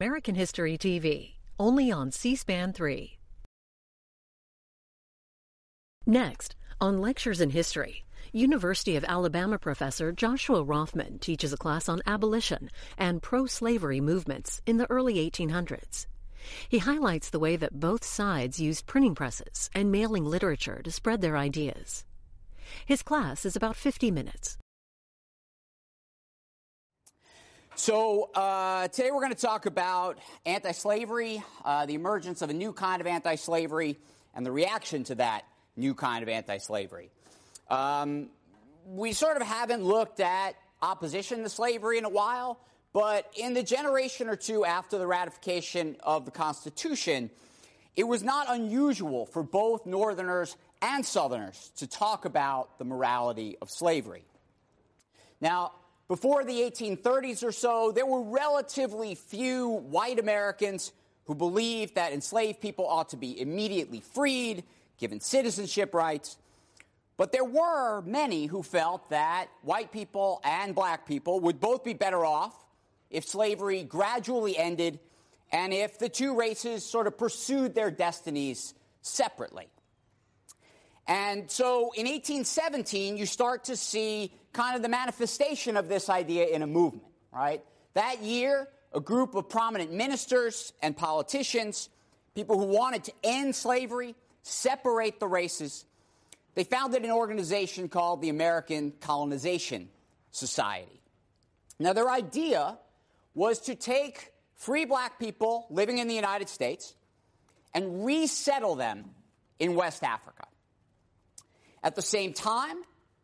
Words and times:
American 0.00 0.36
History 0.36 0.78
TV, 0.78 1.32
only 1.58 1.90
on 1.90 2.12
C 2.12 2.36
SPAN 2.36 2.72
3. 2.72 3.18
Next, 6.06 6.54
on 6.80 7.00
Lectures 7.00 7.40
in 7.40 7.50
History, 7.50 8.04
University 8.32 8.94
of 8.94 9.02
Alabama 9.02 9.58
professor 9.58 10.12
Joshua 10.12 10.62
Rothman 10.62 11.18
teaches 11.18 11.52
a 11.52 11.56
class 11.56 11.88
on 11.88 12.00
abolition 12.06 12.70
and 12.96 13.20
pro 13.20 13.46
slavery 13.46 14.00
movements 14.00 14.62
in 14.66 14.76
the 14.76 14.88
early 14.88 15.14
1800s. 15.14 16.06
He 16.68 16.78
highlights 16.78 17.30
the 17.30 17.40
way 17.40 17.56
that 17.56 17.80
both 17.80 18.04
sides 18.04 18.60
used 18.60 18.86
printing 18.86 19.16
presses 19.16 19.68
and 19.74 19.90
mailing 19.90 20.24
literature 20.24 20.80
to 20.84 20.92
spread 20.92 21.22
their 21.22 21.36
ideas. 21.36 22.04
His 22.86 23.02
class 23.02 23.44
is 23.44 23.56
about 23.56 23.74
50 23.74 24.12
minutes. 24.12 24.58
So, 27.78 28.30
uh, 28.34 28.88
today 28.88 29.12
we're 29.12 29.20
going 29.20 29.32
to 29.32 29.40
talk 29.40 29.66
about 29.66 30.18
anti 30.44 30.72
slavery, 30.72 31.44
uh, 31.64 31.86
the 31.86 31.94
emergence 31.94 32.42
of 32.42 32.50
a 32.50 32.52
new 32.52 32.72
kind 32.72 33.00
of 33.00 33.06
anti 33.06 33.36
slavery, 33.36 33.96
and 34.34 34.44
the 34.44 34.50
reaction 34.50 35.04
to 35.04 35.14
that 35.14 35.44
new 35.76 35.94
kind 35.94 36.24
of 36.24 36.28
anti 36.28 36.58
slavery. 36.58 37.08
Um, 37.70 38.30
we 38.84 39.12
sort 39.12 39.36
of 39.36 39.46
haven't 39.46 39.84
looked 39.84 40.18
at 40.18 40.56
opposition 40.82 41.44
to 41.44 41.48
slavery 41.48 41.98
in 41.98 42.04
a 42.04 42.08
while, 42.08 42.58
but 42.92 43.32
in 43.36 43.54
the 43.54 43.62
generation 43.62 44.28
or 44.28 44.34
two 44.34 44.64
after 44.64 44.98
the 44.98 45.06
ratification 45.06 45.94
of 46.02 46.24
the 46.24 46.32
Constitution, 46.32 47.30
it 47.94 48.08
was 48.08 48.24
not 48.24 48.48
unusual 48.50 49.24
for 49.24 49.44
both 49.44 49.86
Northerners 49.86 50.56
and 50.82 51.06
Southerners 51.06 51.70
to 51.76 51.86
talk 51.86 52.24
about 52.24 52.76
the 52.80 52.84
morality 52.84 53.56
of 53.62 53.70
slavery. 53.70 54.24
Now, 55.40 55.74
before 56.08 56.42
the 56.42 56.60
1830s 56.60 57.44
or 57.44 57.52
so, 57.52 57.92
there 57.92 58.06
were 58.06 58.22
relatively 58.22 59.14
few 59.14 59.68
white 59.68 60.18
Americans 60.18 60.92
who 61.26 61.34
believed 61.34 61.96
that 61.96 62.14
enslaved 62.14 62.60
people 62.60 62.86
ought 62.88 63.10
to 63.10 63.18
be 63.18 63.38
immediately 63.38 64.00
freed, 64.00 64.64
given 64.96 65.20
citizenship 65.20 65.92
rights. 65.92 66.38
But 67.18 67.32
there 67.32 67.44
were 67.44 68.00
many 68.02 68.46
who 68.46 68.62
felt 68.62 69.10
that 69.10 69.48
white 69.60 69.92
people 69.92 70.40
and 70.44 70.74
black 70.74 71.06
people 71.06 71.40
would 71.40 71.60
both 71.60 71.84
be 71.84 71.92
better 71.92 72.24
off 72.24 72.54
if 73.10 73.26
slavery 73.26 73.82
gradually 73.82 74.56
ended 74.56 75.00
and 75.52 75.74
if 75.74 75.98
the 75.98 76.08
two 76.08 76.34
races 76.34 76.84
sort 76.84 77.06
of 77.06 77.18
pursued 77.18 77.74
their 77.74 77.90
destinies 77.90 78.72
separately. 79.02 79.68
And 81.06 81.50
so 81.50 81.92
in 81.96 82.06
1817, 82.06 83.16
you 83.16 83.26
start 83.26 83.64
to 83.64 83.76
see 83.76 84.32
kind 84.52 84.76
of 84.76 84.82
the 84.82 84.88
manifestation 84.88 85.76
of 85.76 85.88
this 85.88 86.08
idea 86.08 86.46
in 86.46 86.62
a 86.62 86.66
movement, 86.66 87.04
right? 87.32 87.62
That 87.94 88.22
year, 88.22 88.68
a 88.92 89.00
group 89.00 89.34
of 89.34 89.48
prominent 89.48 89.92
ministers 89.92 90.72
and 90.82 90.96
politicians, 90.96 91.88
people 92.34 92.58
who 92.58 92.66
wanted 92.66 93.04
to 93.04 93.12
end 93.22 93.54
slavery, 93.54 94.14
separate 94.42 95.20
the 95.20 95.26
races, 95.26 95.84
they 96.54 96.64
founded 96.64 97.04
an 97.04 97.10
organization 97.10 97.88
called 97.88 98.20
the 98.20 98.30
American 98.30 98.92
Colonization 99.00 99.88
Society. 100.30 101.00
Now, 101.78 101.92
their 101.92 102.10
idea 102.10 102.78
was 103.34 103.60
to 103.60 103.74
take 103.74 104.32
free 104.56 104.84
black 104.84 105.20
people 105.20 105.66
living 105.70 105.98
in 105.98 106.08
the 106.08 106.14
United 106.14 106.48
States 106.48 106.94
and 107.74 108.04
resettle 108.04 108.74
them 108.74 109.04
in 109.60 109.74
West 109.76 110.02
Africa. 110.02 110.46
At 111.82 111.94
the 111.94 112.02
same 112.02 112.32
time, 112.32 112.82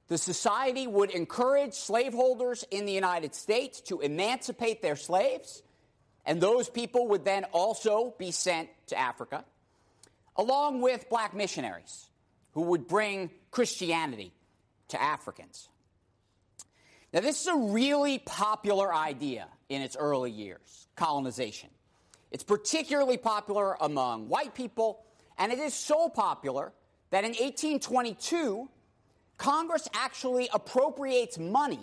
the 0.09 0.19
society 0.19 0.87
would 0.87 1.11
encourage 1.11 1.73
slaveholders 1.75 2.65
in 2.71 2.85
the 2.85 2.93
United 2.93 3.35
States 3.35 3.81
to 3.83 4.01
emancipate 4.01 4.83
their 4.83 4.97
slaves, 4.97 5.63
and 6.27 6.41
those 6.41 6.69
people 6.69 7.09
would 7.09 7.25
then 7.25 7.45
also 7.53 8.15
be 8.19 8.31
sent 8.31 8.69
to 8.89 8.99
Africa, 8.99 9.45
along 10.37 10.83
with 10.83 11.09
black 11.09 11.35
missionaries 11.35 12.09
who 12.53 12.63
would 12.63 12.87
bring 12.87 13.31
Christianity 13.51 14.33
to 14.89 15.01
Africans. 15.01 15.69
Now, 17.13 17.21
this 17.21 17.41
is 17.41 17.47
a 17.47 17.57
really 17.57 18.19
popular 18.19 18.93
idea 18.93 19.47
in 19.69 19.83
its 19.83 19.97
early 19.97 20.31
years 20.31 20.89
colonization. 20.97 21.71
It's 22.31 22.45
particularly 22.45 23.17
popular 23.17 23.77
among 23.81 24.29
white 24.29 24.55
people, 24.55 25.05
and 25.39 25.53
it 25.53 25.59
is 25.59 25.75
so 25.75 26.09
popular 26.09 26.73
that 27.11 27.25
in 27.25 27.31
1822, 27.31 28.69
Congress 29.37 29.89
actually 29.95 30.49
appropriates 30.53 31.39
money 31.39 31.81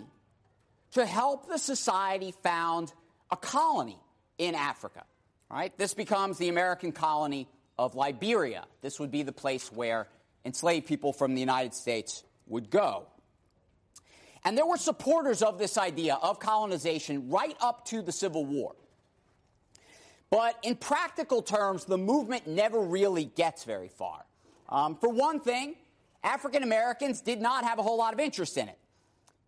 to 0.92 1.06
help 1.06 1.48
the 1.48 1.58
society 1.58 2.34
found 2.42 2.92
a 3.30 3.36
colony 3.36 3.98
in 4.38 4.54
Africa. 4.54 5.04
Right? 5.50 5.76
This 5.76 5.92
becomes 5.92 6.38
the 6.38 6.48
American 6.48 6.92
colony 6.92 7.46
of 7.78 7.94
Liberia. 7.94 8.64
This 8.80 8.98
would 8.98 9.10
be 9.10 9.22
the 9.22 9.32
place 9.32 9.70
where 9.70 10.08
enslaved 10.44 10.86
people 10.86 11.12
from 11.12 11.34
the 11.34 11.40
United 11.40 11.74
States 11.74 12.24
would 12.46 12.70
go. 12.70 13.06
And 14.44 14.56
there 14.56 14.66
were 14.66 14.76
supporters 14.76 15.42
of 15.42 15.58
this 15.58 15.78
idea 15.78 16.18
of 16.20 16.40
colonization 16.40 17.28
right 17.30 17.56
up 17.60 17.84
to 17.86 18.02
the 18.02 18.12
Civil 18.12 18.44
War. 18.44 18.74
But 20.30 20.56
in 20.62 20.76
practical 20.76 21.42
terms, 21.42 21.84
the 21.84 21.98
movement 21.98 22.46
never 22.46 22.80
really 22.80 23.26
gets 23.26 23.64
very 23.64 23.88
far. 23.88 24.24
Um, 24.68 24.96
for 24.96 25.10
one 25.10 25.40
thing, 25.40 25.76
African 26.24 26.62
Americans 26.62 27.20
did 27.20 27.40
not 27.40 27.64
have 27.64 27.78
a 27.78 27.82
whole 27.82 27.98
lot 27.98 28.14
of 28.14 28.20
interest 28.20 28.56
in 28.56 28.68
it. 28.68 28.78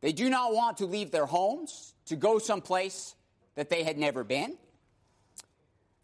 They 0.00 0.12
do 0.12 0.28
not 0.28 0.52
want 0.52 0.78
to 0.78 0.86
leave 0.86 1.10
their 1.10 1.26
homes 1.26 1.94
to 2.06 2.16
go 2.16 2.38
someplace 2.38 3.14
that 3.54 3.70
they 3.70 3.84
had 3.84 3.96
never 3.96 4.24
been. 4.24 4.58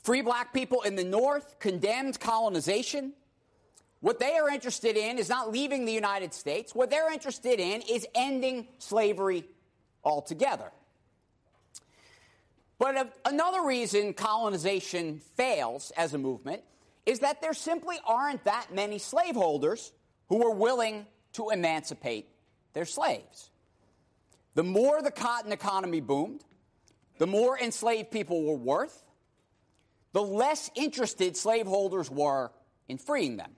Free 0.02 0.22
black 0.22 0.54
people 0.54 0.82
in 0.82 0.94
the 0.94 1.04
North 1.04 1.58
condemned 1.58 2.18
colonization. 2.18 3.12
What 4.00 4.18
they 4.18 4.36
are 4.36 4.48
interested 4.48 4.96
in 4.96 5.18
is 5.18 5.28
not 5.28 5.52
leaving 5.52 5.84
the 5.84 5.92
United 5.92 6.32
States. 6.32 6.74
What 6.74 6.88
they're 6.88 7.12
interested 7.12 7.60
in 7.60 7.82
is 7.82 8.06
ending 8.14 8.68
slavery 8.78 9.44
altogether. 10.02 10.72
But 12.78 13.14
another 13.26 13.66
reason 13.66 14.14
colonization 14.14 15.20
fails 15.34 15.92
as 15.98 16.14
a 16.14 16.18
movement 16.18 16.62
is 17.04 17.18
that 17.18 17.42
there 17.42 17.52
simply 17.52 17.98
aren't 18.06 18.44
that 18.44 18.68
many 18.72 18.98
slaveholders 18.98 19.92
who 20.30 20.38
were 20.38 20.54
willing 20.54 21.04
to 21.34 21.50
emancipate 21.50 22.26
their 22.72 22.86
slaves. 22.86 23.50
The 24.54 24.62
more 24.62 25.02
the 25.02 25.10
cotton 25.10 25.52
economy 25.52 26.00
boomed, 26.00 26.44
the 27.18 27.26
more 27.26 27.58
enslaved 27.58 28.10
people 28.10 28.44
were 28.44 28.56
worth, 28.56 29.04
the 30.12 30.22
less 30.22 30.70
interested 30.74 31.36
slaveholders 31.36 32.10
were 32.10 32.50
in 32.88 32.96
freeing 32.96 33.36
them. 33.36 33.50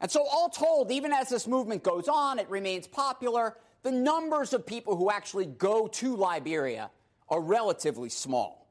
And 0.00 0.10
so, 0.10 0.26
all 0.26 0.48
told, 0.48 0.90
even 0.90 1.12
as 1.12 1.28
this 1.28 1.46
movement 1.46 1.82
goes 1.82 2.08
on, 2.08 2.38
it 2.38 2.50
remains 2.50 2.86
popular. 2.86 3.56
The 3.82 3.92
numbers 3.92 4.52
of 4.52 4.66
people 4.66 4.96
who 4.96 5.10
actually 5.10 5.46
go 5.46 5.86
to 5.88 6.16
Liberia 6.16 6.90
are 7.28 7.40
relatively 7.40 8.08
small. 8.08 8.65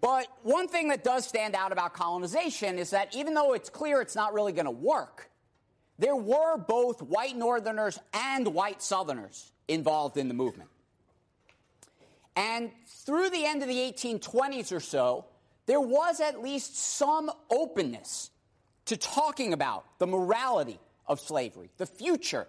But 0.00 0.26
one 0.42 0.68
thing 0.68 0.88
that 0.88 1.04
does 1.04 1.26
stand 1.26 1.54
out 1.54 1.72
about 1.72 1.94
colonization 1.94 2.78
is 2.78 2.90
that 2.90 3.14
even 3.14 3.34
though 3.34 3.54
it's 3.54 3.70
clear 3.70 4.00
it's 4.00 4.14
not 4.14 4.34
really 4.34 4.52
going 4.52 4.66
to 4.66 4.70
work, 4.70 5.30
there 5.98 6.16
were 6.16 6.58
both 6.58 7.00
white 7.02 7.36
Northerners 7.36 7.98
and 8.12 8.48
white 8.48 8.82
Southerners 8.82 9.52
involved 9.68 10.16
in 10.16 10.28
the 10.28 10.34
movement. 10.34 10.70
And 12.36 12.70
through 12.86 13.30
the 13.30 13.46
end 13.46 13.62
of 13.62 13.68
the 13.68 13.74
1820s 13.74 14.70
or 14.70 14.80
so, 14.80 15.24
there 15.64 15.80
was 15.80 16.20
at 16.20 16.42
least 16.42 16.76
some 16.76 17.30
openness 17.50 18.30
to 18.84 18.96
talking 18.96 19.52
about 19.52 19.84
the 19.98 20.06
morality 20.06 20.78
of 21.06 21.18
slavery, 21.18 21.70
the 21.78 21.86
future 21.86 22.46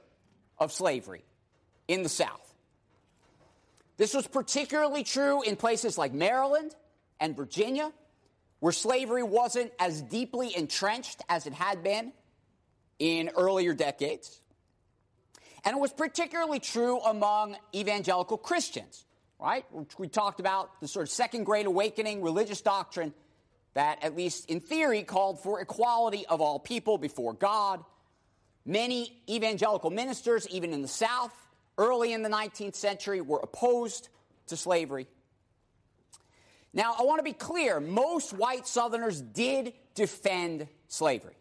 of 0.60 0.72
slavery 0.72 1.24
in 1.88 2.04
the 2.04 2.10
South. 2.10 2.54
This 3.96 4.14
was 4.14 4.28
particularly 4.28 5.04
true 5.04 5.42
in 5.42 5.56
places 5.56 5.98
like 5.98 6.14
Maryland 6.14 6.76
and 7.20 7.36
Virginia, 7.36 7.92
where 8.60 8.74
slavery 8.74 9.24
wasn't 9.24 9.72
as 9.80 10.02
deeply 10.02 10.56
entrenched 10.56 11.22
as 11.30 11.46
it 11.46 11.54
had 11.54 11.84
been 11.84 12.12
in 13.00 13.30
earlier 13.38 13.74
decades. 13.74 14.40
And 15.64 15.76
it 15.76 15.80
was 15.80 15.92
particularly 15.92 16.60
true 16.60 17.00
among 17.00 17.58
evangelical 17.76 18.38
Christians, 18.38 19.06
right? 19.40 19.66
We 19.98 20.08
talked 20.08 20.40
about 20.40 20.80
the 20.82 20.88
sort 20.88 21.04
of 21.04 21.10
second 21.10 21.44
great 21.44 21.66
awakening 21.66 22.22
religious 22.22 22.62
doctrine 22.62 23.14
that, 23.74 24.04
at 24.04 24.16
least 24.16 24.50
in 24.50 24.60
theory, 24.60 25.04
called 25.04 25.42
for 25.42 25.60
equality 25.60 26.26
of 26.26 26.42
all 26.42 26.58
people 26.58 26.98
before 26.98 27.34
God. 27.34 27.84
Many 28.66 29.22
evangelical 29.30 29.92
ministers, 29.92 30.48
even 30.50 30.74
in 30.74 30.82
the 30.82 30.88
South, 30.88 31.34
early 31.78 32.12
in 32.12 32.24
the 32.24 32.30
19th 32.30 32.76
century, 32.76 33.22
were 33.22 33.40
opposed 33.40 34.10
to 34.48 34.58
slavery. 34.58 35.08
Now, 36.78 36.94
I 36.98 37.02
want 37.06 37.18
to 37.18 37.24
be 37.24 37.34
clear 37.34 37.80
most 37.80 38.34
white 38.34 38.68
Southerners 38.68 39.20
did 39.20 39.74
defend 39.96 40.68
slavery. 40.88 41.34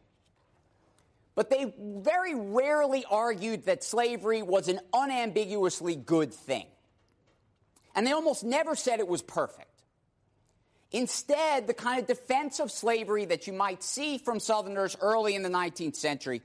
But 1.34 1.50
they 1.50 1.74
very 1.78 2.34
rarely 2.34 3.04
argued 3.04 3.66
that 3.66 3.84
slavery 3.84 4.40
was 4.40 4.68
an 4.68 4.80
unambiguously 4.94 5.94
good 5.94 6.32
thing. 6.32 6.64
And 7.94 8.06
they 8.06 8.12
almost 8.12 8.44
never 8.44 8.74
said 8.74 8.98
it 8.98 9.08
was 9.08 9.20
perfect. 9.20 9.68
Instead, 10.90 11.66
the 11.66 11.74
kind 11.74 12.00
of 12.00 12.06
defense 12.06 12.58
of 12.58 12.72
slavery 12.72 13.26
that 13.26 13.46
you 13.46 13.52
might 13.52 13.82
see 13.82 14.16
from 14.16 14.40
Southerners 14.40 14.96
early 15.02 15.34
in 15.34 15.42
the 15.42 15.50
19th 15.50 15.96
century 15.96 16.40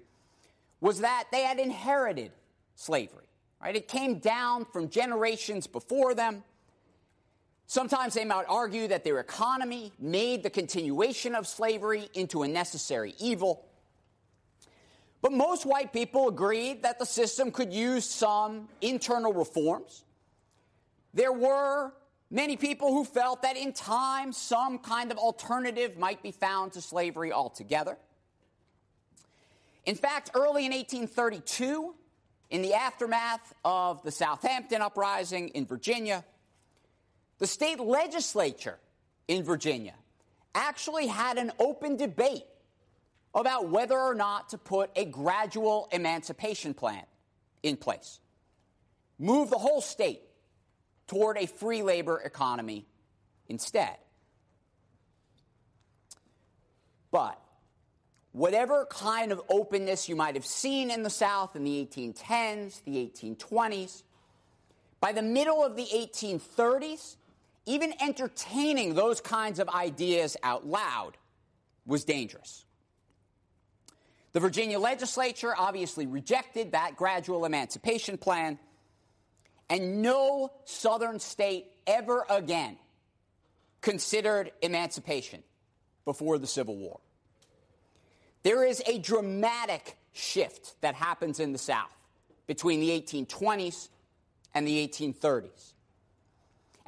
was 0.81 0.99
that 0.99 1.27
they 1.31 1.43
had 1.43 1.59
inherited 1.59 2.33
slavery. 2.75 3.23
Right? 3.61 3.77
It 3.77 3.87
came 3.87 4.19
down 4.19 4.65
from 4.65 4.89
generations 4.89 5.65
before 5.65 6.13
them. 6.13 6.43
Sometimes 7.71 8.15
they 8.15 8.25
might 8.25 8.43
argue 8.49 8.89
that 8.89 9.05
their 9.05 9.21
economy 9.21 9.93
made 9.97 10.43
the 10.43 10.49
continuation 10.49 11.33
of 11.33 11.47
slavery 11.47 12.09
into 12.13 12.43
a 12.43 12.47
necessary 12.49 13.15
evil. 13.17 13.65
But 15.21 15.31
most 15.31 15.65
white 15.65 15.93
people 15.93 16.27
agreed 16.27 16.83
that 16.83 16.99
the 16.99 17.05
system 17.05 17.49
could 17.49 17.71
use 17.71 18.03
some 18.03 18.67
internal 18.81 19.31
reforms. 19.31 20.03
There 21.13 21.31
were 21.31 21.93
many 22.29 22.57
people 22.57 22.91
who 22.91 23.05
felt 23.05 23.41
that 23.43 23.55
in 23.55 23.71
time 23.71 24.33
some 24.33 24.77
kind 24.77 25.09
of 25.09 25.17
alternative 25.17 25.97
might 25.97 26.21
be 26.21 26.31
found 26.31 26.73
to 26.73 26.81
slavery 26.81 27.31
altogether. 27.31 27.97
In 29.85 29.95
fact, 29.95 30.31
early 30.33 30.65
in 30.65 30.73
1832, 30.73 31.95
in 32.49 32.63
the 32.63 32.73
aftermath 32.73 33.53
of 33.63 34.03
the 34.03 34.11
Southampton 34.11 34.81
uprising 34.81 35.47
in 35.47 35.65
Virginia, 35.65 36.25
the 37.41 37.47
state 37.47 37.79
legislature 37.79 38.77
in 39.27 39.43
Virginia 39.43 39.95
actually 40.53 41.07
had 41.07 41.39
an 41.39 41.51
open 41.57 41.97
debate 41.97 42.45
about 43.33 43.67
whether 43.67 43.97
or 43.97 44.13
not 44.13 44.49
to 44.49 44.59
put 44.59 44.91
a 44.95 45.05
gradual 45.05 45.89
emancipation 45.91 46.75
plan 46.75 47.01
in 47.63 47.77
place. 47.77 48.19
Move 49.17 49.49
the 49.49 49.57
whole 49.57 49.81
state 49.81 50.21
toward 51.07 51.35
a 51.35 51.47
free 51.47 51.81
labor 51.81 52.21
economy 52.23 52.85
instead. 53.49 53.97
But 57.09 57.41
whatever 58.33 58.85
kind 58.85 59.31
of 59.31 59.41
openness 59.49 60.07
you 60.07 60.15
might 60.15 60.35
have 60.35 60.45
seen 60.45 60.91
in 60.91 61.01
the 61.01 61.09
South 61.09 61.55
in 61.55 61.63
the 61.63 61.87
1810s, 61.87 62.83
the 62.83 63.09
1820s, 63.11 64.03
by 64.99 65.11
the 65.11 65.23
middle 65.23 65.65
of 65.65 65.75
the 65.75 65.87
1830s, 65.91 67.15
even 67.65 67.93
entertaining 68.01 68.95
those 68.95 69.21
kinds 69.21 69.59
of 69.59 69.69
ideas 69.69 70.37
out 70.43 70.65
loud 70.65 71.17
was 71.85 72.03
dangerous. 72.03 72.65
The 74.33 74.39
Virginia 74.39 74.79
legislature 74.79 75.53
obviously 75.57 76.07
rejected 76.07 76.71
that 76.71 76.95
gradual 76.95 77.45
emancipation 77.45 78.17
plan, 78.17 78.57
and 79.69 80.01
no 80.01 80.51
Southern 80.65 81.19
state 81.19 81.67
ever 81.85 82.25
again 82.29 82.77
considered 83.81 84.51
emancipation 84.61 85.43
before 86.05 86.37
the 86.37 86.47
Civil 86.47 86.77
War. 86.77 86.99
There 88.43 88.65
is 88.65 88.81
a 88.87 88.99
dramatic 88.99 89.97
shift 90.13 90.79
that 90.81 90.95
happens 90.95 91.39
in 91.39 91.51
the 91.51 91.57
South 91.57 91.91
between 92.47 92.79
the 92.79 92.89
1820s 92.89 93.89
and 94.53 94.67
the 94.67 94.87
1830s. 94.87 95.73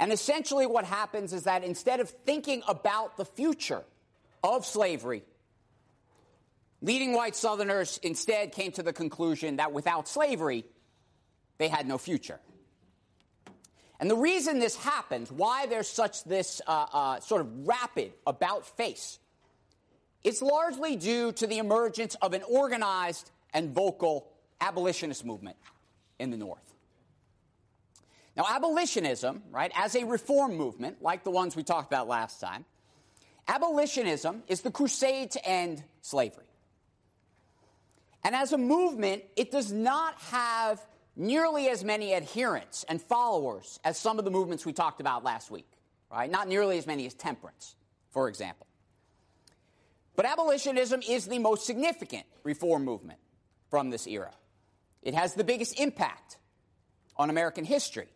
And 0.04 0.12
essentially, 0.12 0.66
what 0.66 0.84
happens 0.84 1.32
is 1.32 1.44
that 1.44 1.64
instead 1.64 2.02
of 2.02 2.10
thinking 2.10 2.62
about 2.68 3.16
the 3.16 3.24
future 3.24 3.86
of 4.44 4.66
slavery, 4.66 5.24
leading 6.82 7.14
white 7.14 7.38
Southerners 7.38 8.02
instead 8.04 8.52
came 8.52 8.74
to 8.74 8.84
the 8.84 8.92
conclusion 8.92 9.56
that 9.56 9.72
without 9.72 10.10
slavery, 10.10 10.66
they 11.58 11.70
had 11.70 11.88
no 11.88 11.98
future. 11.98 12.42
And 13.98 14.12
the 14.12 14.18
reason 14.18 14.60
this 14.60 14.76
happens, 14.76 15.32
why 15.32 15.68
there's 15.68 15.88
such 15.88 16.26
this 16.26 16.62
uh, 16.68 16.86
uh, 16.92 17.20
sort 17.22 17.40
of 17.40 17.66
rapid 17.66 18.12
about 18.28 18.66
face, 18.76 19.20
it's 20.22 20.42
largely 20.42 20.98
due 20.98 21.32
to 21.32 21.48
the 21.48 21.60
emergence 21.60 22.16
of 22.16 22.34
an 22.34 22.44
organized 22.50 23.32
and 23.54 23.74
vocal 23.74 24.28
abolitionist 24.60 25.24
movement 25.24 25.56
in 26.20 26.30
the 26.30 26.36
North. 26.36 26.73
Now, 28.36 28.46
abolitionism, 28.50 29.44
right, 29.52 29.72
as 29.76 29.96
a 29.96 30.06
reform 30.06 30.56
movement, 30.56 31.02
like 31.02 31.24
the 31.24 31.32
ones 31.32 31.56
we 31.56 31.64
talked 31.64 31.92
about 31.92 32.08
last 32.08 32.42
time, 32.42 32.66
abolitionism 33.48 34.44
is 34.48 34.62
the 34.62 34.72
crusade 34.72 35.32
to 35.32 35.46
end 35.46 35.84
slavery. 36.02 36.46
And 38.24 38.36
as 38.36 38.54
a 38.54 38.58
movement, 38.58 39.24
it 39.36 39.52
does 39.52 39.72
not 39.72 40.16
have 40.32 40.84
nearly 41.16 41.68
as 41.70 41.84
many 41.84 42.16
adherents 42.16 42.86
and 42.90 43.02
followers 43.02 43.80
as 43.84 43.98
some 43.98 44.18
of 44.18 44.26
the 44.26 44.32
movements 44.32 44.66
we 44.66 44.74
talked 44.74 45.02
about 45.02 45.24
last 45.24 45.52
week, 45.52 45.70
right? 46.12 46.30
Not 46.30 46.48
nearly 46.48 46.78
as 46.78 46.88
many 46.88 47.06
as 47.06 47.14
temperance, 47.14 47.76
for 48.10 48.28
example. 48.30 48.66
But 50.16 50.26
abolitionism 50.26 51.02
is 51.08 51.28
the 51.28 51.40
most 51.40 51.66
significant 51.66 52.26
reform 52.44 52.86
movement 52.86 53.20
from 53.70 53.90
this 53.90 54.08
era. 54.08 54.32
It 55.02 55.14
has 55.14 55.34
the 55.34 55.44
biggest 55.44 55.80
impact 55.80 56.38
on 57.18 57.30
American 57.30 57.66
history. 57.66 58.08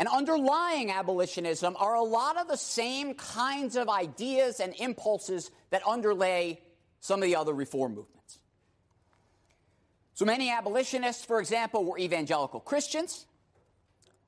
And 0.00 0.08
underlying 0.08 0.90
abolitionism 0.90 1.76
are 1.78 1.94
a 1.94 2.02
lot 2.02 2.38
of 2.38 2.48
the 2.48 2.56
same 2.56 3.12
kinds 3.12 3.76
of 3.76 3.90
ideas 3.90 4.58
and 4.58 4.74
impulses 4.78 5.50
that 5.68 5.86
underlay 5.86 6.62
some 7.00 7.22
of 7.22 7.28
the 7.28 7.36
other 7.36 7.52
reform 7.52 7.94
movements. 7.96 8.38
So 10.14 10.24
many 10.24 10.50
abolitionists, 10.50 11.26
for 11.26 11.38
example, 11.38 11.84
were 11.84 11.98
evangelical 11.98 12.60
Christians. 12.60 13.26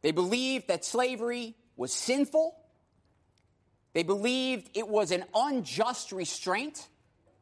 They 0.02 0.10
believed 0.10 0.68
that 0.68 0.84
slavery 0.84 1.54
was 1.74 1.90
sinful. 1.90 2.54
They 3.94 4.02
believed 4.02 4.76
it 4.76 4.88
was 4.88 5.10
an 5.10 5.24
unjust 5.34 6.12
restraint 6.12 6.86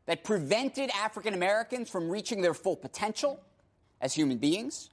that 0.07 0.23
prevented 0.23 0.91
African 0.91 1.35
Americans 1.35 1.91
from 1.91 2.09
reaching 2.09 2.43
their 2.43 2.55
full 2.55 2.77
potential 2.77 3.41
as 4.01 4.15
human 4.15 4.39
beings. 4.39 4.89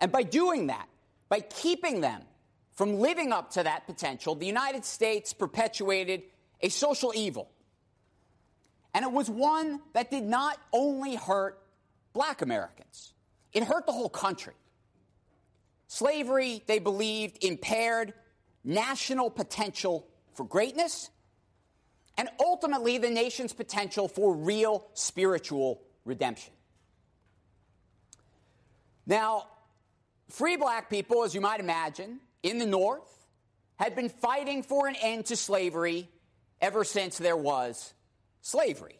And 0.00 0.10
by 0.10 0.22
doing 0.22 0.68
that, 0.68 0.88
by 1.30 1.40
keeping 1.40 2.02
them 2.02 2.20
from 2.74 2.98
living 2.98 3.32
up 3.32 3.52
to 3.52 3.62
that 3.62 3.86
potential, 3.86 4.34
the 4.34 4.46
United 4.46 4.84
States 4.84 5.32
perpetuated 5.32 6.24
a 6.60 6.68
social 6.68 7.12
evil. 7.14 7.50
And 8.92 9.04
it 9.04 9.12
was 9.12 9.30
one 9.30 9.80
that 9.94 10.10
did 10.10 10.24
not 10.24 10.58
only 10.72 11.14
hurt 11.14 11.62
black 12.12 12.42
Americans, 12.42 13.14
it 13.52 13.64
hurt 13.64 13.86
the 13.86 13.92
whole 13.92 14.10
country. 14.10 14.54
Slavery, 15.86 16.62
they 16.66 16.78
believed, 16.78 17.42
impaired 17.42 18.12
national 18.64 19.30
potential 19.30 20.06
for 20.34 20.44
greatness 20.44 21.10
and 22.16 22.28
ultimately 22.38 22.98
the 22.98 23.08
nation's 23.08 23.52
potential 23.52 24.08
for 24.08 24.34
real 24.34 24.86
spiritual 24.94 25.80
redemption. 26.04 26.52
Now, 29.06 29.46
Free 30.30 30.56
black 30.56 30.88
people, 30.90 31.24
as 31.24 31.34
you 31.34 31.40
might 31.40 31.60
imagine, 31.60 32.20
in 32.42 32.58
the 32.58 32.66
North, 32.66 33.26
had 33.76 33.94
been 33.96 34.08
fighting 34.08 34.62
for 34.62 34.86
an 34.86 34.96
end 35.00 35.26
to 35.26 35.36
slavery 35.36 36.08
ever 36.60 36.84
since 36.84 37.18
there 37.18 37.36
was 37.36 37.92
slavery. 38.42 38.98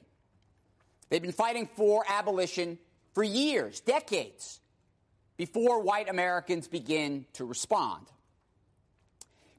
They'd 1.08 1.22
been 1.22 1.32
fighting 1.32 1.68
for 1.76 2.04
abolition 2.08 2.78
for 3.14 3.22
years, 3.22 3.80
decades, 3.80 4.60
before 5.36 5.82
white 5.82 6.08
Americans 6.08 6.68
begin 6.68 7.26
to 7.34 7.44
respond. 7.44 8.06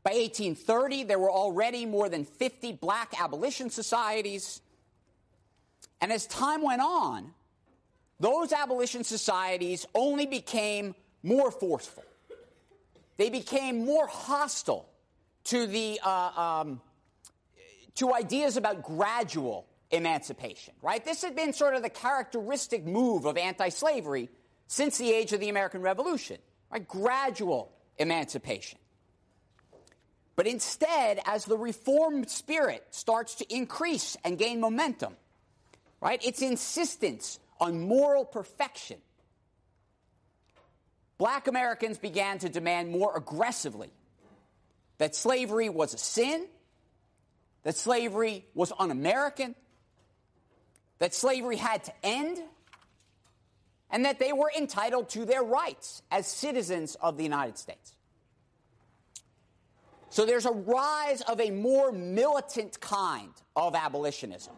By 0.04 0.12
1830, 0.12 1.04
there 1.04 1.20
were 1.20 1.32
already 1.32 1.86
more 1.86 2.10
than 2.10 2.26
50 2.26 2.74
black 2.74 3.20
abolition 3.22 3.70
societies. 3.70 4.62
And 6.00 6.12
as 6.12 6.26
time 6.26 6.64
went 6.64 6.82
on, 6.82 7.34
those 8.20 8.52
abolition 8.52 9.04
societies 9.04 9.86
only 9.94 10.26
became 10.26 10.96
more 11.24 11.52
forceful. 11.52 12.04
They 13.18 13.30
became 13.30 13.86
more 13.86 14.08
hostile 14.08 14.90
to 15.46 15.68
the 15.68 16.00
uh, 16.04 16.62
um, 16.62 16.82
to 17.96 18.14
ideas 18.14 18.58
about 18.58 18.84
gradual 18.84 19.68
emancipation. 19.92 20.74
Right? 20.82 21.04
This 21.04 21.22
had 21.22 21.36
been 21.36 21.54
sort 21.54 21.76
of 21.76 21.84
the 21.84 21.90
characteristic 21.90 22.86
move 22.86 23.26
of 23.26 23.38
anti-slavery 23.38 24.30
since 24.68 24.98
the 24.98 25.12
age 25.12 25.34
of 25.34 25.40
the 25.40 25.50
American 25.50 25.82
Revolution. 25.82 26.38
Right? 26.72 26.88
Gradual 26.88 27.72
emancipation. 27.98 28.80
But 30.36 30.48
instead, 30.48 31.20
as 31.26 31.46
the 31.46 31.58
reform 31.58 32.26
spirit 32.26 32.88
starts 32.90 33.36
to 33.36 33.54
increase 33.54 34.18
and 34.24 34.40
gain 34.40 34.60
momentum, 34.60 35.16
right, 36.00 36.24
its 36.26 36.42
insistence 36.42 37.40
on 37.60 37.82
moral 37.82 38.26
perfection 38.26 38.98
black 41.22 41.48
Americans 41.48 42.00
began 42.00 42.40
to 42.40 42.50
demand 42.50 42.90
more 42.90 43.16
aggressively 43.16 43.92
that 44.98 45.14
slavery 45.14 45.70
was 45.70 45.94
a 45.94 45.98
sin, 46.00 46.48
that 47.62 47.78
slavery 47.78 48.44
was 48.56 48.74
un 48.80 48.90
American, 48.90 49.54
that 50.98 51.14
slavery 51.14 51.58
had 51.58 51.84
to 51.84 51.94
end, 52.02 52.40
and 53.92 54.06
that 54.06 54.18
they 54.18 54.34
were 54.34 54.52
entitled 54.58 55.10
to 55.10 55.24
their 55.24 55.44
rights 55.44 56.02
as 56.10 56.26
citizens 56.26 56.96
of 56.96 57.18
the 57.18 57.24
United 57.24 57.60
States. 57.60 57.96
So 60.10 60.26
there's 60.26 60.48
a 60.48 60.52
rise 60.52 61.22
of 61.22 61.40
a 61.40 61.52
more 61.52 61.92
militant 61.92 62.80
kind 62.80 63.34
of 63.56 63.76
abolitionism. 63.76 64.56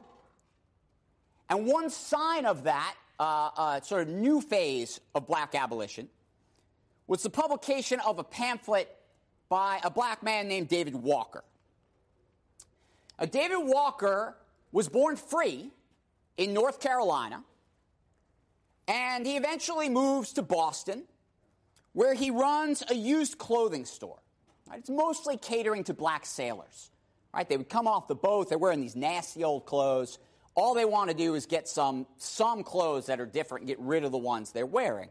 And 1.50 1.65
one 1.65 1.89
sign 1.89 2.46
of 2.46 2.63
that 2.63 2.96
uh, 3.20 3.50
uh, 3.58 3.82
sort 3.82 4.03
of 4.03 4.08
new 4.08 4.39
phase 4.39 5.01
of 5.13 5.27
black 5.27 5.55
abolition 5.55 6.08
was 7.13 7.22
the 7.22 7.29
publication 7.29 8.00
of 8.00 8.17
a 8.17 8.24
pamphlet 8.24 8.89
by 9.48 9.79
a 9.84 9.89
black 9.91 10.24
man 10.24 10.48
named 10.48 10.67
David 10.67 10.96
Walker. 10.96 11.43
Uh, 13.20 13.27
David 13.27 13.60
Walker 13.60 14.36
was 14.72 14.89
born 14.89 15.15
free 15.15 15.70
in 16.38 16.55
North 16.55 16.79
Carolina, 16.79 17.43
and 18.88 19.27
he 19.27 19.38
eventually 19.38 19.89
moves 19.89 20.34
to 20.34 20.41
Boston, 20.41 21.03
where 21.91 22.15
he 22.15 22.32
runs 22.32 22.84
a 22.89 22.96
used 22.96 23.38
clothing 23.38 23.86
store. 23.86 24.17
Right? 24.67 24.79
It's 24.79 24.89
mostly 24.89 25.38
catering 25.38 25.84
to 25.84 25.93
black 25.93 26.25
sailors. 26.25 26.89
Right? 27.32 27.48
They 27.48 27.58
would 27.58 27.70
come 27.70 27.88
off 27.88 28.08
the 28.08 28.15
boat, 28.15 28.50
they're 28.50 28.58
wearing 28.58 28.82
these 28.82 28.96
nasty 28.96 29.43
old 29.43 29.67
clothes. 29.67 30.17
All 30.55 30.74
they 30.74 30.86
want 30.86 31.12
to 31.12 31.15
do 31.15 31.36
is 31.36 31.46
get 31.46 31.67
some, 31.67 32.08
some 32.17 32.63
clothes 32.63 33.05
that 33.05 33.20
are 33.20 33.27
different 33.27 33.62
and 33.62 33.67
get 33.67 33.79
rid 33.79 34.03
of 34.03 34.12
the 34.12 34.17
ones 34.17 34.51
they're 34.51 34.65
wearing. 34.65 35.10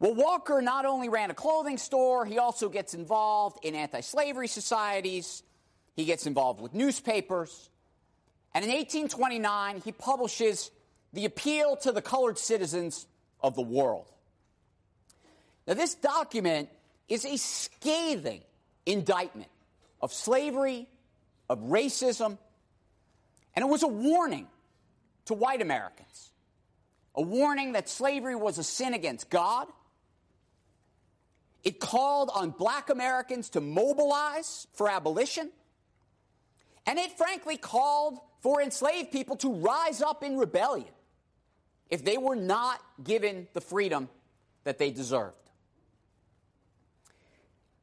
Well, 0.00 0.14
Walker 0.14 0.62
not 0.62 0.84
only 0.84 1.08
ran 1.08 1.30
a 1.30 1.34
clothing 1.34 1.76
store, 1.76 2.24
he 2.24 2.38
also 2.38 2.68
gets 2.68 2.94
involved 2.94 3.64
in 3.64 3.74
anti 3.74 4.00
slavery 4.00 4.48
societies, 4.48 5.42
he 5.96 6.04
gets 6.04 6.26
involved 6.26 6.60
with 6.60 6.72
newspapers. 6.72 7.70
And 8.54 8.64
in 8.64 8.70
1829, 8.70 9.82
he 9.84 9.92
publishes 9.92 10.70
The 11.12 11.24
Appeal 11.24 11.76
to 11.78 11.92
the 11.92 12.00
Colored 12.00 12.38
Citizens 12.38 13.06
of 13.40 13.54
the 13.54 13.62
World. 13.62 14.06
Now, 15.66 15.74
this 15.74 15.94
document 15.94 16.70
is 17.08 17.24
a 17.24 17.36
scathing 17.36 18.42
indictment 18.86 19.50
of 20.00 20.12
slavery, 20.12 20.88
of 21.48 21.58
racism, 21.58 22.38
and 23.54 23.64
it 23.64 23.68
was 23.68 23.82
a 23.82 23.88
warning 23.88 24.46
to 25.26 25.34
white 25.34 25.60
Americans. 25.60 26.30
A 27.14 27.22
warning 27.22 27.72
that 27.72 27.88
slavery 27.88 28.36
was 28.36 28.58
a 28.58 28.64
sin 28.64 28.94
against 28.94 29.28
God. 29.28 29.66
It 31.68 31.80
called 31.80 32.30
on 32.34 32.48
black 32.48 32.88
Americans 32.88 33.50
to 33.50 33.60
mobilize 33.60 34.66
for 34.72 34.88
abolition. 34.88 35.50
And 36.86 36.98
it 36.98 37.12
frankly 37.12 37.58
called 37.58 38.20
for 38.40 38.62
enslaved 38.62 39.12
people 39.12 39.36
to 39.36 39.52
rise 39.52 40.00
up 40.00 40.24
in 40.24 40.38
rebellion 40.38 40.88
if 41.90 42.02
they 42.02 42.16
were 42.16 42.36
not 42.36 42.80
given 43.04 43.48
the 43.52 43.60
freedom 43.60 44.08
that 44.64 44.78
they 44.78 44.90
deserved. 44.90 45.36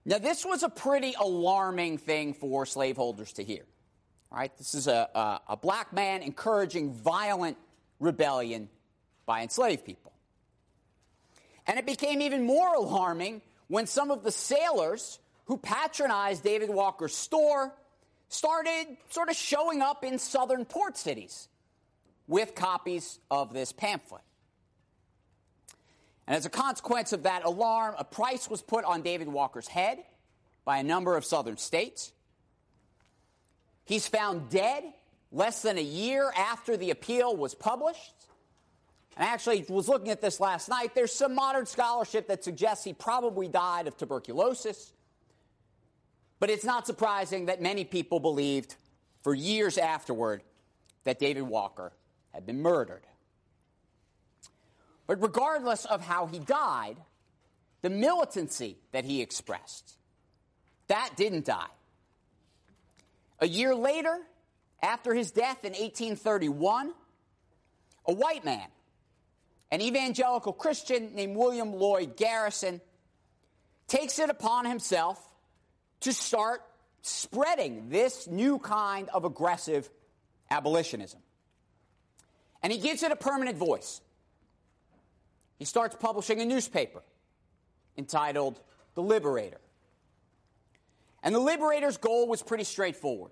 Now, 0.04 0.18
this 0.18 0.44
was 0.44 0.64
a 0.64 0.70
pretty 0.70 1.14
alarming 1.20 2.00
thing 2.00 2.34
for 2.34 2.66
slaveholders 2.66 3.34
to 3.34 3.44
hear. 3.44 3.66
Right? 4.32 4.52
This 4.58 4.74
is 4.74 4.88
a, 4.88 5.08
a, 5.14 5.42
a 5.50 5.58
black 5.58 5.94
man 5.94 6.24
encouraging 6.24 6.92
violent 6.92 7.58
rebellion 8.00 8.68
by 9.28 9.44
enslaved 9.44 9.86
people. 9.86 10.12
And 11.68 11.78
it 11.78 11.86
became 11.86 12.24
even 12.24 12.48
more 12.48 12.74
alarming 12.74 13.44
when 13.68 13.88
some 13.88 14.12
of 14.12 14.24
the 14.24 14.32
sailors 14.32 15.20
who 15.46 15.58
patronized 15.58 16.44
David 16.44 16.70
Walker's 16.70 17.16
store 17.16 17.74
started 18.30 18.98
sort 19.10 19.30
of 19.30 19.36
showing 19.36 19.82
up 19.82 20.04
in 20.04 20.20
southern 20.20 20.66
port 20.66 20.98
cities 20.98 21.48
with 22.28 22.56
copies 22.56 23.20
of 23.30 23.54
this 23.54 23.72
pamphlet. 23.72 24.22
And 26.28 26.36
as 26.36 26.46
a 26.46 26.50
consequence 26.50 27.14
of 27.14 27.24
that 27.24 27.46
alarm, 27.46 27.96
a 27.98 28.04
price 28.04 28.50
was 28.50 28.62
put 28.62 28.84
on 28.84 29.04
David 29.04 29.28
Walker's 29.28 29.68
head 29.68 30.00
by 30.64 30.80
a 30.80 30.84
number 30.84 31.16
of 31.16 31.24
southern 31.24 31.58
states. 31.58 32.12
He's 33.86 34.08
found 34.08 34.50
dead 34.50 34.84
less 35.32 35.62
than 35.62 35.78
a 35.78 35.84
year 35.84 36.32
after 36.36 36.78
the 36.78 36.90
appeal 36.90 37.36
was 37.36 37.54
published. 37.54 38.15
And 39.16 39.28
I 39.28 39.32
actually 39.32 39.66
was 39.70 39.88
looking 39.88 40.10
at 40.10 40.22
this 40.22 40.40
last 40.40 40.68
night. 40.68 40.94
There's 40.94 41.14
some 41.14 41.36
modern 41.36 41.66
scholarship 41.66 42.28
that 42.28 42.44
suggests 42.44 42.84
he 42.84 42.94
probably 42.94 43.48
died 43.48 43.88
of 43.88 43.98
tuberculosis. 43.98 44.92
But 46.40 46.50
it's 46.50 46.66
not 46.66 46.86
surprising 46.86 47.46
that 47.46 47.62
many 47.62 47.86
people 47.86 48.20
believed 48.20 48.76
for 49.24 49.34
years 49.34 49.78
afterward 49.78 50.44
that 51.06 51.18
David 51.18 51.44
Walker 51.44 51.94
had 52.34 52.46
been 52.46 52.62
murdered. 52.62 53.04
But 55.08 55.22
regardless 55.22 55.86
of 55.86 56.02
how 56.02 56.26
he 56.26 56.40
died, 56.40 56.98
the 57.82 57.90
militancy 57.90 58.78
that 58.92 59.06
he 59.06 59.22
expressed, 59.22 59.96
that 60.88 61.12
didn't 61.16 61.46
die. 61.46 61.68
A 63.40 63.48
year 63.48 63.76
later, 63.76 64.18
after 64.82 65.14
his 65.14 65.32
death 65.32 65.64
in 65.64 65.72
1831, 65.72 66.94
a 68.08 68.14
white 68.14 68.44
man, 68.44 68.68
an 69.72 69.82
evangelical 69.82 70.54
Christian 70.54 71.16
named 71.16 71.36
William 71.36 71.74
Lloyd 71.74 72.18
Garrison, 72.18 72.82
takes 73.88 74.20
it 74.20 74.30
upon 74.30 74.66
himself 74.66 75.20
to 76.02 76.14
start 76.14 76.62
spreading 77.02 77.90
this 77.90 78.28
new 78.28 78.58
kind 78.60 79.10
of 79.10 79.26
aggressive 79.26 79.90
abolitionism. 80.50 81.20
And 82.64 82.74
he 82.74 82.80
gives 82.80 83.04
it 83.04 83.12
a 83.12 83.16
permanent 83.16 83.58
voice. 83.58 84.02
He 85.58 85.66
starts 85.66 85.96
publishing 85.96 86.42
a 86.42 86.46
newspaper 86.46 87.04
entitled 87.98 88.60
The 88.96 89.02
Liberator. 89.02 89.62
And 91.22 91.34
the 91.34 91.40
Liberator's 91.40 91.98
goal 91.98 92.28
was 92.28 92.42
pretty 92.42 92.64
straightforward 92.64 93.32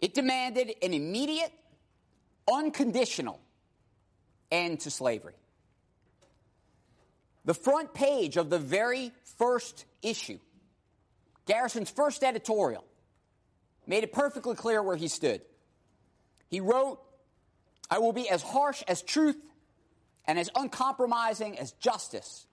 it 0.00 0.14
demanded 0.14 0.74
an 0.82 0.92
immediate, 0.92 1.52
unconditional 2.50 3.40
end 4.50 4.80
to 4.80 4.90
slavery. 4.90 5.34
The 7.44 7.54
front 7.54 7.94
page 7.94 8.36
of 8.36 8.50
the 8.50 8.58
very 8.58 9.12
first 9.38 9.84
issue, 10.02 10.38
Garrison's 11.46 11.90
first 11.90 12.24
editorial, 12.24 12.84
made 13.86 14.02
it 14.02 14.12
perfectly 14.12 14.56
clear 14.56 14.82
where 14.82 14.96
he 14.96 15.08
stood. 15.08 15.40
He 16.48 16.60
wrote, 16.60 17.00
I 17.88 17.98
will 17.98 18.12
be 18.12 18.28
as 18.28 18.42
harsh 18.42 18.82
as 18.88 19.02
truth 19.02 19.36
and 20.26 20.38
as 20.38 20.50
uncompromising 20.56 21.58
as 21.58 21.70
justice. 21.72 22.46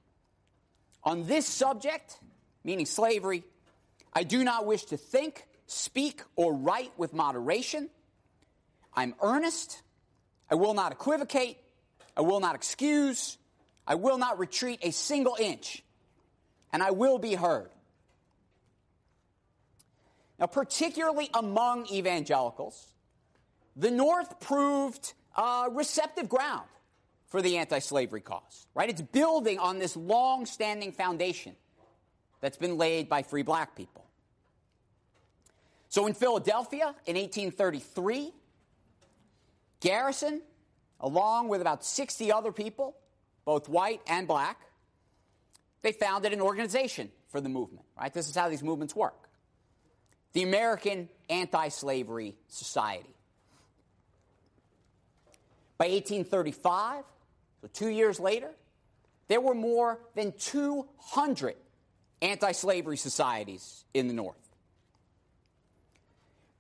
On 1.04 1.26
this 1.26 1.48
subject, 1.48 2.18
meaning 2.64 2.86
slavery, 2.86 3.44
I 4.14 4.24
do 4.24 4.44
not 4.44 4.68
wish 4.68 4.86
to 4.86 4.98
think, 4.98 5.48
speak, 5.66 6.22
or 6.36 6.54
write 6.54 6.92
with 6.98 7.14
moderation. 7.14 7.90
I'm 8.94 9.16
earnest. 9.22 9.82
I 10.52 10.56
will 10.56 10.76
not 10.76 10.92
equivocate. 10.92 11.58
I 12.16 12.22
will 12.22 12.40
not 12.40 12.56
excuse. 12.56 13.38
I 13.88 13.96
will 13.96 14.18
not 14.18 14.40
retreat 14.40 14.80
a 14.84 14.92
single 14.92 15.36
inch. 15.40 15.84
And 16.72 16.82
I 16.82 16.92
will 16.92 17.20
be 17.20 17.36
heard. 17.36 17.70
Now, 20.40 20.48
particularly 20.48 21.30
among 21.34 21.88
evangelicals, 21.88 22.88
the 23.76 23.92
North 23.92 24.40
proved 24.40 25.14
uh, 25.36 25.70
receptive 25.72 26.28
ground 26.30 26.68
for 27.28 27.42
the 27.42 27.58
anti 27.58 27.80
slavery 27.80 28.22
cause, 28.22 28.68
right? 28.76 28.90
It's 28.90 29.02
building 29.02 29.60
on 29.60 29.80
this 29.80 29.96
long 29.96 30.46
standing 30.46 30.92
foundation 30.92 31.56
that's 32.42 32.58
been 32.58 32.78
laid 32.78 33.10
by 33.10 33.24
free 33.24 33.44
black 33.44 33.76
people. 33.76 34.06
So 35.90 36.08
in 36.08 36.14
Philadelphia 36.14 36.96
in 37.06 37.16
1833, 37.16 38.32
Garrison, 39.80 40.42
along 41.04 41.50
with 41.50 41.62
about 41.62 41.86
60 41.86 42.32
other 42.32 42.52
people, 42.52 42.96
both 43.46 43.70
white 43.70 44.02
and 44.08 44.28
black, 44.28 44.60
they 45.84 45.92
founded 45.92 46.34
an 46.34 46.42
organization 46.42 47.12
for 47.28 47.42
the 47.42 47.50
movement, 47.50 47.86
right? 48.00 48.12
This 48.12 48.30
is 48.30 48.36
how 48.36 48.50
these 48.50 48.64
movements 48.64 48.96
work. 48.96 49.30
The 50.32 50.44
American 50.44 51.10
Anti 51.30 51.68
Slavery 51.68 52.36
Society. 52.48 53.14
By 55.78 55.90
1835, 55.90 57.04
so 57.62 57.70
two 57.74 57.90
years 57.90 58.20
later, 58.20 58.50
there 59.28 59.42
were 59.42 59.56
more 59.56 60.00
than 60.16 60.32
200 60.40 61.56
anti 62.22 62.52
slavery 62.54 62.98
societies 62.98 63.84
in 63.94 64.08
the 64.08 64.14
North. 64.14 64.38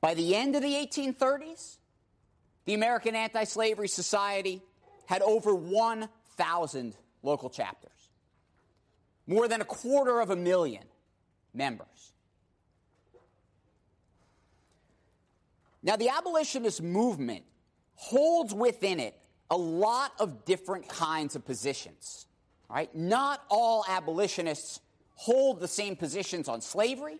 By 0.01 0.13
the 0.13 0.35
end 0.35 0.55
of 0.55 0.61
the 0.61 0.73
1830s, 0.73 1.77
the 2.65 2.73
American 2.73 3.15
Anti 3.15 3.43
Slavery 3.43 3.87
Society 3.87 4.61
had 5.05 5.21
over 5.21 5.53
1,000 5.53 6.95
local 7.21 7.49
chapters, 7.49 7.91
more 9.27 9.47
than 9.47 9.61
a 9.61 9.65
quarter 9.65 10.19
of 10.21 10.29
a 10.29 10.35
million 10.35 10.83
members. 11.53 11.87
Now, 15.81 15.97
the 15.97 16.09
abolitionist 16.09 16.81
movement 16.81 17.43
holds 17.95 18.53
within 18.53 18.99
it 18.99 19.19
a 19.51 19.57
lot 19.57 20.13
of 20.19 20.45
different 20.45 20.87
kinds 20.87 21.35
of 21.35 21.45
positions. 21.45 22.25
Right? 22.69 22.93
Not 22.95 23.43
all 23.49 23.85
abolitionists 23.87 24.79
hold 25.15 25.59
the 25.59 25.67
same 25.67 25.95
positions 25.95 26.47
on 26.47 26.61
slavery. 26.61 27.17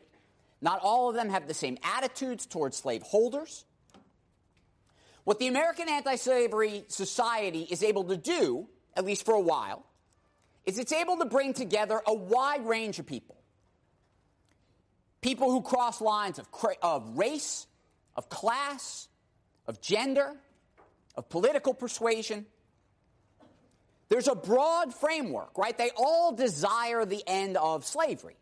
Not 0.61 0.79
all 0.81 1.09
of 1.09 1.15
them 1.15 1.29
have 1.29 1.47
the 1.47 1.53
same 1.53 1.77
attitudes 1.83 2.45
towards 2.45 2.77
slaveholders. 2.77 3.65
What 5.23 5.39
the 5.39 5.47
American 5.47 5.87
anti 5.89 6.15
slavery 6.15 6.85
society 6.87 7.67
is 7.69 7.83
able 7.83 8.03
to 8.05 8.17
do, 8.17 8.67
at 8.95 9.05
least 9.05 9.25
for 9.25 9.33
a 9.33 9.41
while, 9.41 9.85
is 10.65 10.79
it's 10.79 10.91
able 10.91 11.17
to 11.17 11.25
bring 11.25 11.53
together 11.53 12.01
a 12.05 12.13
wide 12.13 12.65
range 12.65 12.99
of 12.99 13.05
people. 13.05 13.35
People 15.21 15.51
who 15.51 15.61
cross 15.61 16.01
lines 16.01 16.39
of, 16.39 16.47
of 16.81 17.17
race, 17.17 17.67
of 18.15 18.29
class, 18.29 19.07
of 19.67 19.81
gender, 19.81 20.33
of 21.15 21.29
political 21.29 21.73
persuasion. 21.73 22.45
There's 24.09 24.27
a 24.27 24.35
broad 24.35 24.93
framework, 24.93 25.57
right? 25.57 25.77
They 25.77 25.91
all 25.95 26.33
desire 26.33 27.05
the 27.05 27.23
end 27.25 27.57
of 27.57 27.85
slavery. 27.85 28.35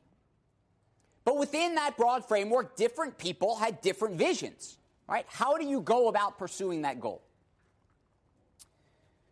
But 1.23 1.37
within 1.37 1.75
that 1.75 1.97
broad 1.97 2.27
framework, 2.27 2.75
different 2.75 3.17
people 3.17 3.55
had 3.55 3.81
different 3.81 4.15
visions, 4.15 4.77
right? 5.07 5.25
How 5.27 5.57
do 5.57 5.65
you 5.65 5.81
go 5.81 6.07
about 6.07 6.37
pursuing 6.37 6.83
that 6.83 6.99
goal? 6.99 7.21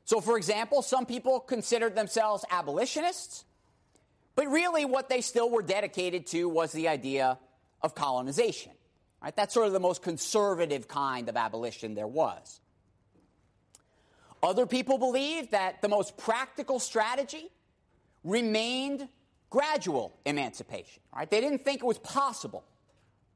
So, 0.05 0.21
for 0.21 0.37
example, 0.37 0.81
some 0.81 1.05
people 1.05 1.39
considered 1.39 1.95
themselves 1.95 2.43
abolitionists, 2.49 3.45
but 4.35 4.47
really 4.47 4.83
what 4.83 5.07
they 5.07 5.21
still 5.21 5.51
were 5.51 5.61
dedicated 5.61 6.25
to 6.27 6.49
was 6.49 6.71
the 6.71 6.87
idea 6.87 7.37
of 7.81 7.93
colonization. 7.93 8.71
Right? 9.21 9.35
That's 9.35 9.53
sort 9.53 9.67
of 9.67 9.73
the 9.73 9.79
most 9.79 10.01
conservative 10.01 10.87
kind 10.87 11.29
of 11.29 11.37
abolition 11.37 11.93
there 11.93 12.07
was. 12.07 12.59
Other 14.41 14.65
people 14.65 14.97
believed 14.97 15.51
that 15.51 15.81
the 15.81 15.89
most 15.89 16.17
practical 16.17 16.79
strategy 16.79 17.51
remained 18.23 19.07
gradual 19.49 20.17
emancipation. 20.25 21.03
Right? 21.15 21.29
They 21.29 21.41
didn't 21.41 21.63
think 21.65 21.81
it 21.81 21.85
was 21.85 21.99
possible 21.99 22.63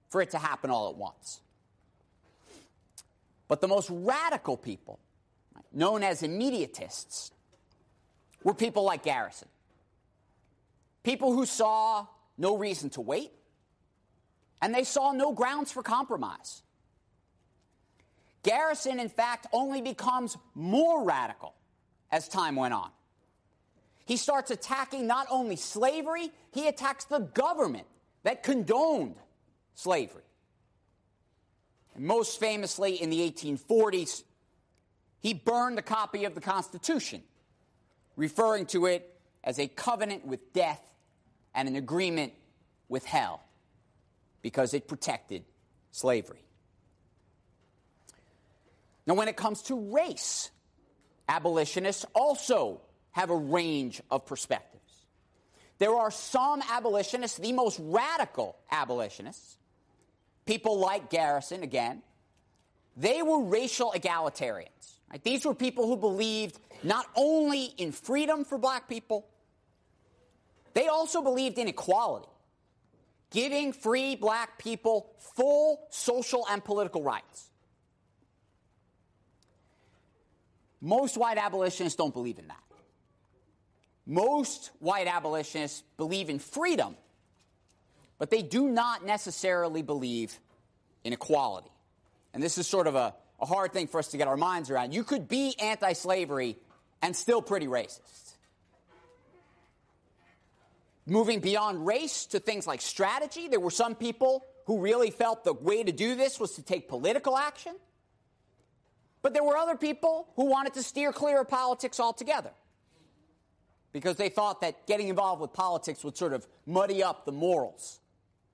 for 0.09 0.21
it 0.21 0.31
to 0.31 0.37
happen 0.37 0.71
all 0.71 0.89
at 0.89 0.95
once. 0.95 1.41
But 3.53 3.61
the 3.61 3.67
most 3.67 3.91
radical 3.91 4.57
people, 4.57 4.99
known 5.71 6.01
as 6.01 6.23
immediatists, 6.23 7.29
were 8.43 8.55
people 8.55 8.81
like 8.81 9.03
Garrison. 9.03 9.47
People 11.03 11.33
who 11.33 11.45
saw 11.45 12.07
no 12.35 12.57
reason 12.57 12.89
to 12.89 13.01
wait, 13.01 13.29
and 14.59 14.73
they 14.73 14.83
saw 14.83 15.11
no 15.11 15.33
grounds 15.33 15.71
for 15.71 15.83
compromise. 15.83 16.63
Garrison, 18.41 18.99
in 18.99 19.07
fact, 19.07 19.45
only 19.53 19.83
becomes 19.83 20.35
more 20.55 21.03
radical 21.03 21.53
as 22.11 22.27
time 22.27 22.55
went 22.55 22.73
on. 22.73 22.89
He 24.05 24.17
starts 24.17 24.49
attacking 24.49 25.05
not 25.05 25.27
only 25.29 25.57
slavery, 25.57 26.31
he 26.49 26.67
attacks 26.67 27.05
the 27.05 27.19
government 27.19 27.85
that 28.23 28.41
condoned 28.41 29.17
slavery. 29.75 30.23
And 31.95 32.05
most 32.05 32.39
famously, 32.39 33.01
in 33.01 33.09
the 33.09 33.19
1840s, 33.31 34.23
he 35.19 35.33
burned 35.33 35.79
a 35.79 35.81
copy 35.81 36.25
of 36.25 36.35
the 36.35 36.41
Constitution, 36.41 37.23
referring 38.15 38.65
to 38.67 38.85
it 38.87 39.17
as 39.43 39.59
a 39.59 39.67
covenant 39.67 40.25
with 40.25 40.53
death 40.53 40.81
and 41.53 41.67
an 41.67 41.75
agreement 41.75 42.33
with 42.89 43.05
hell, 43.05 43.41
because 44.41 44.73
it 44.73 44.87
protected 44.87 45.43
slavery. 45.91 46.43
Now, 49.05 49.13
when 49.15 49.27
it 49.27 49.35
comes 49.35 49.61
to 49.63 49.93
race, 49.93 50.49
abolitionists 51.27 52.05
also 52.15 52.81
have 53.11 53.29
a 53.29 53.35
range 53.35 54.01
of 54.09 54.25
perspectives. 54.25 54.81
There 55.77 55.93
are 55.93 56.11
some 56.11 56.61
abolitionists, 56.71 57.37
the 57.37 57.51
most 57.51 57.79
radical 57.81 58.57
abolitionists, 58.71 59.57
people 60.45 60.79
like 60.79 61.09
Garrison, 61.09 61.63
again, 61.63 62.01
they 62.95 63.21
were 63.21 63.43
racial 63.43 63.93
egalitarians. 63.95 64.97
Right? 65.09 65.23
These 65.23 65.45
were 65.45 65.55
people 65.55 65.87
who 65.87 65.97
believed 65.97 66.59
not 66.83 67.05
only 67.15 67.65
in 67.77 67.91
freedom 67.91 68.43
for 68.45 68.57
black 68.57 68.87
people, 68.87 69.27
they 70.73 70.87
also 70.87 71.21
believed 71.21 71.57
in 71.57 71.67
equality, 71.67 72.27
giving 73.31 73.73
free 73.73 74.15
black 74.15 74.57
people 74.57 75.11
full 75.19 75.85
social 75.89 76.45
and 76.49 76.63
political 76.63 77.03
rights. 77.03 77.49
Most 80.81 81.15
white 81.15 81.37
abolitionists 81.37 81.95
don't 81.95 82.13
believe 82.13 82.39
in 82.39 82.47
that. 82.47 82.57
Most 84.05 84.71
white 84.79 85.07
abolitionists 85.07 85.83
believe 85.95 86.29
in 86.29 86.39
freedom, 86.39 86.97
but 88.23 88.29
they 88.29 88.41
do 88.41 88.69
not 88.69 89.05
necessarily 89.05 89.81
believe 89.81 90.39
in 91.03 91.11
equality. 91.11 91.67
And 92.33 92.41
this 92.41 92.57
is 92.57 92.65
sort 92.65 92.87
of 92.87 92.95
a, 92.95 93.13
a 93.41 93.45
hard 93.45 93.73
thing 93.73 93.87
for 93.87 93.99
us 93.99 94.11
to 94.11 94.17
get 94.17 94.29
our 94.29 94.37
minds 94.37 94.69
around. 94.69 94.93
You 94.93 95.03
could 95.03 95.27
be 95.27 95.53
anti 95.59 95.91
slavery 95.91 96.55
and 97.01 97.13
still 97.17 97.41
pretty 97.41 97.67
racist. 97.67 98.35
Moving 101.05 101.41
beyond 101.41 101.85
race 101.85 102.27
to 102.27 102.39
things 102.39 102.65
like 102.65 102.79
strategy, 102.79 103.49
there 103.49 103.59
were 103.59 103.69
some 103.69 103.93
people 103.93 104.45
who 104.67 104.79
really 104.79 105.11
felt 105.11 105.43
the 105.43 105.51
way 105.51 105.83
to 105.83 105.91
do 105.91 106.15
this 106.15 106.39
was 106.39 106.51
to 106.51 106.61
take 106.63 106.87
political 106.87 107.37
action. 107.37 107.75
But 109.21 109.33
there 109.33 109.43
were 109.43 109.57
other 109.57 109.75
people 109.75 110.29
who 110.37 110.45
wanted 110.45 110.75
to 110.75 110.83
steer 110.83 111.11
clear 111.11 111.41
of 111.41 111.49
politics 111.49 111.99
altogether 111.99 112.51
because 113.91 114.15
they 114.15 114.29
thought 114.29 114.61
that 114.61 114.87
getting 114.87 115.09
involved 115.09 115.41
with 115.41 115.51
politics 115.51 116.05
would 116.05 116.15
sort 116.15 116.31
of 116.31 116.47
muddy 116.65 117.03
up 117.03 117.25
the 117.25 117.33
morals 117.33 117.99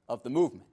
of 0.09 0.23
the 0.23 0.29
movement. 0.29 0.65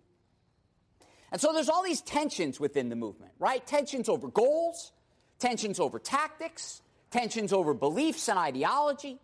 And 1.31 1.41
so 1.41 1.53
there's 1.53 1.69
all 1.69 1.85
these 1.85 2.01
tensions 2.01 2.59
within 2.59 2.89
the 2.89 2.97
movement, 2.97 3.33
right? 3.39 3.65
Tensions 3.67 4.09
over 4.09 4.29
goals, 4.29 4.93
tensions 5.39 5.79
over 5.79 5.99
tactics, 5.99 6.83
tensions 7.11 7.53
over 7.53 7.75
beliefs 7.75 8.29
and 8.29 8.39
ideology. 8.39 9.21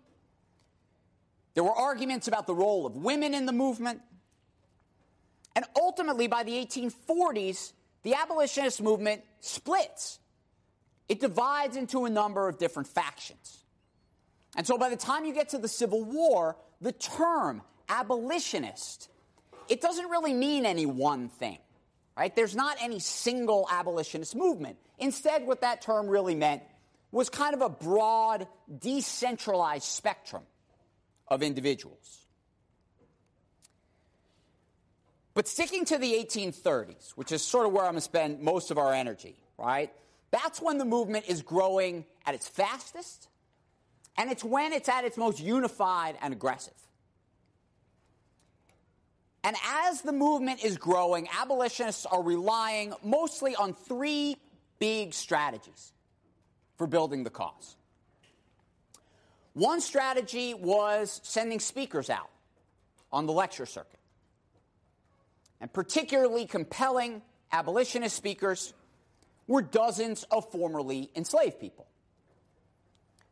There 1.55 1.65
were 1.65 1.75
arguments 1.75 2.29
about 2.29 2.47
the 2.47 2.55
role 2.55 2.87
of 2.87 2.97
women 2.97 3.35
in 3.35 3.47
the 3.47 3.53
movement. 3.53 4.01
And 5.57 5.65
ultimately, 5.81 6.29
by 6.29 6.45
the 6.45 6.53
1840s, 6.53 7.73
the 8.03 8.15
abolitionist 8.15 8.83
movement 8.83 9.23
splits 9.41 10.19
it 11.13 11.21
divides 11.21 11.77
into 11.77 12.07
a 12.07 12.11
number 12.11 12.49
of 12.49 12.57
different 12.57 12.89
factions. 12.89 13.65
And 14.57 14.67
so 14.67 14.79
by 14.79 14.89
the 14.89 14.97
time 14.97 15.27
you 15.27 15.35
get 15.35 15.51
to 15.51 15.59
the 15.59 15.69
Civil 15.69 16.03
War, 16.05 16.57
the 16.81 16.93
term 16.93 17.61
abolitionist, 17.89 19.11
it 19.73 19.81
doesn't 19.81 20.11
really 20.11 20.35
mean 20.35 20.67
any 20.67 20.85
one 20.85 21.31
thing, 21.31 21.57
right? 22.15 22.37
There's 22.37 22.55
not 22.55 22.77
any 22.79 22.99
single 22.99 23.67
abolitionist 23.73 24.37
movement. 24.37 24.77
Instead, 24.99 25.47
what 25.47 25.63
that 25.63 25.81
term 25.81 26.09
really 26.09 26.35
meant 26.35 26.63
was 27.11 27.31
kind 27.31 27.55
of 27.55 27.63
a 27.63 27.71
broad, 27.71 28.47
decentralized 28.79 29.85
spectrum 29.85 30.43
of 31.27 31.43
individuals. 31.43 32.27
But 35.33 35.49
sticking 35.49 35.87
to 35.87 35.97
the 35.97 36.13
1830s, 36.13 37.13
which 37.13 37.33
is 37.33 37.43
sort 37.43 37.65
of 37.65 37.73
where 37.73 37.85
I'm 37.85 37.93
going 37.93 37.95
to 37.95 38.03
spend 38.03 38.41
most 38.41 38.71
of 38.71 38.77
our 38.77 38.93
energy, 38.93 39.37
right? 39.57 39.91
That's 40.33 40.61
when 40.61 40.77
the 40.77 40.85
movement 40.85 41.25
is 41.29 41.41
growing 41.41 42.05
at 42.27 42.35
its 42.35 42.47
fastest, 42.47 43.27
and 44.19 44.31
it's 44.31 44.45
when 44.45 44.75
it's 44.75 44.91
at 44.91 45.07
its 45.07 45.17
most 45.17 45.41
unified 45.41 46.19
and 46.21 46.35
aggressive. 46.35 46.75
And 49.45 49.57
as 49.89 50.03
the 50.03 50.13
movement 50.13 50.65
is 50.65 50.77
growing, 50.77 51.29
abolitionists 51.41 52.07
are 52.07 52.23
relying 52.23 52.95
mostly 53.03 53.57
on 53.57 53.75
three 53.75 54.37
big 54.79 55.15
strategies 55.15 55.93
for 56.77 56.87
building 56.87 57.25
the 57.25 57.31
cause. 57.31 57.77
One 59.55 59.81
strategy 59.81 60.55
was 60.55 61.21
sending 61.25 61.61
speakers 61.61 62.09
out 62.09 62.31
on 63.13 63.27
the 63.27 63.33
lecture 63.33 63.67
circuit, 63.67 64.01
and 65.61 65.73
particularly 65.73 66.47
compelling 66.47 67.21
abolitionist 67.51 68.17
speakers 68.17 68.73
were 69.47 69.61
dozens 69.61 70.23
of 70.31 70.51
formerly 70.51 71.11
enslaved 71.15 71.61
people. 71.61 71.87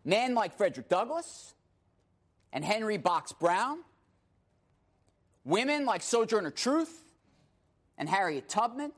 Men 0.04 0.34
like 0.34 0.56
Frederick 0.56 0.88
Douglass 0.88 1.54
and 2.52 2.64
Henry 2.64 2.98
Box 2.98 3.32
Brown, 3.32 3.78
women 5.50 5.84
like 5.84 6.02
Sojourner 6.02 6.50
Truth 6.50 7.04
and 7.98 8.08
Harriet 8.08 8.48
Tubman. 8.48 8.92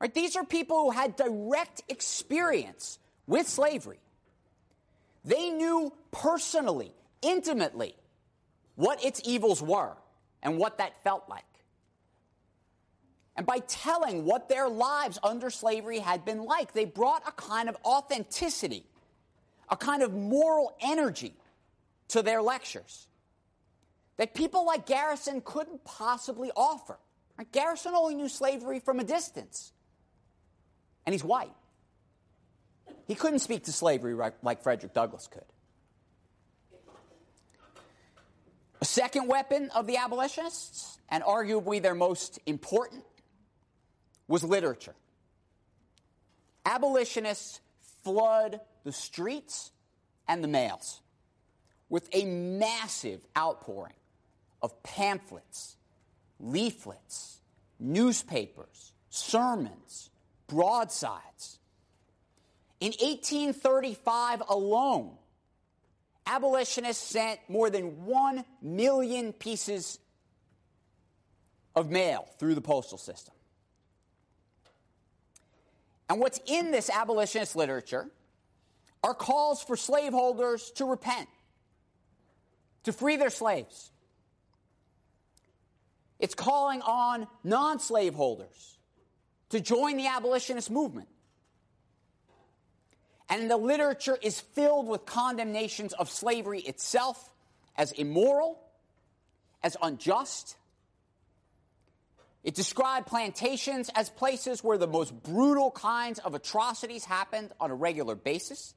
Right? 0.00 0.12
These 0.14 0.36
are 0.36 0.44
people 0.44 0.84
who 0.84 0.90
had 0.90 1.16
direct 1.16 1.82
experience 1.88 2.98
with 3.26 3.48
slavery. 3.48 3.98
They 5.24 5.50
knew 5.50 5.92
personally, 6.12 6.92
intimately, 7.20 7.94
what 8.76 9.04
its 9.04 9.20
evils 9.24 9.60
were 9.60 9.96
and 10.42 10.56
what 10.56 10.78
that 10.78 11.02
felt 11.04 11.28
like 11.28 11.44
and 13.40 13.46
by 13.46 13.58
telling 13.60 14.26
what 14.26 14.50
their 14.50 14.68
lives 14.68 15.18
under 15.22 15.48
slavery 15.48 15.98
had 15.98 16.26
been 16.26 16.44
like. 16.44 16.74
They 16.74 16.84
brought 16.84 17.26
a 17.26 17.32
kind 17.32 17.70
of 17.70 17.76
authenticity, 17.86 18.84
a 19.70 19.78
kind 19.78 20.02
of 20.02 20.12
moral 20.12 20.76
energy 20.80 21.32
to 22.08 22.20
their 22.20 22.42
lectures 22.42 23.06
that 24.20 24.34
people 24.34 24.66
like 24.66 24.84
Garrison 24.84 25.40
couldn't 25.42 25.82
possibly 25.82 26.50
offer. 26.54 26.98
Garrison 27.52 27.94
only 27.94 28.14
knew 28.14 28.28
slavery 28.28 28.78
from 28.78 29.00
a 29.00 29.04
distance, 29.04 29.72
and 31.06 31.14
he's 31.14 31.24
white. 31.24 31.54
He 33.06 33.14
couldn't 33.14 33.38
speak 33.38 33.64
to 33.64 33.72
slavery 33.72 34.12
like 34.42 34.62
Frederick 34.62 34.92
Douglass 34.92 35.26
could. 35.26 35.46
A 38.82 38.84
second 38.84 39.26
weapon 39.26 39.70
of 39.74 39.86
the 39.86 39.96
abolitionists, 39.96 40.98
and 41.08 41.24
arguably 41.24 41.80
their 41.80 41.94
most 41.94 42.38
important, 42.44 43.04
was 44.28 44.44
literature. 44.44 44.94
Abolitionists 46.66 47.62
flood 48.04 48.60
the 48.84 48.92
streets 48.92 49.70
and 50.28 50.44
the 50.44 50.48
mails 50.48 51.00
with 51.88 52.06
a 52.12 52.26
massive 52.26 53.26
outpouring 53.34 53.94
of 54.62 54.82
pamphlets, 54.82 55.76
leaflets, 56.38 57.40
newspapers, 57.78 58.92
sermons, 59.08 60.10
broadsides. 60.46 61.58
In 62.80 62.92
1835 62.92 64.42
alone, 64.48 65.16
abolitionists 66.26 67.06
sent 67.06 67.40
more 67.48 67.70
than 67.70 68.04
1 68.04 68.44
million 68.62 69.32
pieces 69.32 69.98
of 71.74 71.90
mail 71.90 72.28
through 72.38 72.54
the 72.54 72.60
postal 72.60 72.98
system. 72.98 73.34
And 76.08 76.18
what's 76.18 76.40
in 76.46 76.72
this 76.72 76.90
abolitionist 76.90 77.54
literature 77.54 78.10
are 79.02 79.14
calls 79.14 79.62
for 79.62 79.76
slaveholders 79.76 80.70
to 80.72 80.84
repent, 80.84 81.28
to 82.84 82.92
free 82.92 83.16
their 83.16 83.30
slaves. 83.30 83.92
It's 86.20 86.34
calling 86.34 86.82
on 86.82 87.26
non 87.42 87.80
slaveholders 87.80 88.78
to 89.48 89.60
join 89.60 89.96
the 89.96 90.06
abolitionist 90.06 90.70
movement. 90.70 91.08
And 93.28 93.50
the 93.50 93.56
literature 93.56 94.18
is 94.20 94.40
filled 94.40 94.86
with 94.86 95.06
condemnations 95.06 95.92
of 95.94 96.10
slavery 96.10 96.60
itself 96.60 97.32
as 97.76 97.92
immoral, 97.92 98.60
as 99.62 99.76
unjust. 99.80 100.56
It 102.42 102.54
described 102.54 103.06
plantations 103.06 103.90
as 103.94 104.10
places 104.10 104.62
where 104.62 104.78
the 104.78 104.86
most 104.86 105.22
brutal 105.22 105.70
kinds 105.70 106.18
of 106.18 106.34
atrocities 106.34 107.04
happened 107.04 107.52
on 107.60 107.70
a 107.70 107.74
regular 107.74 108.14
basis. 108.14 108.74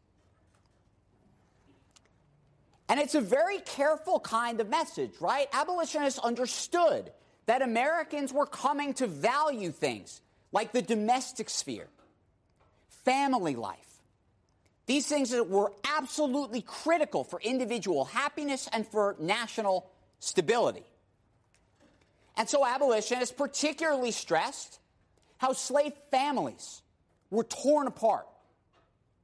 And 2.87 2.99
it's 2.99 3.15
a 3.15 3.21
very 3.21 3.59
careful 3.59 4.19
kind 4.19 4.61
of 4.61 4.69
message, 4.69 5.13
right? 5.19 5.47
Abolitionists 5.51 6.19
understood 6.19 7.11
that 7.45 7.61
Americans 7.61 8.31
were 8.31 8.45
coming 8.45 8.93
to 8.95 9.07
value 9.07 9.71
things 9.71 10.21
like 10.51 10.71
the 10.71 10.81
domestic 10.81 11.49
sphere, 11.49 11.87
family 13.03 13.55
life, 13.55 13.77
these 14.85 15.07
things 15.07 15.31
that 15.31 15.49
were 15.49 15.71
absolutely 15.97 16.61
critical 16.61 17.23
for 17.23 17.39
individual 17.41 18.05
happiness 18.05 18.69
and 18.71 18.85
for 18.87 19.15
national 19.19 19.89
stability. 20.19 20.83
And 22.35 22.49
so 22.49 22.65
abolitionists 22.65 23.33
particularly 23.33 24.11
stressed 24.11 24.79
how 25.37 25.53
slave 25.53 25.93
families 26.11 26.81
were 27.29 27.43
torn 27.43 27.87
apart 27.87 28.27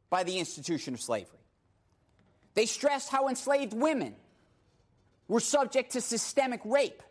by 0.10 0.24
the 0.24 0.40
institution 0.40 0.94
of 0.94 1.02
slavery. 1.02 1.40
They 2.56 2.66
stressed 2.66 3.10
how 3.10 3.30
enslaved 3.30 3.74
women 3.74 4.16
were 5.28 5.40
subject 5.40 5.92
to 5.94 6.02
systemic 6.02 6.62
rape 6.66 7.04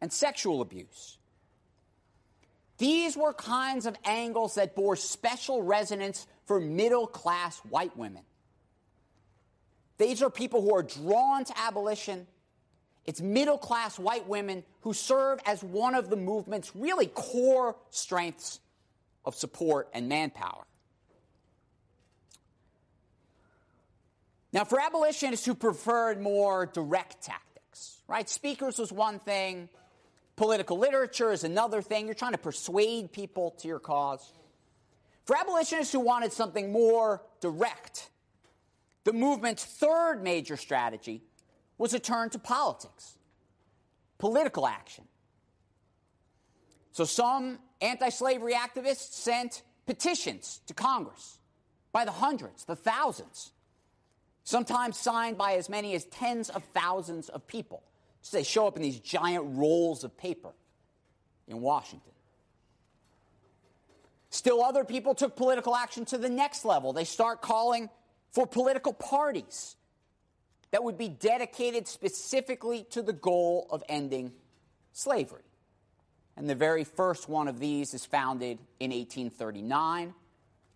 and 0.00 0.12
sexual 0.12 0.60
abuse. 0.60 1.18
These 2.78 3.16
were 3.16 3.32
kinds 3.32 3.86
of 3.86 3.96
angles 4.04 4.56
that 4.56 4.74
bore 4.74 4.96
special 4.96 5.62
resonance 5.62 6.26
for 6.44 6.60
middle 6.60 7.06
class 7.06 7.58
white 7.70 7.96
women. 7.96 8.22
These 9.98 10.22
are 10.22 10.30
people 10.30 10.60
who 10.60 10.74
are 10.74 10.82
drawn 10.82 11.44
to 11.44 11.58
abolition. 11.58 12.26
It's 13.06 13.20
middle 13.20 13.56
class 13.56 13.98
white 13.98 14.28
women 14.28 14.62
who 14.82 14.92
serve 14.92 15.40
as 15.46 15.62
one 15.62 15.94
of 15.94 16.10
the 16.10 16.16
movement's 16.16 16.76
really 16.76 17.06
core 17.06 17.76
strengths 17.90 18.60
of 19.24 19.34
support 19.34 19.88
and 19.94 20.08
manpower. 20.08 20.64
Now, 24.52 24.64
for 24.64 24.80
abolitionists 24.80 25.44
who 25.44 25.54
preferred 25.54 26.20
more 26.20 26.66
direct 26.66 27.22
tactics, 27.22 27.98
right? 28.06 28.28
Speakers 28.28 28.78
was 28.78 28.92
one 28.92 29.18
thing, 29.18 29.68
political 30.36 30.78
literature 30.78 31.32
is 31.32 31.44
another 31.44 31.82
thing. 31.82 32.06
You're 32.06 32.14
trying 32.14 32.32
to 32.32 32.38
persuade 32.38 33.12
people 33.12 33.52
to 33.58 33.68
your 33.68 33.78
cause. 33.78 34.32
For 35.24 35.36
abolitionists 35.36 35.92
who 35.92 36.00
wanted 36.00 36.32
something 36.32 36.70
more 36.70 37.22
direct, 37.40 38.10
the 39.04 39.12
movement's 39.12 39.64
third 39.64 40.22
major 40.22 40.56
strategy 40.56 41.22
was 41.78 41.94
a 41.94 41.98
turn 41.98 42.30
to 42.30 42.38
politics, 42.38 43.16
political 44.18 44.66
action. 44.66 45.04
So 46.92 47.04
some 47.04 47.58
anti 47.80 48.08
slavery 48.08 48.54
activists 48.54 49.12
sent 49.12 49.62
petitions 49.86 50.60
to 50.66 50.74
Congress 50.74 51.38
by 51.92 52.04
the 52.04 52.12
hundreds, 52.12 52.64
the 52.64 52.76
thousands, 52.76 53.52
sometimes 54.44 54.98
signed 54.98 55.36
by 55.36 55.54
as 55.54 55.68
many 55.68 55.94
as 55.94 56.04
tens 56.04 56.50
of 56.50 56.62
thousands 56.74 57.28
of 57.28 57.46
people. 57.46 57.82
So 58.26 58.38
they 58.38 58.42
show 58.42 58.66
up 58.66 58.74
in 58.74 58.82
these 58.82 58.98
giant 58.98 59.44
rolls 59.56 60.02
of 60.02 60.18
paper 60.18 60.50
in 61.46 61.60
Washington. 61.60 62.10
Still, 64.30 64.64
other 64.64 64.82
people 64.82 65.14
took 65.14 65.36
political 65.36 65.76
action 65.76 66.04
to 66.06 66.18
the 66.18 66.28
next 66.28 66.64
level. 66.64 66.92
They 66.92 67.04
start 67.04 67.40
calling 67.40 67.88
for 68.32 68.44
political 68.44 68.92
parties 68.92 69.76
that 70.72 70.82
would 70.82 70.98
be 70.98 71.08
dedicated 71.08 71.86
specifically 71.86 72.82
to 72.90 73.00
the 73.00 73.12
goal 73.12 73.68
of 73.70 73.84
ending 73.88 74.32
slavery. 74.92 75.44
And 76.36 76.50
the 76.50 76.56
very 76.56 76.82
first 76.82 77.28
one 77.28 77.46
of 77.46 77.60
these 77.60 77.94
is 77.94 78.04
founded 78.04 78.58
in 78.80 78.90
1839, 78.90 80.12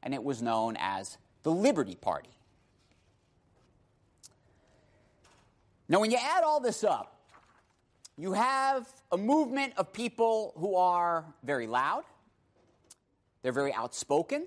and 0.04 0.14
it 0.14 0.22
was 0.22 0.40
known 0.40 0.76
as 0.78 1.18
the 1.42 1.50
Liberty 1.50 1.96
Party. 1.96 2.30
Now, 5.88 5.98
when 5.98 6.12
you 6.12 6.18
add 6.22 6.44
all 6.44 6.60
this 6.60 6.84
up, 6.84 7.16
you 8.20 8.34
have 8.34 8.86
a 9.10 9.16
movement 9.16 9.72
of 9.76 9.92
people 9.92 10.52
who 10.56 10.76
are 10.76 11.24
very 11.42 11.66
loud, 11.66 12.04
they're 13.42 13.52
very 13.52 13.72
outspoken. 13.72 14.46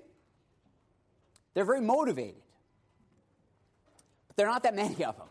They're 1.54 1.64
very 1.64 1.80
motivated. 1.80 2.42
But 4.28 4.36
there 4.36 4.46
are 4.46 4.52
not 4.52 4.62
that 4.64 4.74
many 4.74 5.04
of 5.04 5.16
them. 5.16 5.28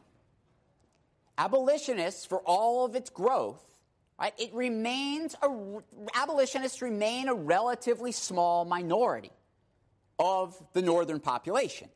Abolitionists, 1.38 2.26
for 2.26 2.40
all 2.40 2.86
of 2.86 2.96
its 2.96 3.10
growth, 3.10 3.64
right, 4.20 4.34
it 4.38 4.54
remains 4.54 5.36
a, 5.42 5.50
abolitionists 6.16 6.82
remain 6.82 7.28
a 7.28 7.34
relatively 7.34 8.12
small 8.12 8.66
minority 8.66 9.32
of 10.20 10.56
the 10.74 10.82
northern 10.82 11.20
population. 11.20 11.90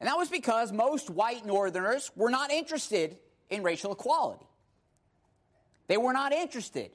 And 0.00 0.08
that 0.08 0.16
was 0.16 0.28
because 0.28 0.72
most 0.72 1.08
white 1.08 1.46
northerners 1.46 2.10
were 2.16 2.30
not 2.30 2.50
interested 2.50 3.16
in 3.48 3.62
racial 3.62 3.92
equality. 3.92 4.46
They 5.88 5.96
were 5.96 6.12
not 6.12 6.32
interested 6.32 6.90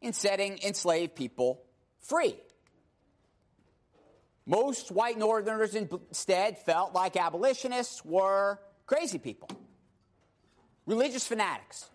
in 0.00 0.12
setting 0.12 0.58
enslaved 0.62 1.14
people 1.14 1.62
free. 2.00 2.36
Most 4.46 4.92
white 4.92 5.18
Northerners 5.18 5.74
instead 5.74 6.58
felt 6.58 6.94
like 6.94 7.16
abolitionists 7.16 8.04
were 8.04 8.60
crazy 8.86 9.18
people, 9.18 9.48
religious 10.86 11.26
fanatics, 11.26 11.90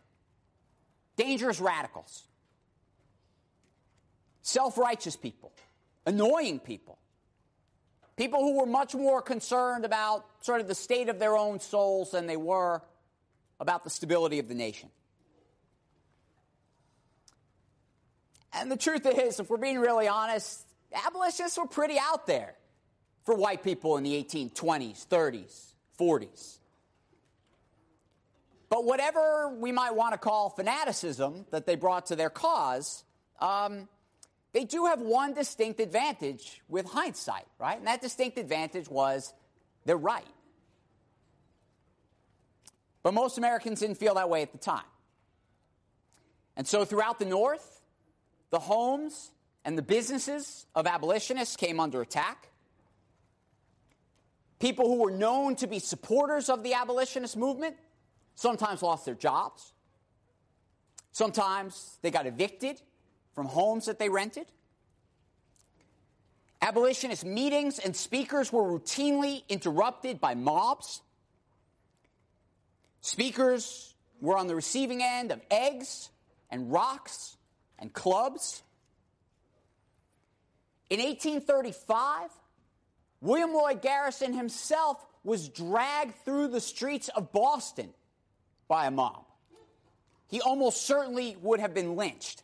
dangerous 1.16 1.62
radicals, 1.62 2.28
self 4.42 4.78
righteous 4.78 5.16
people, 5.16 5.54
annoying 6.06 6.60
people, 6.60 7.00
people 8.18 8.42
who 8.42 8.60
were 8.60 8.66
much 8.66 8.94
more 8.94 9.22
concerned 9.22 9.86
about 9.86 10.26
sort 10.42 10.60
of 10.60 10.68
the 10.68 10.76
state 10.76 11.08
of 11.08 11.20
their 11.20 11.38
own 11.38 11.62
souls 11.62 12.12
than 12.12 12.28
they 12.28 12.38
were 12.38 12.82
about 13.62 13.86
the 13.86 13.90
stability 13.90 14.40
of 14.40 14.50
the 14.50 14.56
nation. 14.56 14.90
And 18.54 18.72
the 18.72 18.78
truth 18.78 19.06
is, 19.06 19.40
if 19.40 19.50
we're 19.50 19.58
being 19.58 19.80
really 19.80 20.08
honest, 20.08 20.66
abolitionists 20.94 21.58
were 21.58 21.68
pretty 21.68 21.98
out 22.00 22.28
there 22.28 22.56
for 23.24 23.36
white 23.36 23.64
people 23.64 23.98
in 23.98 24.04
the 24.04 24.24
1820s, 24.24 25.08
30s, 25.08 25.74
40s. 26.00 26.58
But 28.70 28.86
whatever 28.86 29.50
we 29.50 29.72
might 29.72 29.96
want 29.96 30.14
to 30.14 30.18
call 30.18 30.50
fanaticism 30.50 31.46
that 31.52 31.66
they 31.66 31.76
brought 31.76 32.08
to 32.08 32.16
their 32.16 32.30
cause, 32.30 33.04
um, 33.40 33.88
they 34.54 34.66
do 34.66 34.86
have 34.86 35.02
one 35.02 35.34
distinct 35.34 35.80
advantage 35.80 36.62
with 36.68 36.86
hindsight, 36.86 37.46
right? 37.60 37.78
And 37.78 37.88
that 37.88 38.02
distinct 38.02 38.38
advantage 38.38 38.90
was 38.90 39.34
they're 39.86 39.98
right. 39.98 40.26
But 43.04 43.14
most 43.14 43.38
Americans 43.38 43.80
didn't 43.80 43.98
feel 43.98 44.16
that 44.16 44.30
way 44.30 44.42
at 44.42 44.52
the 44.52 44.58
time. 44.58 44.84
And 46.56 46.68
so 46.68 46.86
throughout 46.86 47.18
the 47.18 47.26
North, 47.26 47.71
the 48.52 48.60
homes 48.60 49.32
and 49.66 49.78
the 49.78 49.82
businesses 49.82 50.66
of 50.76 50.86
abolitionists 50.86 51.56
came 51.56 51.80
under 51.80 52.02
attack. 52.02 52.50
People 54.60 54.88
who 54.88 54.98
were 54.98 55.12
known 55.12 55.56
to 55.56 55.68
be 55.68 55.80
supporters 55.80 56.50
of 56.50 56.62
the 56.62 56.74
abolitionist 56.74 57.36
movement 57.36 57.76
sometimes 58.36 58.84
lost 58.84 59.06
their 59.06 59.16
jobs. 59.16 59.74
Sometimes 61.12 61.98
they 62.02 62.12
got 62.12 62.28
evicted 62.28 62.80
from 63.34 63.48
homes 63.48 63.88
that 63.88 63.98
they 63.98 64.10
rented. 64.10 64.46
Abolitionist 66.62 67.26
meetings 67.26 67.80
and 67.80 67.96
speakers 67.96 68.54
were 68.54 68.62
routinely 68.62 69.44
interrupted 69.50 70.22
by 70.22 70.36
mobs. 70.36 71.02
Speakers 73.02 73.96
were 74.20 74.38
on 74.38 74.46
the 74.46 74.54
receiving 74.54 75.02
end 75.02 75.32
of 75.32 75.42
eggs 75.50 76.10
and 76.52 76.72
rocks 76.72 77.36
and 77.82 77.92
clubs. 77.92 78.64
In 80.90 81.00
1835, 81.00 82.30
William 83.22 83.54
Lloyd 83.54 83.82
Garrison 83.82 84.34
himself 84.34 85.06
was 85.24 85.50
dragged 85.50 86.16
through 86.24 86.48
the 86.48 86.62
streets 86.62 87.10
of 87.10 87.32
Boston 87.32 87.90
by 88.68 88.86
a 88.86 88.92
mob. 88.92 89.26
He 90.30 90.40
almost 90.40 90.86
certainly 90.86 91.36
would 91.42 91.60
have 91.60 91.74
been 91.74 91.96
lynched. 91.96 92.44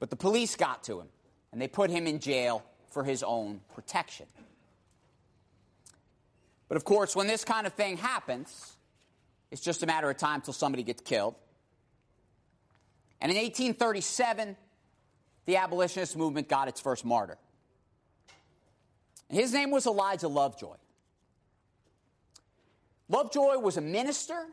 But 0.00 0.10
the 0.10 0.16
police 0.16 0.56
got 0.56 0.82
to 0.84 0.98
him 1.00 1.08
and 1.52 1.62
they 1.62 1.68
put 1.68 1.90
him 1.90 2.06
in 2.06 2.18
jail 2.18 2.64
for 2.90 3.04
his 3.04 3.22
own 3.22 3.60
protection. 3.74 4.26
But 6.68 6.76
of 6.76 6.84
course, 6.84 7.14
when 7.14 7.26
this 7.26 7.44
kind 7.44 7.66
of 7.66 7.74
thing 7.74 7.98
happens, 7.98 8.76
it's 9.50 9.60
just 9.60 9.82
a 9.82 9.86
matter 9.86 10.10
of 10.10 10.16
time 10.16 10.40
till 10.40 10.54
somebody 10.54 10.82
gets 10.82 11.02
killed. 11.02 11.34
And 13.22 13.30
in 13.30 13.36
1837, 13.36 14.56
the 15.46 15.56
abolitionist 15.56 16.16
movement 16.16 16.48
got 16.48 16.66
its 16.66 16.80
first 16.80 17.04
martyr. 17.04 17.38
His 19.30 19.52
name 19.52 19.70
was 19.70 19.86
Elijah 19.86 20.26
Lovejoy. 20.26 20.74
Lovejoy 23.08 23.58
was 23.58 23.76
a 23.76 23.80
minister. 23.80 24.46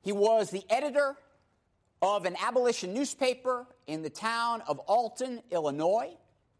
He 0.00 0.12
was 0.12 0.50
the 0.50 0.64
editor 0.70 1.14
of 2.00 2.24
an 2.24 2.36
abolition 2.42 2.94
newspaper 2.94 3.66
in 3.86 4.02
the 4.02 4.10
town 4.10 4.62
of 4.66 4.78
Alton, 4.80 5.42
Illinois, 5.50 6.08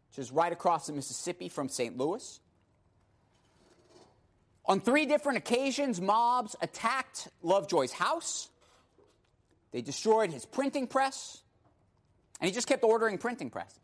which 0.09 0.19
is 0.19 0.31
right 0.31 0.53
across 0.53 0.85
the 0.85 0.93
Mississippi 0.93 1.49
from 1.49 1.69
St. 1.69 1.97
Louis. 1.97 2.39
On 4.65 4.79
three 4.79 5.07
different 5.07 5.39
occasions, 5.39 5.99
mobs 5.99 6.55
attacked 6.61 7.29
Lovejoy's 7.41 7.91
house. 7.91 8.49
They 9.73 9.81
destroyed 9.81 10.31
his 10.31 10.45
printing 10.45 10.87
press, 10.87 11.41
and 12.39 12.47
he 12.47 12.53
just 12.53 12.67
kept 12.67 12.83
ordering 12.83 13.17
printing 13.17 13.49
presses. 13.49 13.77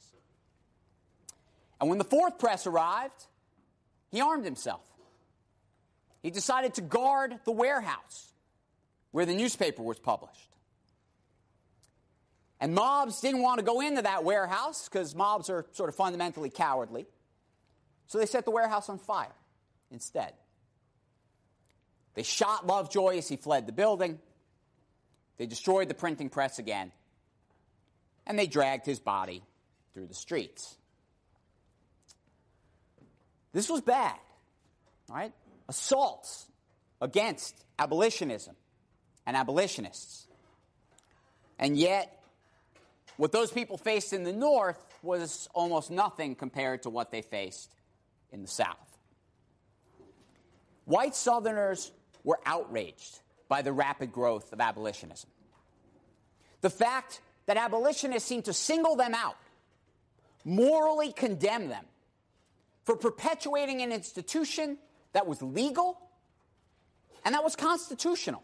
And 1.81 1.89
when 1.89 1.97
the 1.97 2.05
fourth 2.05 2.37
press 2.37 2.67
arrived, 2.67 3.25
he 4.11 4.21
armed 4.21 4.45
himself. 4.45 4.85
He 6.21 6.29
decided 6.29 6.75
to 6.75 6.81
guard 6.81 7.39
the 7.43 7.51
warehouse 7.51 8.31
where 9.11 9.25
the 9.25 9.35
newspaper 9.35 9.81
was 9.81 9.97
published. 9.97 10.49
And 12.59 12.75
mobs 12.75 13.21
didn't 13.21 13.41
want 13.41 13.59
to 13.59 13.65
go 13.65 13.79
into 13.79 14.01
that 14.01 14.23
warehouse 14.23 14.89
because 14.89 15.15
mobs 15.15 15.49
are 15.49 15.65
sort 15.71 15.89
of 15.89 15.95
fundamentally 15.95 16.49
cowardly. 16.49 17.07
So 18.07 18.17
they 18.17 18.25
set 18.25 18.43
the 18.45 18.51
warehouse 18.51 18.89
on 18.89 18.99
fire 18.99 19.35
instead. 19.91 20.33
They 22.15 22.23
shot 22.23 22.67
Lovejoy 22.67 23.17
as 23.17 23.29
he 23.29 23.37
fled 23.37 23.65
the 23.65 23.71
building. 23.71 24.19
They 25.39 25.47
destroyed 25.47 25.87
the 25.87 25.95
printing 25.95 26.29
press 26.29 26.59
again. 26.59 26.91
And 28.27 28.37
they 28.37 28.45
dragged 28.45 28.85
his 28.85 28.99
body 28.99 29.41
through 29.93 30.05
the 30.05 30.13
streets. 30.13 30.75
This 33.53 33.69
was 33.69 33.81
bad, 33.81 34.19
right? 35.09 35.31
Assaults 35.67 36.45
against 37.01 37.55
abolitionism 37.79 38.55
and 39.25 39.35
abolitionists. 39.35 40.27
And 41.57 41.75
yet, 41.75 42.21
what 43.17 43.31
those 43.31 43.51
people 43.51 43.77
faced 43.77 44.13
in 44.13 44.23
the 44.23 44.33
North 44.33 44.77
was 45.01 45.47
almost 45.55 45.89
nothing 45.89 46.35
compared 46.35 46.83
to 46.83 46.89
what 46.89 47.11
they 47.11 47.21
faced 47.21 47.73
in 48.31 48.41
the 48.41 48.47
South. 48.47 48.77
White 50.85 51.15
Southerners 51.15 51.91
were 52.23 52.39
outraged 52.45 53.19
by 53.49 53.61
the 53.61 53.73
rapid 53.73 54.13
growth 54.13 54.53
of 54.53 54.61
abolitionism. 54.61 55.29
The 56.61 56.69
fact 56.69 57.19
that 57.47 57.57
abolitionists 57.57 58.29
seemed 58.29 58.45
to 58.45 58.53
single 58.53 58.95
them 58.95 59.13
out, 59.13 59.35
morally 60.45 61.11
condemn 61.11 61.67
them 61.67 61.83
for 62.85 62.95
perpetuating 62.95 63.81
an 63.81 63.91
institution 63.91 64.77
that 65.13 65.27
was 65.27 65.41
legal 65.41 65.99
and 67.25 67.33
that 67.35 67.43
was 67.43 67.55
constitutional. 67.55 68.43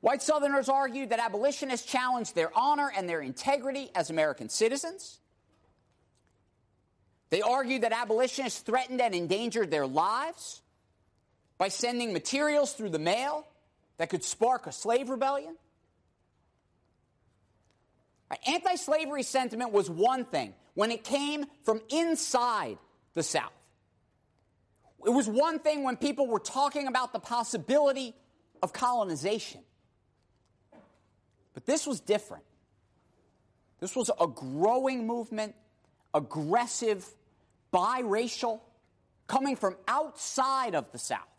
White 0.00 0.22
Southerners 0.22 0.68
argued 0.68 1.10
that 1.10 1.20
abolitionists 1.20 1.90
challenged 1.90 2.34
their 2.34 2.50
honor 2.56 2.92
and 2.94 3.08
their 3.08 3.20
integrity 3.20 3.90
as 3.94 4.10
American 4.10 4.48
citizens. 4.48 5.18
They 7.30 7.42
argued 7.42 7.82
that 7.82 7.92
abolitionists 7.92 8.60
threatened 8.60 9.00
and 9.00 9.14
endangered 9.14 9.70
their 9.70 9.86
lives 9.86 10.62
by 11.58 11.68
sending 11.68 12.12
materials 12.12 12.72
through 12.72 12.90
the 12.90 12.98
mail 12.98 13.46
that 13.98 14.10
could 14.10 14.24
spark 14.24 14.66
a 14.66 14.72
slave 14.72 15.08
rebellion. 15.08 15.56
Anti 18.46 18.74
slavery 18.76 19.22
sentiment 19.22 19.72
was 19.72 19.88
one 19.88 20.24
thing 20.24 20.54
when 20.74 20.90
it 20.90 21.04
came 21.04 21.46
from 21.64 21.80
inside 21.88 22.78
the 23.14 23.22
South. 23.22 23.52
It 25.04 25.10
was 25.10 25.28
one 25.28 25.60
thing 25.60 25.84
when 25.84 25.96
people 25.96 26.26
were 26.26 26.40
talking 26.40 26.88
about 26.88 27.12
the 27.12 27.20
possibility 27.20 28.14
of 28.62 28.72
colonization. 28.72 29.60
But 31.54 31.66
this 31.66 31.86
was 31.86 32.00
different. 32.00 32.44
This 33.80 33.94
was 33.94 34.10
a 34.20 34.26
growing 34.26 35.06
movement, 35.06 35.54
aggressive, 36.12 37.06
biracial, 37.72 38.60
coming 39.26 39.56
from 39.56 39.76
outside 39.86 40.74
of 40.74 40.90
the 40.92 40.98
South. 40.98 41.35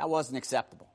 That 0.00 0.08
wasn't 0.08 0.38
acceptable. 0.38 0.88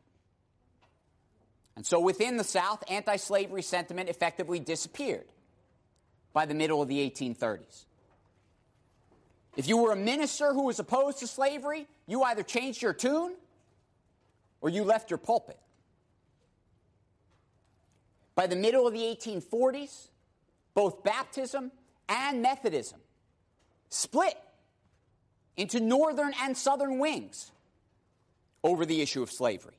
And 1.75 1.85
so 1.85 1.99
within 1.99 2.37
the 2.37 2.43
South, 2.43 2.83
anti 2.89 3.17
slavery 3.17 3.61
sentiment 3.61 4.09
effectively 4.09 4.59
disappeared 4.59 5.27
by 6.33 6.47
the 6.47 6.55
middle 6.55 6.81
of 6.81 6.87
the 6.87 7.07
1830s. 7.07 7.85
If 9.55 9.67
you 9.67 9.77
were 9.77 9.91
a 9.91 9.95
minister 9.95 10.53
who 10.53 10.63
was 10.63 10.79
opposed 10.79 11.19
to 11.19 11.27
slavery, 11.27 11.85
you 12.07 12.23
either 12.23 12.41
changed 12.41 12.81
your 12.81 12.93
tune 12.93 13.35
or 14.59 14.69
you 14.69 14.83
left 14.83 15.11
your 15.11 15.19
pulpit. 15.19 15.59
By 18.33 18.47
the 18.47 18.55
middle 18.55 18.87
of 18.87 18.93
the 18.93 19.01
1840s, 19.01 20.07
both 20.73 21.03
baptism 21.03 21.71
and 22.09 22.41
Methodism 22.41 23.01
split 23.89 24.35
into 25.55 25.79
northern 25.79 26.33
and 26.41 26.57
southern 26.57 26.97
wings 26.97 27.51
over 28.65 28.83
the 28.83 28.99
issue 28.99 29.21
of 29.21 29.31
slavery. 29.31 29.77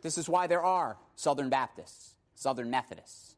This 0.00 0.16
is 0.16 0.28
why 0.28 0.46
there 0.46 0.62
are 0.62 0.96
Southern 1.16 1.50
Baptists, 1.50 2.14
Southern 2.36 2.70
Methodists. 2.70 3.34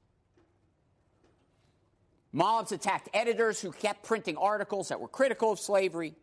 Mobs 2.32 2.70
attacked 2.70 3.08
editors 3.14 3.60
who 3.60 3.72
kept 3.72 4.02
printing 4.02 4.36
articles 4.36 4.90
that 4.90 5.00
were 5.00 5.08
critical 5.08 5.52
of 5.52 5.58
slavery. 5.58 6.14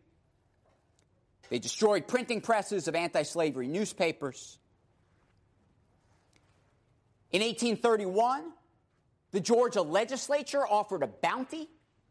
They 1.48 1.58
destroyed 1.58 2.06
printing 2.06 2.40
presses 2.40 2.86
of 2.86 2.94
anti 2.94 3.24
slavery 3.24 3.66
newspapers. 3.66 4.58
In 7.32 7.40
1831, 7.40 8.44
the 9.32 9.40
Georgia 9.40 9.82
legislature 9.82 10.64
offered 10.64 11.02
a 11.02 11.08
bounty 11.08 11.68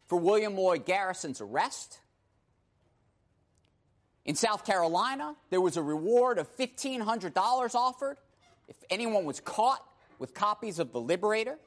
for 0.08 0.20
William 0.20 0.58
Lloyd 0.58 0.86
Garrison's 0.86 1.40
arrest. 1.40 2.00
In 4.26 4.36
South 4.36 4.66
Carolina, 4.66 5.36
there 5.50 5.62
was 5.62 5.78
a 5.78 5.82
reward 5.82 6.38
of 6.38 6.56
$1,500 6.58 7.76
offered 7.76 8.18
if 8.68 8.76
anyone 8.90 9.26
was 9.26 9.40
caught 9.40 9.84
with 10.20 10.34
copies 10.34 10.80
of 10.80 10.92
The 10.92 11.02
Liberator. 11.02 11.58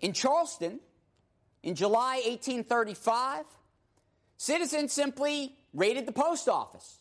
In 0.00 0.12
Charleston, 0.12 0.80
in 1.62 1.76
July 1.76 2.16
1835, 2.26 3.44
citizens 4.36 4.92
simply 4.92 5.54
raided 5.72 6.06
the 6.06 6.12
post 6.12 6.48
office. 6.48 6.98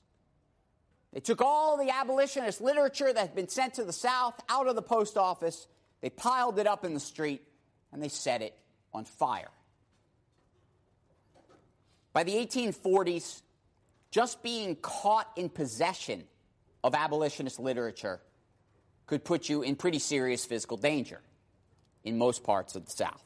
They 1.12 1.20
took 1.20 1.42
all 1.42 1.78
the 1.78 1.90
abolitionist 1.90 2.62
literature 2.62 3.12
that 3.12 3.20
had 3.20 3.36
been 3.36 3.50
sent 3.50 3.74
to 3.76 3.84
the 3.84 3.92
South 3.92 4.36
out 4.48 4.68
of 4.68 4.76
the 4.76 4.82
post 4.82 5.18
office, 5.18 5.68
they 6.02 6.10
piled 6.10 6.58
it 6.60 6.68
up 6.68 6.86
in 6.86 6.94
the 6.94 7.00
street, 7.00 7.42
and 7.92 8.02
they 8.02 8.08
set 8.08 8.42
it 8.42 8.58
on 8.94 9.06
fire. 9.06 9.50
By 12.13 12.24
the 12.24 12.34
1840s, 12.34 13.41
just 14.12 14.43
being 14.43 14.76
caught 14.76 15.32
in 15.36 15.50
possession 15.50 16.24
of 16.84 16.93
abolitionist 16.93 17.60
literature 17.60 18.19
could 19.08 19.24
put 19.24 19.50
you 19.50 19.62
in 19.62 19.76
pretty 19.76 20.00
serious 20.00 20.45
physical 20.45 20.78
danger 20.78 21.21
in 22.04 22.17
most 22.17 22.43
parts 22.43 22.76
of 22.76 22.86
the 22.86 22.91
South. 22.91 23.24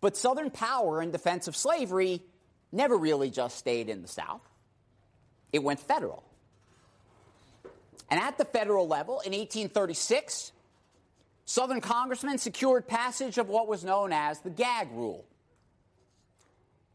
But 0.00 0.16
Southern 0.16 0.50
power 0.50 1.00
in 1.00 1.12
defense 1.12 1.48
of 1.48 1.56
slavery 1.56 2.22
never 2.72 2.96
really 2.96 3.30
just 3.30 3.56
stayed 3.56 3.88
in 3.88 4.02
the 4.02 4.08
South, 4.08 4.42
it 5.52 5.62
went 5.62 5.80
federal. 5.80 6.24
And 8.10 8.20
at 8.20 8.36
the 8.36 8.44
federal 8.44 8.88
level, 8.88 9.20
in 9.20 9.32
1836, 9.32 10.52
Southern 11.44 11.80
congressmen 11.80 12.38
secured 12.38 12.86
passage 12.86 13.38
of 13.38 13.48
what 13.48 13.68
was 13.68 13.84
known 13.84 14.12
as 14.12 14.40
the 14.40 14.50
gag 14.50 14.88
rule. 14.92 15.26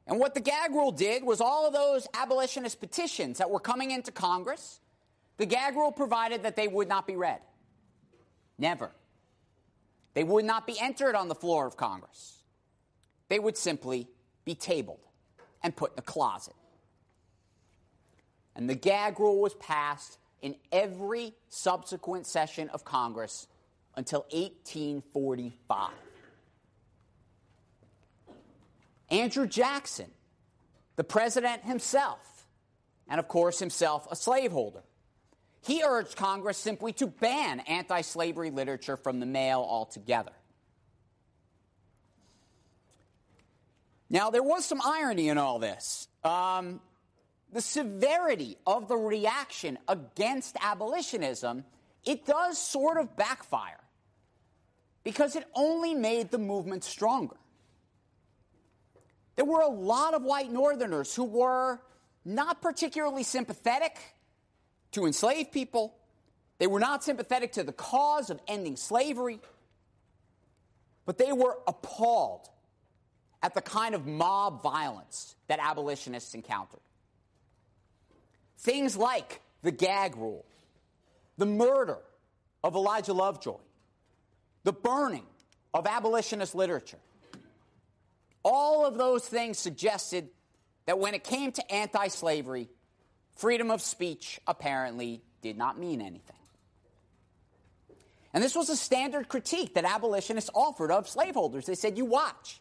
And 0.07 0.19
what 0.19 0.33
the 0.33 0.39
gag 0.39 0.71
rule 0.71 0.91
did 0.91 1.23
was 1.23 1.41
all 1.41 1.67
of 1.67 1.73
those 1.73 2.07
abolitionist 2.13 2.79
petitions 2.79 3.39
that 3.39 3.49
were 3.49 3.59
coming 3.59 3.91
into 3.91 4.11
Congress, 4.11 4.79
the 5.35 5.45
gag 5.45 5.75
rule 5.75 5.91
provided 5.91 6.43
that 6.43 6.55
they 6.55 6.67
would 6.67 6.87
not 6.87 7.05
be 7.05 7.15
read. 7.15 7.41
Never. 8.57 8.91
They 10.13 10.23
would 10.23 10.45
not 10.45 10.65
be 10.65 10.79
entered 10.79 11.13
on 11.13 11.27
the 11.27 11.35
floor 11.35 11.67
of 11.67 11.75
Congress. 11.75 12.41
They 13.27 13.37
would 13.37 13.57
simply 13.57 14.07
be 14.45 14.55
tabled 14.55 15.01
and 15.61 15.75
put 15.75 15.91
in 15.91 15.99
a 15.99 16.01
closet. 16.01 16.55
And 18.55 18.69
the 18.69 18.75
gag 18.75 19.19
rule 19.19 19.41
was 19.41 19.53
passed 19.55 20.17
in 20.41 20.55
every 20.71 21.33
subsequent 21.49 22.25
session 22.25 22.69
of 22.69 22.85
Congress 22.85 23.47
until 23.97 24.21
1845. 24.29 25.91
Andrew 29.09 29.47
Jackson, 29.47 30.11
the 30.95 31.03
president 31.03 31.63
himself, 31.63 32.45
and 33.09 33.19
of 33.19 33.27
course, 33.27 33.59
himself 33.59 34.07
a 34.11 34.15
slaveholder, 34.15 34.83
he 35.61 35.83
urged 35.83 36.15
Congress 36.15 36.57
simply 36.57 36.93
to 36.93 37.07
ban 37.07 37.59
anti 37.61 38.01
slavery 38.01 38.51
literature 38.51 38.95
from 38.95 39.19
the 39.19 39.25
mail 39.25 39.65
altogether. 39.67 40.31
Now, 44.09 44.29
there 44.29 44.43
was 44.43 44.63
some 44.63 44.81
irony 44.81 45.27
in 45.27 45.37
all 45.37 45.59
this. 45.59 46.07
Um, 46.23 46.79
the 47.51 47.61
severity 47.61 48.57
of 48.65 48.87
the 48.87 48.95
reaction 48.95 49.77
against 49.87 50.55
abolitionism, 50.61 51.65
it 52.05 52.25
does 52.25 52.57
sort 52.57 52.97
of 52.97 53.17
backfire 53.17 53.79
because 55.07 55.37
it 55.37 55.45
only 55.55 55.95
made 55.95 56.31
the 56.31 56.37
movement 56.37 56.83
stronger. 56.83 57.37
There 59.37 59.45
were 59.45 59.61
a 59.61 59.69
lot 59.69 60.13
of 60.13 60.21
white 60.21 60.51
Northerners 60.51 61.15
who 61.15 61.23
were 61.23 61.79
not 62.25 62.61
particularly 62.61 63.23
sympathetic 63.23 63.97
to 64.91 65.05
enslaved 65.05 65.53
people. 65.53 65.95
They 66.57 66.67
were 66.67 66.81
not 66.81 67.05
sympathetic 67.05 67.53
to 67.53 67.63
the 67.63 67.71
cause 67.71 68.29
of 68.29 68.41
ending 68.49 68.75
slavery. 68.75 69.39
But 71.05 71.17
they 71.17 71.31
were 71.31 71.57
appalled 71.67 72.49
at 73.41 73.53
the 73.53 73.61
kind 73.61 73.95
of 73.95 74.05
mob 74.05 74.61
violence 74.61 75.37
that 75.47 75.59
abolitionists 75.61 76.33
encountered. 76.33 76.81
Things 78.57 78.97
like 78.97 79.39
the 79.61 79.71
gag 79.71 80.17
rule, 80.17 80.43
the 81.37 81.45
murder 81.45 81.99
of 82.61 82.75
Elijah 82.75 83.13
Lovejoy, 83.13 83.59
the 84.67 84.73
burning 84.73 85.23
of 85.73 85.87
abolitionist 85.87 86.53
literature. 86.53 86.99
All 88.43 88.85
of 88.85 88.97
those 88.97 89.25
things 89.25 89.57
suggested 89.57 90.27
that 90.87 90.99
when 90.99 91.13
it 91.13 91.23
came 91.23 91.53
to 91.53 91.71
anti 91.73 92.09
slavery, 92.09 92.67
freedom 93.37 93.71
of 93.71 93.81
speech 93.81 94.41
apparently 94.45 95.21
did 95.41 95.57
not 95.57 95.79
mean 95.79 96.01
anything. 96.01 96.35
And 98.33 98.43
this 98.43 98.57
was 98.57 98.69
a 98.69 98.75
standard 98.75 99.29
critique 99.29 99.75
that 99.75 99.85
abolitionists 99.85 100.49
offered 100.53 100.91
of 100.91 101.07
slaveholders. 101.07 101.65
They 101.65 101.75
said, 101.75 101.97
You 101.97 102.03
watch. 102.03 102.59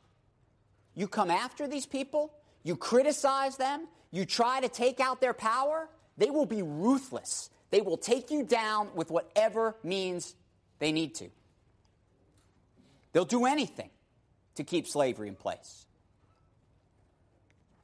You 0.95 1.09
come 1.09 1.33
after 1.33 1.67
these 1.67 1.87
people, 1.87 2.33
you 2.63 2.77
criticize 2.77 3.57
them, 3.57 3.89
you 4.13 4.27
try 4.27 4.61
to 4.61 4.69
take 4.69 5.01
out 5.01 5.21
their 5.21 5.35
power, 5.35 5.89
they 6.17 6.31
will 6.31 6.47
be 6.47 6.63
ruthless. 6.63 7.51
They 7.71 7.81
will 7.81 7.99
take 7.99 8.31
you 8.31 8.45
down 8.45 8.91
with 8.95 9.11
whatever 9.11 9.75
means 9.83 10.37
they 10.79 10.93
need 10.93 11.17
to. 11.17 11.31
They'll 13.13 13.25
do 13.25 13.47
anything 13.47 13.91
to 14.57 14.65
keep 14.65 14.87
slavery 14.87 15.29
in 15.29 15.35
place. 15.35 15.87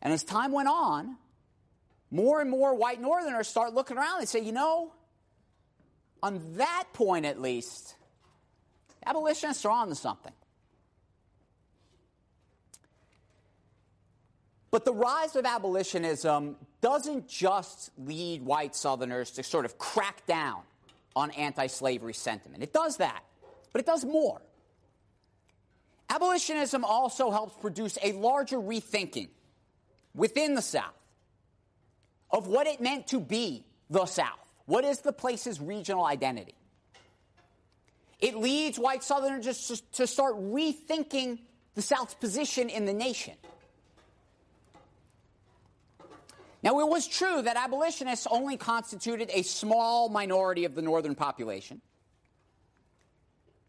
And 0.00 0.12
as 0.12 0.24
time 0.24 0.52
went 0.52 0.68
on, 0.68 1.16
more 2.10 2.40
and 2.40 2.50
more 2.50 2.74
white 2.74 3.00
Northerners 3.00 3.48
start 3.48 3.72
looking 3.72 3.96
around 3.96 4.20
and 4.20 4.28
say, 4.28 4.40
you 4.40 4.52
know, 4.52 4.92
on 6.22 6.56
that 6.56 6.84
point 6.92 7.24
at 7.24 7.40
least, 7.40 7.94
abolitionists 9.06 9.64
are 9.64 9.70
on 9.70 9.88
to 9.88 9.94
something. 9.94 10.32
But 14.70 14.84
the 14.84 14.92
rise 14.92 15.36
of 15.36 15.44
abolitionism 15.44 16.56
doesn't 16.80 17.28
just 17.28 17.90
lead 17.98 18.42
white 18.42 18.74
Southerners 18.74 19.30
to 19.32 19.42
sort 19.42 19.64
of 19.64 19.78
crack 19.78 20.26
down 20.26 20.62
on 21.14 21.30
anti 21.32 21.66
slavery 21.66 22.14
sentiment. 22.14 22.62
It 22.62 22.72
does 22.72 22.96
that, 22.96 23.22
but 23.72 23.80
it 23.80 23.86
does 23.86 24.04
more. 24.04 24.40
Abolitionism 26.12 26.84
also 26.84 27.30
helps 27.30 27.56
produce 27.56 27.96
a 28.02 28.12
larger 28.12 28.58
rethinking 28.58 29.30
within 30.14 30.54
the 30.54 30.60
South 30.60 30.92
of 32.30 32.46
what 32.46 32.66
it 32.66 32.82
meant 32.82 33.06
to 33.08 33.18
be 33.18 33.64
the 33.88 34.04
South. 34.04 34.28
What 34.66 34.84
is 34.84 35.00
the 35.00 35.12
place's 35.12 35.58
regional 35.58 36.04
identity? 36.04 36.54
It 38.20 38.36
leads 38.36 38.78
white 38.78 39.02
Southerners 39.02 39.82
to 39.92 40.06
start 40.06 40.34
rethinking 40.36 41.38
the 41.74 41.82
South's 41.82 42.14
position 42.14 42.68
in 42.68 42.84
the 42.84 42.92
nation. 42.92 43.34
Now, 46.62 46.78
it 46.80 46.88
was 46.88 47.08
true 47.08 47.40
that 47.40 47.56
abolitionists 47.56 48.26
only 48.30 48.58
constituted 48.58 49.30
a 49.32 49.42
small 49.42 50.10
minority 50.10 50.66
of 50.66 50.74
the 50.74 50.82
Northern 50.82 51.14
population. 51.14 51.80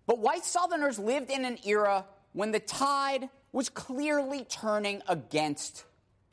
But 0.06 0.20
white 0.20 0.44
Southerners 0.44 1.00
lived 1.00 1.32
in 1.32 1.46
an 1.46 1.58
era 1.66 2.06
when 2.34 2.52
the 2.52 2.60
tide 2.60 3.30
was 3.52 3.70
clearly 3.70 4.46
turning 4.46 5.02
against 5.08 5.86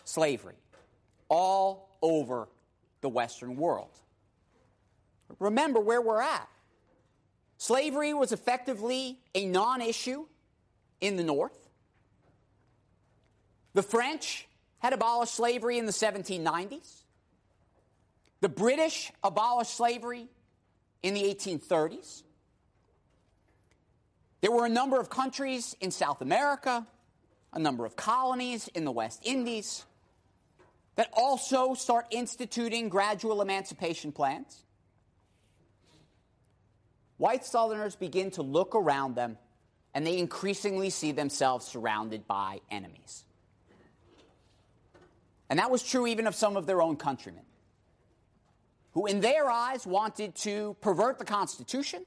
slavery 0.05 0.57
all 1.29 1.97
over 2.03 2.49
the 3.03 3.09
Western 3.09 3.57
world. 3.57 3.91
Remember 5.39 5.79
where 5.79 6.01
we're 6.01 6.21
at. 6.21 6.49
Slavery 7.59 8.15
was 8.15 8.33
effectively 8.33 9.19
a 9.35 9.47
non 9.47 9.81
issue 9.81 10.27
in 11.01 11.17
the 11.17 11.23
North. 11.23 11.69
The 13.75 13.83
French 13.83 14.49
had 14.79 14.93
abolished 14.93 15.35
slavery 15.35 15.79
in 15.79 15.87
the 15.87 15.93
1790s. 15.93 17.03
The 18.41 18.49
British 18.49 19.13
abolished 19.23 19.77
slavery 19.77 20.27
in 21.03 21.15
the 21.15 21.23
1830s. 21.23 22.23
There 24.41 24.51
were 24.51 24.65
a 24.65 24.71
number 24.71 24.99
of 24.99 25.11
countries 25.11 25.77
in 25.81 25.91
South 25.91 26.23
America, 26.23 26.87
a 27.53 27.59
number 27.59 27.85
of 27.85 27.97
colonies 27.97 28.69
in 28.69 28.85
the 28.85 28.93
West 28.93 29.21
Indies 29.25 29.85
that 30.97 31.11
also 31.13 31.75
start 31.75 32.07
instituting 32.11 32.89
gradual 32.89 33.43
emancipation 33.43 34.13
plans. 34.13 34.65
White 37.19 37.45
Southerners 37.45 37.97
begin 37.97 38.31
to 38.33 38.43
look 38.43 38.75
around 38.75 39.15
them 39.15 39.37
and 39.93 40.07
they 40.07 40.19
increasingly 40.19 40.89
see 40.89 41.13
themselves 41.13 41.67
surrounded 41.67 42.27
by 42.27 42.61
enemies. 42.71 43.25
And 45.51 45.59
that 45.59 45.71
was 45.71 45.83
true 45.83 46.07
even 46.07 46.27
of 46.27 46.35
some 46.35 46.57
of 46.57 46.67
their 46.67 46.81
own 46.81 46.97
countrymen, 46.97 47.43
who, 48.93 49.07
in 49.07 49.21
their 49.21 49.51
eyes, 49.51 49.85
wanted 49.85 50.35
to 50.37 50.77
pervert 50.81 51.19
the 51.19 51.25
Constitution, 51.25 52.07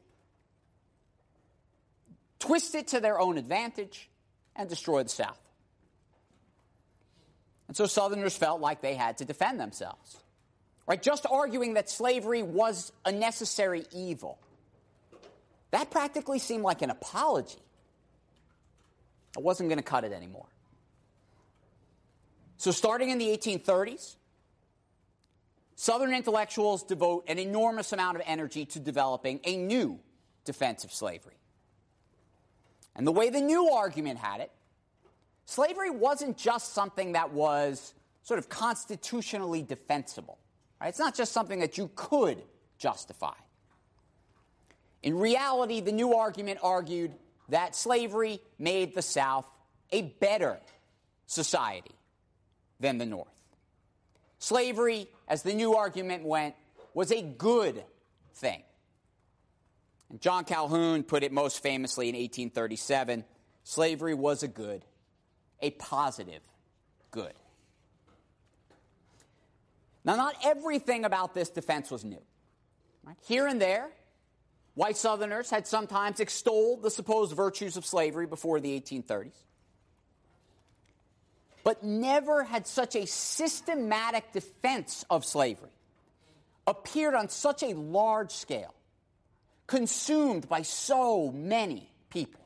twist 2.43 2.75
it 2.75 2.89
to 2.89 2.99
their 2.99 3.19
own 3.19 3.37
advantage, 3.37 4.09
and 4.55 4.69
destroy 4.69 5.01
the 5.01 5.09
South. 5.09 5.39
And 7.67 7.77
so 7.77 7.85
Southerners 7.85 8.35
felt 8.35 8.59
like 8.59 8.81
they 8.81 8.95
had 8.95 9.17
to 9.19 9.25
defend 9.25 9.59
themselves. 9.59 10.17
Right? 10.85 11.01
Just 11.01 11.25
arguing 11.29 11.75
that 11.75 11.89
slavery 11.89 12.43
was 12.43 12.91
a 13.05 13.11
necessary 13.11 13.85
evil. 13.93 14.37
That 15.71 15.89
practically 15.89 16.37
seemed 16.37 16.63
like 16.63 16.81
an 16.81 16.89
apology. 16.89 17.63
I 19.37 19.39
wasn't 19.39 19.69
going 19.69 19.79
to 19.79 19.83
cut 19.83 20.03
it 20.03 20.11
anymore. 20.11 20.45
So, 22.57 22.71
starting 22.71 23.09
in 23.09 23.17
the 23.17 23.27
1830s, 23.35 24.15
Southern 25.75 26.13
intellectuals 26.13 26.83
devote 26.83 27.23
an 27.27 27.39
enormous 27.39 27.93
amount 27.93 28.17
of 28.17 28.23
energy 28.25 28.65
to 28.67 28.79
developing 28.79 29.39
a 29.45 29.57
new 29.57 29.99
defense 30.45 30.83
of 30.83 30.91
slavery. 30.93 31.33
And 32.95 33.07
the 33.07 33.11
way 33.11 33.29
the 33.29 33.41
new 33.41 33.69
argument 33.69 34.19
had 34.19 34.41
it 34.41 34.51
slavery 35.45 35.89
wasn't 35.89 36.37
just 36.37 36.73
something 36.73 37.13
that 37.13 37.33
was 37.33 37.93
sort 38.23 38.39
of 38.39 38.49
constitutionally 38.49 39.61
defensible. 39.61 40.37
Right? 40.79 40.87
It's 40.87 40.99
not 40.99 41.15
just 41.15 41.31
something 41.31 41.59
that 41.59 41.77
you 41.77 41.89
could 41.95 42.41
justify. 42.77 43.33
In 45.01 45.17
reality, 45.17 45.81
the 45.81 45.91
new 45.91 46.13
argument 46.13 46.59
argued 46.63 47.11
that 47.49 47.75
slavery 47.75 48.39
made 48.57 48.95
the 48.95 49.01
South 49.01 49.45
a 49.91 50.01
better 50.01 50.59
society 51.27 51.91
than 52.79 52.97
the 52.97 53.05
North. 53.05 53.27
Slavery, 54.39 55.07
as 55.27 55.43
the 55.43 55.53
new 55.53 55.75
argument 55.75 56.23
went, 56.23 56.55
was 56.93 57.11
a 57.11 57.21
good 57.21 57.83
thing. 58.35 58.63
And 60.09 60.21
John 60.21 60.43
Calhoun 60.45 61.03
put 61.03 61.23
it 61.23 61.31
most 61.31 61.61
famously 61.61 62.09
in 62.09 62.15
1837 62.15 63.25
slavery 63.63 64.13
was 64.13 64.43
a 64.43 64.47
good, 64.47 64.85
a 65.61 65.71
positive 65.71 66.41
good. 67.11 67.33
Now, 70.05 70.15
not 70.15 70.35
everything 70.43 71.05
about 71.05 71.33
this 71.33 71.49
defense 71.49 71.89
was 71.89 72.03
new. 72.03 72.21
Right? 73.03 73.15
Here 73.25 73.47
and 73.47 73.61
there, 73.61 73.89
white 74.75 74.97
Southerners 74.97 75.49
had 75.49 75.65
sometimes 75.65 76.19
extolled 76.19 76.83
the 76.83 76.91
supposed 76.91 77.33
virtues 77.35 77.77
of 77.77 77.85
slavery 77.85 78.27
before 78.27 78.59
the 78.59 78.79
1830s. 78.79 79.35
But 81.63 81.83
never 81.83 82.43
had 82.43 82.67
such 82.67 82.95
a 82.95 83.07
systematic 83.07 84.33
defense 84.33 85.05
of 85.09 85.23
slavery 85.23 85.69
appeared 86.67 87.13
on 87.13 87.29
such 87.29 87.63
a 87.63 87.73
large 87.73 88.31
scale, 88.31 88.73
consumed 89.67 90.47
by 90.49 90.61
so 90.61 91.31
many 91.31 91.91
people. 92.09 92.41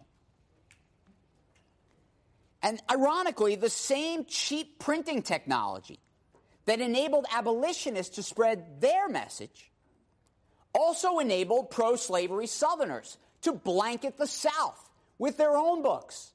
And 2.61 2.81
ironically, 2.91 3.55
the 3.55 3.69
same 3.69 4.25
cheap 4.25 4.79
printing 4.79 5.21
technology 5.21 5.99
that 6.65 6.81
enabled 6.81 7.25
abolitionists 7.31 8.15
to 8.15 8.23
spread 8.23 8.81
their 8.81 9.07
message 9.07 9.71
also 10.73 11.19
enabled 11.19 11.71
pro 11.71 11.95
slavery 11.95 12.47
Southerners 12.47 13.17
to 13.41 13.53
blanket 13.53 14.17
the 14.17 14.27
South 14.27 14.89
with 15.17 15.37
their 15.37 15.55
own 15.57 15.81
books, 15.81 16.31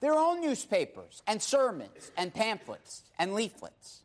their 0.00 0.14
own 0.14 0.40
newspapers, 0.40 1.22
and 1.26 1.40
sermons, 1.40 2.10
and 2.16 2.34
pamphlets, 2.34 3.02
and 3.18 3.34
leaflets. 3.34 4.02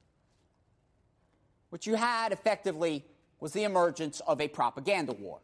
What 1.69 1.88
you 1.88 1.95
had 1.95 2.32
effectively 2.32 3.05
was 3.39 3.53
the 3.53 3.63
emergence 3.63 4.19
of 4.22 4.41
a 4.41 4.47
propaganda 4.47 5.13
war, 5.13 5.39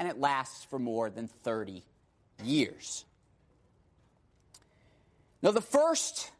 and 0.00 0.08
it 0.08 0.18
lasts 0.18 0.64
for 0.64 0.78
more 0.78 1.10
than 1.10 1.28
30 1.28 1.84
years. 2.42 3.04
Now, 5.42 5.50
the 5.50 5.60
first 5.60 6.30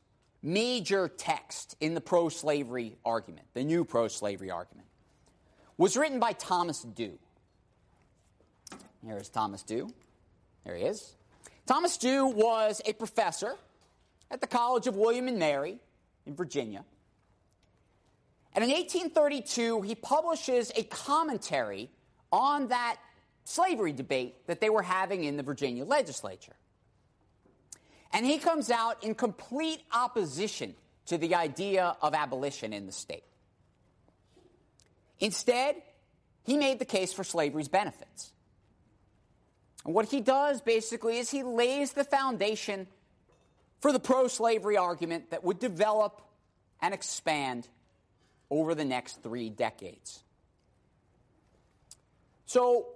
major 0.43 1.09
text 1.09 1.77
in 1.79 1.93
the 1.93 2.01
pro 2.01 2.31
slavery 2.31 2.97
argument, 3.05 3.47
the 3.53 3.63
new 3.63 3.85
pro 3.85 4.09
slavery 4.09 4.51
argument, 4.51 4.89
was 5.77 5.95
written 5.95 6.19
by 6.19 6.33
Thomas 6.33 6.81
Dew. 6.83 7.19
Here 9.05 9.19
is 9.19 9.29
Thomas 9.29 9.63
Dew. 9.63 9.93
There 10.65 10.75
he 10.75 10.85
is. 10.85 11.15
Thomas 11.67 11.99
Dew 11.99 12.27
was 12.29 12.81
a 12.87 12.95
professor 12.95 13.57
at 14.31 14.41
the 14.41 14.47
College 14.47 14.87
of 14.87 14.97
William 14.97 15.29
and 15.29 15.39
Mary 15.39 15.79
in 16.25 16.35
Virginia. 16.35 16.83
And 18.55 18.65
in 18.65 18.71
1832, 18.71 19.83
he 19.83 19.95
publishes 19.95 20.73
a 20.77 20.85
commentary 20.85 21.91
on 22.33 22.69
that 22.69 22.97
slavery 23.45 23.93
debate 23.93 24.47
that 24.47 24.61
they 24.61 24.71
were 24.71 24.83
having 24.83 25.25
in 25.25 25.37
the 25.37 25.43
Virginia 25.43 25.85
legislature. 25.85 26.55
And 28.13 28.27
he 28.27 28.39
comes 28.39 28.71
out 28.71 29.03
in 29.05 29.15
complete 29.15 29.83
opposition 29.93 30.75
to 31.07 31.19
the 31.19 31.35
idea 31.35 31.97
of 32.03 32.15
abolition 32.15 32.73
in 32.73 32.87
the 32.87 32.93
state. 32.93 33.25
Instead, 35.19 35.77
he 36.45 36.57
made 36.57 36.79
the 36.79 36.85
case 36.85 37.13
for 37.13 37.25
slavery's 37.25 37.69
benefits. 37.69 38.33
And 39.85 39.95
what 39.95 40.07
he 40.07 40.21
does 40.21 40.61
basically 40.61 41.19
is 41.19 41.31
he 41.31 41.43
lays 41.43 41.93
the 41.93 42.05
foundation 42.05 42.87
for 43.81 43.93
the 43.93 44.01
pro 44.01 44.29
slavery 44.29 44.77
argument 44.77 45.31
that 45.31 45.45
would 45.45 45.59
develop 45.59 46.21
and 46.83 46.93
expand 46.95 47.69
over 48.51 48.75
the 48.75 48.85
next 48.85 49.23
three 49.23 49.49
decades. 49.49 50.23
So, 52.47 52.89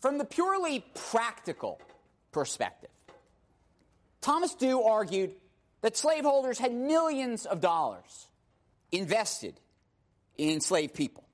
from 0.00 0.18
the 0.18 0.24
purely 0.24 0.84
practical 0.94 1.80
perspective, 2.32 2.90
Thomas 4.20 4.54
Dew 4.54 4.82
argued 4.82 5.32
that 5.82 5.96
slaveholders 5.96 6.58
had 6.58 6.74
millions 6.74 7.46
of 7.46 7.60
dollars 7.60 8.26
invested 8.92 9.60
in 10.36 10.50
enslaved 10.50 10.94
people, 10.94 11.24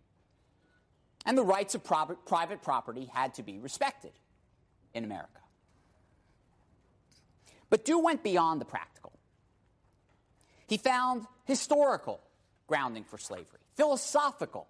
and 1.25 1.37
the 1.37 1.43
rights 1.43 1.75
of 1.75 1.83
private 1.85 2.63
property 2.63 3.11
had 3.13 3.35
to 3.35 3.43
be 3.43 3.59
respected 3.59 4.13
in 4.95 5.05
America. 5.05 5.29
But 7.71 7.85
Dew 7.85 7.99
went 8.01 8.23
beyond 8.23 8.61
the 8.61 8.67
practical. 8.67 9.13
He 10.67 10.77
found 10.77 11.27
historical 11.45 12.21
grounding 12.67 13.05
for 13.05 13.19
slavery, 13.19 13.61
philosophical 13.75 14.69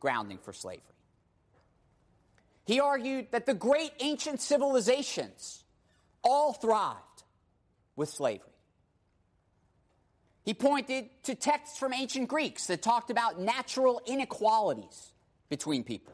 grounding 0.00 0.38
for 0.38 0.52
slavery. 0.52 0.82
He 2.68 2.80
argued 2.80 3.28
that 3.30 3.46
the 3.46 3.54
great 3.54 3.92
ancient 3.98 4.42
civilizations 4.42 5.64
all 6.22 6.52
thrived 6.52 7.22
with 7.96 8.10
slavery. 8.10 8.44
He 10.44 10.52
pointed 10.52 11.08
to 11.22 11.34
texts 11.34 11.78
from 11.78 11.94
ancient 11.94 12.28
Greeks 12.28 12.66
that 12.66 12.82
talked 12.82 13.08
about 13.08 13.40
natural 13.40 14.02
inequalities 14.04 15.12
between 15.48 15.82
people. 15.82 16.12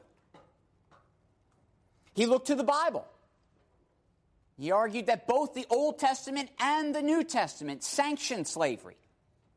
He 2.14 2.24
looked 2.24 2.46
to 2.46 2.54
the 2.54 2.62
Bible. 2.62 3.04
He 4.56 4.70
argued 4.70 5.06
that 5.06 5.26
both 5.26 5.54
the 5.54 5.66
Old 5.70 5.98
Testament 5.98 6.50
and 6.60 6.94
the 6.94 7.02
New 7.02 7.24
Testament 7.24 7.82
sanctioned 7.82 8.46
slavery 8.46 8.98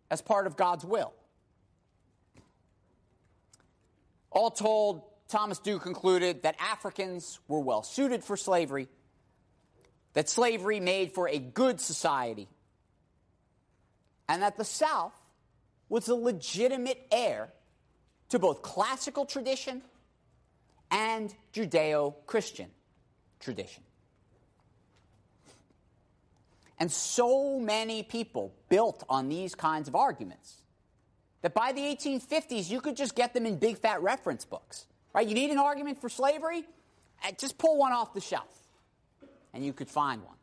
as 0.09 0.23
part 0.23 0.47
of 0.47 0.57
God's 0.57 0.83
will. 0.83 1.13
All 4.31 4.49
told, 4.49 5.03
Thomas 5.27 5.59
Dew 5.59 5.79
concluded 5.79 6.43
that 6.43 6.55
Africans 6.59 7.39
were 7.47 7.59
well 7.59 7.83
suited 7.83 8.23
for 8.23 8.37
slavery 8.37 8.87
that 10.17 10.27
slavery 10.27 10.79
made 10.79 11.11
for 11.11 11.29
a 11.29 11.37
good 11.37 11.79
society, 11.79 12.47
and 14.27 14.41
that 14.41 14.57
the 14.57 14.65
South 14.65 15.13
was 15.89 16.07
a 16.07 16.15
legitimate 16.15 17.05
heir 17.11 17.53
to 18.29 18.39
both 18.39 18.63
classical 18.63 19.27
tradition 19.27 19.83
and 20.89 21.31
Judeo 21.53 22.15
Christian 22.25 22.71
tradition. 23.39 23.83
And 26.79 26.91
so 26.91 27.59
many 27.59 28.01
people 28.01 28.55
built 28.69 29.03
on 29.07 29.29
these 29.29 29.53
kinds 29.53 29.87
of 29.87 29.95
arguments 29.95 30.63
that 31.43 31.53
by 31.53 31.73
the 31.73 31.81
1850s, 31.81 32.71
you 32.71 32.81
could 32.81 32.97
just 32.97 33.13
get 33.13 33.35
them 33.35 33.45
in 33.45 33.59
big 33.59 33.77
fat 33.77 34.01
reference 34.01 34.45
books. 34.45 34.87
Right? 35.17 35.27
You 35.27 35.33
need 35.33 35.49
an 35.49 35.57
argument 35.57 35.99
for 35.99 36.09
slavery? 36.09 36.63
Eh, 37.23 37.31
just 37.39 37.57
pull 37.57 37.79
one 37.79 37.91
off 37.91 38.13
the 38.13 38.21
shelf 38.21 38.55
and 39.51 39.65
you 39.65 39.73
could 39.73 39.89
find 39.89 40.23
one. 40.23 40.35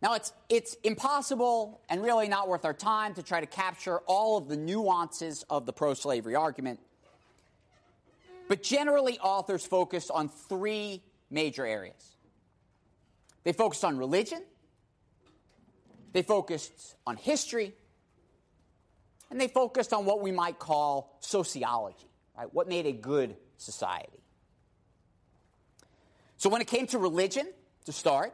Now, 0.00 0.14
it's, 0.14 0.32
it's 0.48 0.76
impossible 0.84 1.80
and 1.88 2.00
really 2.00 2.28
not 2.28 2.46
worth 2.46 2.64
our 2.64 2.72
time 2.72 3.14
to 3.14 3.24
try 3.24 3.40
to 3.40 3.46
capture 3.46 3.98
all 4.06 4.36
of 4.36 4.46
the 4.46 4.56
nuances 4.56 5.44
of 5.50 5.66
the 5.66 5.72
pro 5.72 5.94
slavery 5.94 6.36
argument. 6.36 6.78
But 8.46 8.62
generally, 8.62 9.18
authors 9.18 9.66
focused 9.66 10.12
on 10.12 10.28
three 10.28 11.02
major 11.28 11.66
areas 11.66 12.14
they 13.42 13.52
focused 13.52 13.84
on 13.84 13.98
religion, 13.98 14.44
they 16.12 16.22
focused 16.22 16.94
on 17.04 17.16
history, 17.16 17.74
and 19.28 19.40
they 19.40 19.48
focused 19.48 19.92
on 19.92 20.04
what 20.04 20.22
we 20.22 20.30
might 20.30 20.60
call 20.60 21.18
sociology, 21.18 22.07
right? 22.38 22.54
What 22.54 22.68
made 22.68 22.86
a 22.86 22.92
good 22.92 23.36
society. 23.56 24.22
So 26.36 26.48
when 26.48 26.60
it 26.60 26.68
came 26.68 26.86
to 26.88 26.98
religion, 26.98 27.46
to 27.86 27.92
start, 27.92 28.32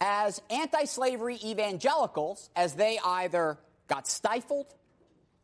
as 0.00 0.42
anti 0.50 0.84
slavery 0.84 1.38
evangelicals, 1.42 2.50
as 2.54 2.74
they 2.74 2.98
either 3.04 3.58
got 3.88 4.06
stifled 4.06 4.66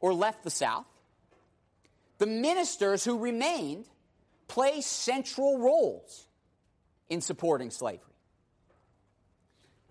or 0.00 0.12
left 0.12 0.44
the 0.44 0.50
South, 0.50 0.86
the 2.18 2.26
ministers 2.26 3.04
who 3.04 3.18
remained 3.18 3.86
play 4.48 4.80
central 4.80 5.58
roles 5.58 6.26
in 7.08 7.20
supporting 7.20 7.70
slavery. 7.70 8.00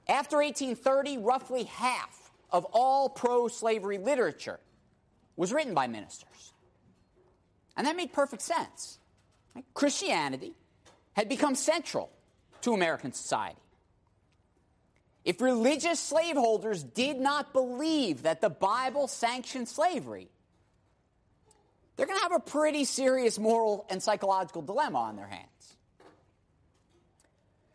After 0.08 0.38
1830, 0.38 1.18
roughly 1.18 1.64
half 1.64 2.32
of 2.52 2.66
all 2.74 3.10
pro 3.10 3.48
slavery 3.48 3.98
literature 3.98 4.60
was 5.36 5.54
written 5.54 5.74
by 5.74 5.88
ministers. 5.88 6.31
And 7.76 7.88
that 7.88 7.96
made 7.96 8.14
perfect 8.14 8.42
sense. 8.42 9.00
Christianity 9.74 10.54
had 11.14 11.30
become 11.30 11.56
central 11.56 12.10
to 12.62 12.74
American 12.74 13.14
society. 13.14 13.58
if 15.24 15.40
religious 15.40 16.00
slaveholders 16.00 16.84
did 16.84 17.20
not 17.20 17.54
believe 17.54 18.24
that 18.24 18.42
the 18.42 18.50
Bible 18.50 19.08
sanctioned 19.08 19.68
slavery, 19.68 20.30
they're 21.96 22.08
going 22.08 22.18
to 22.18 22.24
have 22.24 22.32
a 22.32 22.40
pretty 22.40 22.86
serious 22.86 23.38
moral 23.38 23.86
and 23.90 24.02
psychological 24.02 24.64
dilemma 24.64 24.98
on 24.98 25.16
their 25.16 25.28
hands. 25.28 25.76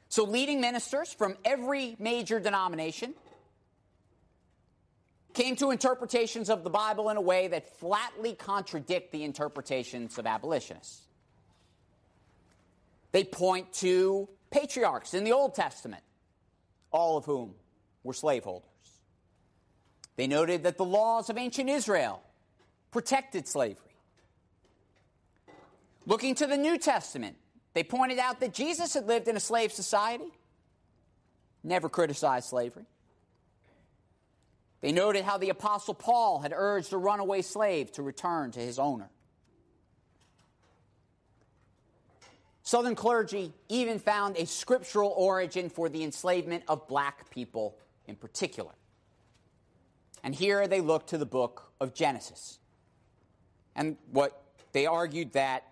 So, 0.09 0.24
leading 0.24 0.61
ministers 0.61 1.12
from 1.12 1.36
every 1.44 1.94
major 1.99 2.40
denomination 2.40 3.14
came 5.37 5.55
to 5.55 5.70
interpretations 5.70 6.49
of 6.49 6.64
the 6.64 6.70
Bible 6.70 7.11
in 7.11 7.18
a 7.18 7.20
way 7.20 7.47
that 7.49 7.78
flatly 7.78 8.34
contradict 8.34 9.12
the 9.12 9.22
interpretations 9.22 10.16
of 10.16 10.26
abolitionists. 10.26 11.03
They 13.12 13.22
point 13.22 13.70
to 13.74 14.30
patriarchs 14.51 15.12
in 15.12 15.24
the 15.24 15.32
Old 15.32 15.55
Testament, 15.55 16.03
all 16.91 17.18
of 17.18 17.26
whom 17.26 17.55
were 18.03 18.14
slaveholders. 18.14 18.70
They 20.16 20.26
noted 20.26 20.62
that 20.62 20.78
the 20.78 20.87
laws 20.87 21.28
of 21.28 21.37
ancient 21.37 21.68
Israel 21.68 22.22
protected 22.91 23.47
slavery. 23.47 23.84
Looking 26.07 26.34
to 26.37 26.47
the 26.47 26.57
New 26.57 26.78
Testament, 26.78 27.37
they 27.74 27.82
pointed 27.82 28.18
out 28.18 28.41
that 28.41 28.55
Jesus 28.55 28.95
had 28.95 29.07
lived 29.07 29.28
in 29.28 29.37
a 29.37 29.41
slave 29.41 29.70
society, 29.70 30.32
never 31.62 31.91
criticized 31.91 32.49
slavery. 32.49 32.87
They 34.87 34.93
noted 34.93 35.24
how 35.24 35.37
the 35.37 35.51
Apostle 35.51 35.95
Paul 35.95 36.39
had 36.39 36.53
urged 36.55 36.93
a 36.93 36.97
runaway 36.97 37.43
slave 37.43 37.91
to 37.95 38.05
return 38.05 38.53
to 38.53 38.61
his 38.61 38.78
owner. 38.78 39.11
Southern 42.62 42.95
clergy 42.95 43.53
even 43.68 43.99
found 43.99 44.37
a 44.37 44.47
scriptural 44.47 45.12
origin 45.16 45.70
for 45.70 45.89
the 45.89 46.05
enslavement 46.05 46.62
of 46.68 46.87
black 46.87 47.30
people 47.30 47.76
in 48.07 48.14
particular. 48.14 48.70
And 50.22 50.32
here 50.32 50.68
they 50.68 50.80
looked 50.80 51.09
to 51.09 51.18
the 51.18 51.26
book 51.26 51.72
of 51.80 51.93
Genesis. 51.93 52.61
And 53.74 53.97
what 54.12 54.41
they 54.70 54.87
argued 54.87 55.32
that 55.32 55.64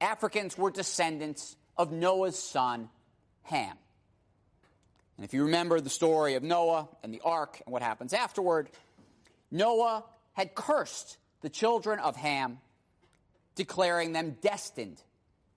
Africans 0.00 0.56
were 0.56 0.70
descendants 0.70 1.56
of 1.76 1.92
Noah's 1.92 2.38
son, 2.38 2.88
Ham. 3.42 3.76
And 5.16 5.24
if 5.24 5.32
you 5.32 5.44
remember 5.44 5.80
the 5.80 5.90
story 5.90 6.34
of 6.34 6.42
Noah 6.42 6.88
and 7.02 7.12
the 7.12 7.22
ark 7.24 7.60
and 7.64 7.72
what 7.72 7.82
happens 7.82 8.12
afterward, 8.12 8.68
Noah 9.50 10.04
had 10.34 10.54
cursed 10.54 11.16
the 11.40 11.48
children 11.48 11.98
of 11.98 12.16
Ham, 12.16 12.58
declaring 13.54 14.12
them 14.12 14.36
destined 14.42 15.00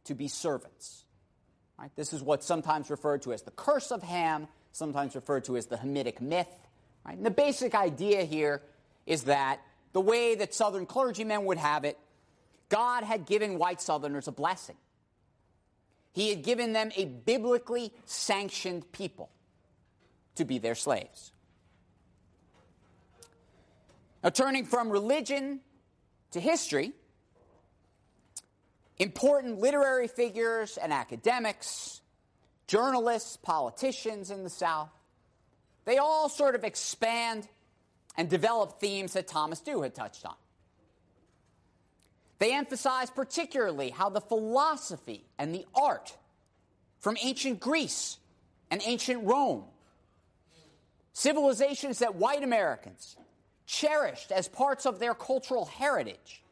to 0.05 0.15
be 0.15 0.27
servants. 0.27 1.03
Right? 1.77 1.91
This 1.95 2.13
is 2.13 2.21
what's 2.21 2.45
sometimes 2.45 2.89
referred 2.89 3.23
to 3.23 3.33
as 3.33 3.41
the 3.41 3.51
curse 3.51 3.91
of 3.91 4.01
Ham, 4.01 4.47
sometimes 4.71 5.15
referred 5.15 5.45
to 5.45 5.57
as 5.57 5.65
the 5.65 5.77
Hamitic 5.77 6.21
myth. 6.21 6.47
Right? 7.05 7.17
And 7.17 7.25
the 7.25 7.31
basic 7.31 7.75
idea 7.75 8.23
here 8.23 8.61
is 9.05 9.23
that 9.23 9.59
the 9.91 10.01
way 10.01 10.35
that 10.35 10.53
Southern 10.53 10.85
clergymen 10.85 11.45
would 11.45 11.57
have 11.57 11.83
it, 11.83 11.97
God 12.69 13.03
had 13.03 13.25
given 13.25 13.57
white 13.57 13.81
Southerners 13.81 14.27
a 14.27 14.31
blessing. 14.31 14.77
He 16.13 16.29
had 16.29 16.43
given 16.43 16.73
them 16.73 16.91
a 16.95 17.05
biblically 17.05 17.91
sanctioned 18.05 18.91
people 18.91 19.29
to 20.39 20.45
be 20.45 20.57
their 20.57 20.75
slaves. 20.75 21.31
Now, 24.23 24.29
turning 24.29 24.65
from 24.65 24.89
religion 24.89 25.61
to 26.31 26.39
history, 26.39 26.91
important 28.97 29.59
literary 29.59 30.07
figures 30.07 30.77
and 30.77 30.91
academics, 30.91 32.01
journalists, 32.67 33.37
politicians 33.37 34.31
in 34.31 34.43
the 34.43 34.49
South, 34.49 34.89
they 35.85 35.97
all 35.97 36.27
sort 36.27 36.55
of 36.55 36.63
expand 36.63 37.47
and 38.17 38.29
develop 38.29 38.79
themes 38.79 39.13
that 39.13 39.27
Thomas 39.27 39.61
Dew 39.61 39.81
had 39.81 39.95
touched 39.95 40.25
on. 40.25 40.35
They 42.39 42.53
emphasize 42.53 43.09
particularly 43.09 43.89
how 43.89 44.09
the 44.09 44.21
philosophy 44.21 45.25
and 45.37 45.53
the 45.53 45.65
art 45.75 46.15
from 46.99 47.17
ancient 47.21 47.59
Greece 47.59 48.17
and 48.71 48.81
ancient 48.85 49.25
Rome, 49.25 49.63
civilizations 51.13 51.99
that 51.99 52.15
white 52.15 52.43
Americans 52.43 53.17
cherished 53.65 54.31
as 54.31 54.47
parts 54.47 54.85
of 54.85 54.99
their 54.99 55.13
cultural 55.13 55.65
heritage, 55.65 56.43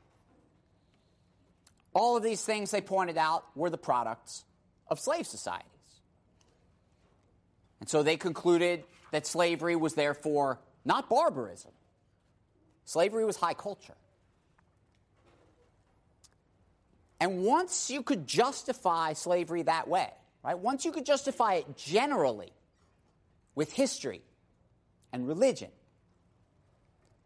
all 1.93 2.15
of 2.15 2.23
these 2.23 2.43
things 2.43 2.71
they 2.71 2.81
pointed 2.81 3.17
out 3.17 3.43
were 3.55 3.69
the 3.69 3.77
products 3.77 4.45
of 4.87 4.99
slave 4.99 5.25
societies. 5.25 5.65
And 7.79 7.89
so 7.89 8.03
they 8.03 8.17
concluded 8.17 8.83
that 9.11 9.25
slavery 9.25 9.75
was 9.75 9.93
therefore 9.93 10.59
not 10.85 11.09
barbarism, 11.09 11.71
slavery 12.85 13.25
was 13.25 13.37
high 13.37 13.53
culture. 13.53 13.95
And 17.19 17.43
once 17.43 17.89
you 17.89 18.03
could 18.03 18.27
justify 18.27 19.13
slavery 19.13 19.63
that 19.63 19.87
way, 19.87 20.09
right? 20.43 20.57
Once 20.57 20.85
you 20.85 20.91
could 20.91 21.05
justify 21.05 21.55
it 21.55 21.75
generally 21.75 22.51
with 23.55 23.71
history 23.71 24.21
and 25.11 25.27
religion, 25.27 25.69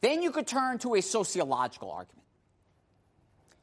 then 0.01 0.21
you 0.21 0.31
could 0.31 0.47
turn 0.47 0.79
to 0.79 0.95
a 0.95 1.01
sociological 1.01 1.91
argument. 1.91 2.25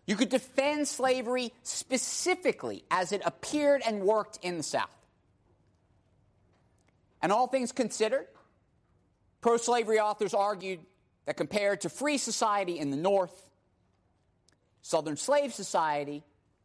You 0.07 0.17
could 0.17 0.31
defend 0.31 0.89
slavery 0.89 1.53
specifically 1.63 2.85
as 2.91 3.13
it 3.13 3.21
appeared 3.25 3.83
and 3.87 4.03
worked 4.03 4.39
in 4.43 4.57
the 4.57 4.63
South. 4.63 4.89
And 7.21 7.33
all 7.33 7.47
things 7.47 7.73
considered, 7.73 8.27
pro 9.41 9.57
slavery 9.57 9.99
authors 9.99 10.33
argued 10.33 10.81
that 11.27 11.37
compared 11.37 11.83
to 11.83 11.89
free 11.89 12.17
society 12.17 12.79
in 12.79 12.91
the 12.91 12.97
North, 12.97 13.51
Southern 14.81 15.17
slave 15.17 15.53
society 15.53 16.23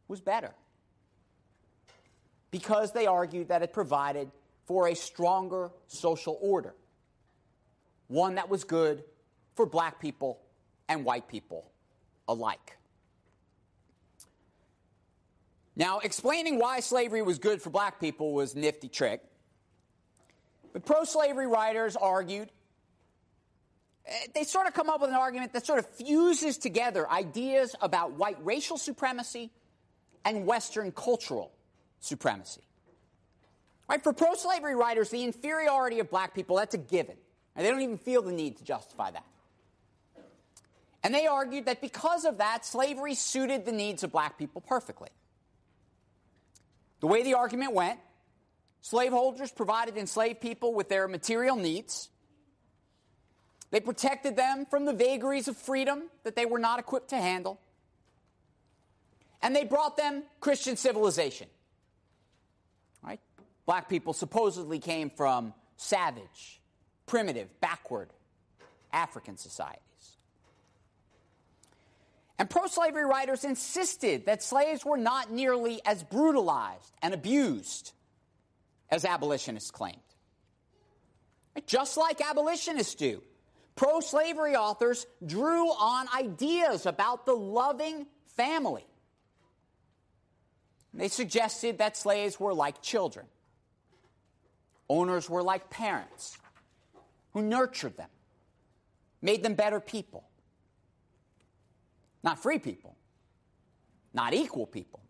was 0.07 0.21
better 0.21 0.51
because 2.51 2.93
they 2.93 3.07
argued 3.07 3.49
that 3.49 3.63
it 3.63 3.73
provided 3.73 4.31
for 4.65 4.87
a 4.87 4.95
stronger 4.95 5.71
social 5.87 6.37
order, 6.39 6.73
one 8.07 8.35
that 8.35 8.49
was 8.49 8.63
good 8.63 9.03
for 9.55 9.65
black 9.65 9.99
people 9.99 10.39
and 10.89 11.05
white 11.05 11.27
people 11.27 11.71
alike. 12.27 12.77
Now, 15.75 15.99
explaining 15.99 16.59
why 16.59 16.81
slavery 16.81 17.21
was 17.21 17.39
good 17.39 17.61
for 17.61 17.69
black 17.69 17.99
people 17.99 18.33
was 18.33 18.53
a 18.53 18.59
nifty 18.59 18.87
trick. 18.87 19.21
But 20.71 20.85
pro 20.85 21.03
slavery 21.03 21.47
writers 21.47 21.95
argued 21.95 22.49
Eh, 24.05 24.27
they 24.33 24.43
sort 24.43 24.67
of 24.67 24.73
come 24.73 24.89
up 24.89 25.01
with 25.01 25.09
an 25.09 25.15
argument 25.15 25.53
that 25.53 25.65
sort 25.65 25.79
of 25.79 25.87
fuses 25.87 26.57
together 26.57 27.09
ideas 27.09 27.75
about 27.81 28.13
white 28.13 28.37
racial 28.43 28.77
supremacy 28.77 29.51
and 30.25 30.45
Western 30.45 30.91
cultural 30.91 31.51
supremacy. 31.99 32.61
Right? 33.89 34.01
For 34.01 34.13
pro 34.13 34.33
slavery 34.33 34.75
writers, 34.75 35.09
the 35.09 35.23
inferiority 35.23 35.99
of 35.99 36.09
black 36.09 36.33
people, 36.33 36.57
that's 36.57 36.73
a 36.73 36.79
given. 36.79 37.15
And 37.55 37.65
they 37.65 37.69
don't 37.69 37.81
even 37.81 37.97
feel 37.97 38.21
the 38.21 38.31
need 38.31 38.57
to 38.57 38.63
justify 38.63 39.11
that. 39.11 39.25
And 41.03 41.13
they 41.13 41.27
argued 41.27 41.65
that 41.65 41.81
because 41.81 42.25
of 42.25 42.37
that, 42.37 42.65
slavery 42.65 43.13
suited 43.15 43.65
the 43.65 43.71
needs 43.71 44.03
of 44.03 44.11
black 44.11 44.37
people 44.37 44.61
perfectly. 44.61 45.09
The 47.01 47.07
way 47.07 47.23
the 47.23 47.33
argument 47.33 47.73
went, 47.73 47.99
slaveholders 48.81 49.51
provided 49.51 49.97
enslaved 49.97 50.39
people 50.39 50.73
with 50.73 50.87
their 50.87 51.07
material 51.07 51.57
needs 51.57 52.09
they 53.73 53.79
protected 53.79 54.35
them 54.35 54.67
from 54.67 54.85
the 54.85 54.93
vagaries 54.93 55.47
of 55.47 55.57
freedom 55.57 56.03
that 56.25 56.35
they 56.35 56.45
were 56.45 56.59
not 56.59 56.77
equipped 56.77 57.09
to 57.09 57.17
handle. 57.17 57.59
And 59.41 59.55
they 59.55 59.63
brought 59.63 59.97
them 59.97 60.21
Christian 60.39 60.77
civilization. 60.77 61.47
Right? 63.03 63.19
Black 63.65 63.89
people 63.89 64.13
supposedly 64.13 64.77
came 64.77 65.09
from 65.09 65.55
savage, 65.75 66.61
primitive, 67.05 67.49
backward 67.59 68.09
African 68.91 69.37
societies. 69.37 69.79
And 72.39 72.49
pro 72.49 72.67
slavery 72.67 73.05
writers 73.05 73.43
insisted 73.43 74.25
that 74.25 74.43
slaves 74.43 74.83
were 74.83 74.97
not 74.97 75.31
nearly 75.31 75.81
as 75.85 76.03
brutalized 76.03 76.91
and 77.01 77.13
abused 77.13 77.93
as 78.89 79.05
abolitionists 79.05 79.71
claimed. 79.71 79.97
Just 81.67 81.97
like 81.97 82.19
abolitionists 82.21 82.95
do. 82.95 83.21
Pro 83.75 83.99
slavery 83.99 84.55
authors 84.55 85.05
drew 85.25 85.67
on 85.67 86.07
ideas 86.15 86.85
about 86.85 87.25
the 87.25 87.33
loving 87.33 88.07
family. 88.35 88.85
They 90.93 91.07
suggested 91.07 91.79
that 91.79 91.97
slaves 91.97 92.39
were 92.39 92.53
like 92.53 92.81
children, 92.81 93.25
owners 94.89 95.27
were 95.27 95.41
like 95.41 95.69
parents 95.71 96.37
who 97.33 97.41
nurtured 97.41 97.97
them, 97.97 98.09
made 99.21 99.43
them 99.43 99.55
better 99.55 99.79
people. 99.79 100.23
Not 102.23 102.41
free 102.41 102.59
people, 102.59 102.95
not 104.13 104.33
equal 104.33 104.65
people, 104.65 105.01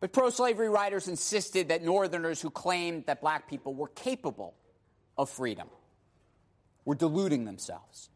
but 0.00 0.12
pro 0.12 0.30
slavery 0.30 0.68
writers 0.68 1.08
insisted 1.08 1.68
that 1.68 1.82
Northerners 1.82 2.40
who 2.40 2.50
claimed 2.50 3.06
that 3.06 3.20
black 3.20 3.48
people 3.48 3.74
were 3.74 3.88
capable 3.88 4.54
of 5.18 5.30
freedom 5.30 5.68
were 6.84 6.94
deluding 6.94 7.44
themselves. 7.44 8.10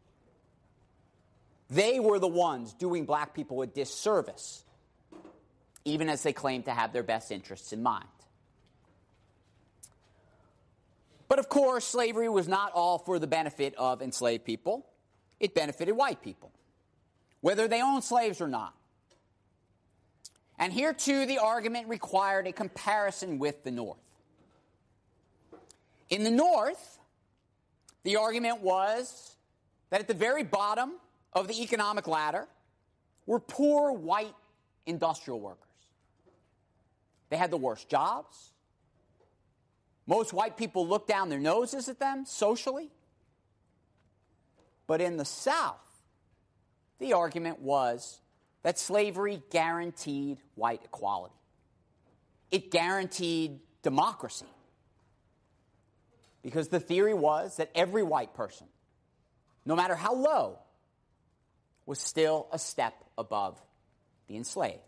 They 1.69 1.99
were 1.99 2.19
the 2.19 2.27
ones 2.27 2.73
doing 2.73 3.05
black 3.05 3.33
people 3.33 3.61
a 3.61 3.67
disservice, 3.67 4.63
even 5.83 6.09
as 6.09 6.21
they 6.23 6.33
claimed 6.33 6.65
to 6.65 6.71
have 6.71 6.93
their 6.93 7.03
best 7.03 7.31
interests 7.31 7.73
in 7.73 7.81
mind. 7.81 8.07
But 11.31 11.39
of 11.39 11.47
course, 11.47 11.85
slavery 11.85 12.27
was 12.27 12.49
not 12.49 12.73
all 12.73 12.97
for 12.97 13.17
the 13.17 13.25
benefit 13.25 13.73
of 13.77 14.01
enslaved 14.01 14.43
people, 14.43 14.85
it 15.39 15.55
benefited 15.55 15.95
white 15.95 16.21
people, 16.21 16.51
whether 17.39 17.69
they 17.69 17.81
owned 17.81 18.03
slaves 18.03 18.41
or 18.41 18.49
not. 18.49 18.75
And 20.59 20.73
here, 20.73 20.91
too, 20.91 21.25
the 21.25 21.37
argument 21.37 21.87
required 21.87 22.47
a 22.47 22.51
comparison 22.51 23.39
with 23.39 23.63
the 23.63 23.71
North. 23.71 24.01
In 26.09 26.25
the 26.25 26.31
North, 26.31 26.99
the 28.03 28.17
argument 28.17 28.59
was 28.59 29.37
that 29.89 30.01
at 30.01 30.09
the 30.09 30.13
very 30.13 30.43
bottom 30.43 30.95
of 31.31 31.47
the 31.47 31.63
economic 31.63 32.09
ladder 32.09 32.45
were 33.25 33.39
poor 33.39 33.93
white 33.93 34.35
industrial 34.85 35.39
workers. 35.39 35.63
They 37.29 37.37
had 37.37 37.51
the 37.51 37.57
worst 37.57 37.87
jobs. 37.87 38.50
Most 40.07 40.33
white 40.33 40.57
people 40.57 40.87
looked 40.87 41.07
down 41.07 41.29
their 41.29 41.39
noses 41.39 41.87
at 41.89 41.99
them 41.99 42.25
socially. 42.25 42.89
But 44.87 45.01
in 45.01 45.17
the 45.17 45.25
South, 45.25 45.75
the 46.99 47.13
argument 47.13 47.59
was 47.59 48.19
that 48.63 48.77
slavery 48.77 49.41
guaranteed 49.49 50.37
white 50.55 50.81
equality. 50.83 51.35
It 52.51 52.71
guaranteed 52.71 53.59
democracy. 53.81 54.45
Because 56.43 56.67
the 56.67 56.79
theory 56.79 57.13
was 57.13 57.57
that 57.57 57.71
every 57.75 58.03
white 58.03 58.33
person, 58.33 58.67
no 59.65 59.75
matter 59.75 59.95
how 59.95 60.13
low, 60.13 60.59
was 61.85 61.99
still 61.99 62.47
a 62.51 62.59
step 62.59 62.93
above 63.17 63.61
the 64.27 64.35
enslaved. 64.35 64.79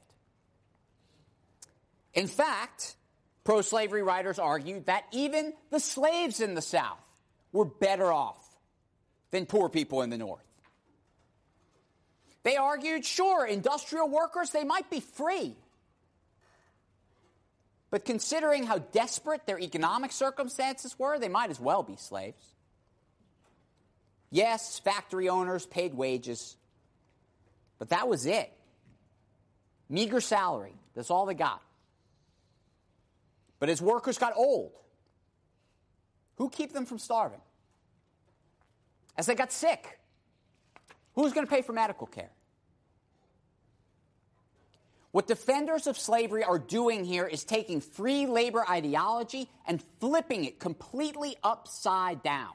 In 2.13 2.27
fact, 2.27 2.95
pro 3.43 3.61
slavery 3.61 4.03
writers 4.03 4.39
argued 4.39 4.85
that 4.85 5.05
even 5.11 5.53
the 5.69 5.79
slaves 5.79 6.39
in 6.39 6.55
the 6.55 6.61
South 6.61 6.99
were 7.51 7.65
better 7.65 8.11
off 8.11 8.43
than 9.31 9.45
poor 9.45 9.69
people 9.69 10.01
in 10.01 10.09
the 10.09 10.17
North. 10.17 10.43
They 12.43 12.57
argued, 12.57 13.05
sure, 13.05 13.45
industrial 13.45 14.09
workers, 14.09 14.51
they 14.51 14.63
might 14.63 14.89
be 14.89 14.99
free. 14.99 15.55
But 17.89 18.05
considering 18.05 18.65
how 18.65 18.79
desperate 18.79 19.45
their 19.45 19.59
economic 19.59 20.11
circumstances 20.11 20.97
were, 20.97 21.19
they 21.19 21.29
might 21.29 21.51
as 21.51 21.59
well 21.59 21.83
be 21.83 21.95
slaves. 21.95 22.43
Yes, 24.31 24.79
factory 24.79 25.29
owners 25.29 25.65
paid 25.65 25.93
wages, 25.93 26.57
but 27.77 27.89
that 27.89 28.07
was 28.07 28.25
it. 28.25 28.51
Meager 29.89 30.21
salary, 30.21 30.73
that's 30.95 31.11
all 31.11 31.27
they 31.27 31.35
got. 31.35 31.61
But 33.63 33.69
as 33.69 33.81
workers 33.81 34.17
got 34.17 34.33
old, 34.35 34.73
who 36.35 36.49
keep 36.49 36.73
them 36.73 36.85
from 36.85 36.99
starving? 36.99 37.39
As 39.17 39.25
they 39.25 39.35
got 39.35 39.53
sick, 39.53 40.01
Who's 41.15 41.31
going 41.31 41.45
to 41.45 41.49
pay 41.49 41.61
for 41.61 41.73
medical 41.73 42.07
care? 42.07 42.31
What 45.11 45.27
defenders 45.27 45.87
of 45.87 45.97
slavery 45.97 46.43
are 46.43 46.59
doing 46.59 47.05
here 47.05 47.25
is 47.25 47.45
taking 47.45 47.79
free 47.79 48.25
labor 48.25 48.65
ideology 48.69 49.47
and 49.65 49.81
flipping 50.01 50.43
it 50.45 50.59
completely 50.59 51.37
upside 51.41 52.23
down. 52.23 52.51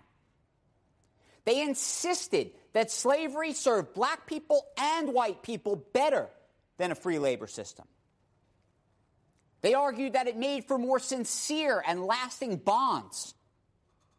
They 1.47 1.63
insisted 1.63 2.51
that 2.73 2.91
slavery 2.91 3.55
served 3.55 3.95
black 3.95 4.27
people 4.27 4.67
and 4.77 5.15
white 5.15 5.43
people 5.43 5.77
better 5.95 6.29
than 6.77 6.91
a 6.91 6.95
free 6.95 7.19
labor 7.19 7.47
system. 7.47 7.87
They 9.61 9.75
argued 9.75 10.13
that 10.13 10.27
it 10.27 10.37
made 10.37 10.65
for 10.65 10.79
more 10.79 10.99
sincere 10.99 11.83
and 11.87 12.05
lasting 12.05 12.57
bonds 12.57 13.35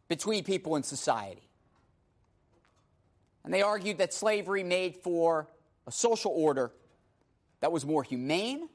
between 0.08 0.44
people 0.44 0.76
in 0.76 0.82
society. 0.82 1.48
And 3.44 3.54
they 3.54 3.62
argued 3.62 3.98
that 3.98 4.12
slavery 4.12 4.62
made 4.62 4.96
for 4.96 5.48
a 5.86 5.92
social 5.92 6.32
order 6.32 6.72
that 7.60 7.72
was 7.72 7.86
more 7.86 8.02
humane, 8.02 8.68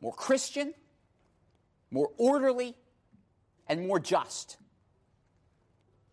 more 0.00 0.12
Christian, 0.12 0.74
more 1.90 2.10
orderly, 2.18 2.76
and 3.66 3.86
more 3.86 3.98
just 3.98 4.58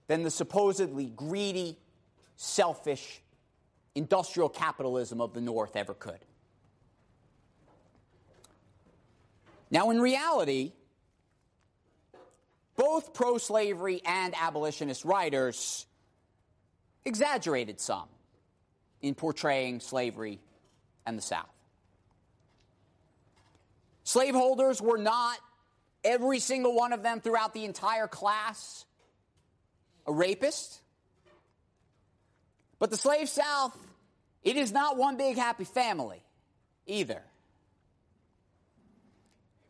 than 0.07 0.23
the 0.23 0.31
supposedly 0.31 1.07
greedy, 1.07 1.77
selfish, 2.35 3.21
industrial 3.93 4.49
capitalism 4.49 5.21
of 5.21 5.33
the 5.33 5.41
North 5.41 5.75
ever 5.75 5.93
could. 5.93 6.19
Now, 9.71 9.89
in 9.89 9.99
reality, 9.99 10.73
both 12.75 13.13
pro 13.13 13.37
slavery 13.37 14.01
and 14.05 14.33
abolitionist 14.39 15.05
writers 15.05 15.85
exaggerated 17.03 17.79
some 17.79 18.07
in 19.01 19.15
portraying 19.15 19.79
slavery 19.79 20.39
and 21.05 21.17
the 21.17 21.21
South. 21.21 21.49
Slaveholders 24.03 24.81
were 24.81 24.97
not, 24.97 25.39
every 26.03 26.39
single 26.39 26.75
one 26.75 26.93
of 26.93 27.01
them 27.01 27.21
throughout 27.21 27.53
the 27.53 27.65
entire 27.65 28.07
class, 28.07 28.85
a 30.05 30.13
rapist. 30.13 30.79
But 32.77 32.91
the 32.91 32.97
slave 32.97 33.29
South, 33.29 33.75
it 34.43 34.57
is 34.57 34.71
not 34.71 34.97
one 34.97 35.17
big 35.17 35.37
happy 35.37 35.63
family 35.63 36.21
either. 36.85 37.23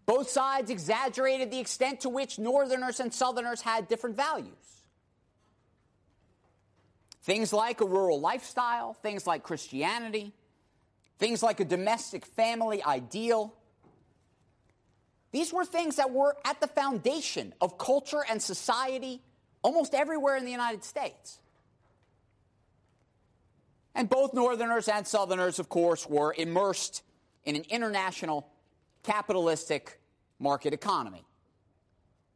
Both 0.05 0.29
sides 0.29 0.69
exaggerated 0.69 1.51
the 1.51 1.59
extent 1.59 2.01
to 2.01 2.09
which 2.09 2.37
Northerners 2.37 2.99
and 2.99 3.13
Southerners 3.13 3.61
had 3.61 3.87
different 3.87 4.15
values. 4.15 4.53
Things 7.23 7.51
like 7.51 7.81
a 7.81 7.85
rural 7.85 8.19
lifestyle, 8.19 8.93
things 8.93 9.25
like 9.25 9.41
Christianity, 9.41 10.31
things 11.17 11.41
like 11.41 11.59
a 11.59 11.65
domestic 11.65 12.23
family 12.25 12.83
ideal. 12.83 13.55
These 15.31 15.51
were 15.51 15.65
things 15.65 15.95
that 15.95 16.11
were 16.11 16.37
at 16.45 16.61
the 16.61 16.67
foundation 16.67 17.53
of 17.59 17.79
culture 17.79 18.23
and 18.29 18.39
society 18.39 19.21
almost 19.63 19.95
everywhere 19.95 20.37
in 20.37 20.45
the 20.45 20.51
United 20.51 20.83
States. 20.83 21.39
And 23.95 24.07
both 24.07 24.33
Northerners 24.33 24.87
and 24.87 25.07
Southerners, 25.07 25.57
of 25.57 25.69
course, 25.69 26.07
were 26.07 26.35
immersed 26.37 27.01
in 27.43 27.55
an 27.55 27.63
international 27.69 28.47
capitalistic 29.05 29.99
market 30.39 30.73
economy. 30.73 31.23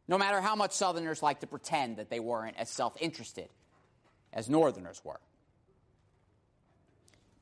No 0.07 0.17
matter 0.17 0.41
how 0.41 0.55
much 0.55 0.71
Southerners 0.71 1.21
like 1.21 1.41
to 1.41 1.47
pretend 1.47 1.97
that 1.97 2.09
they 2.09 2.19
weren't 2.19 2.57
as 2.57 2.69
self 2.69 2.95
interested 2.99 3.49
as 4.33 4.49
Northerners 4.49 5.01
were. 5.03 5.19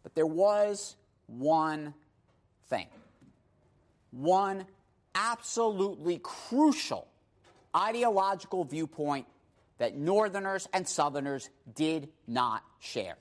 But 0.03 0.15
there 0.15 0.25
was 0.25 0.95
one 1.27 1.93
thing, 2.69 2.87
one 4.11 4.65
absolutely 5.15 6.19
crucial 6.21 7.07
ideological 7.75 8.63
viewpoint 8.63 9.27
that 9.77 9.95
Northerners 9.95 10.67
and 10.73 10.87
Southerners 10.87 11.49
did 11.75 12.09
not 12.27 12.63
share. 12.79 13.17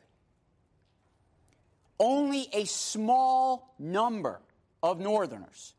Only 1.99 2.47
a 2.53 2.65
small 2.65 3.75
number 3.79 4.41
of 4.83 5.01
Northerners 5.01 5.75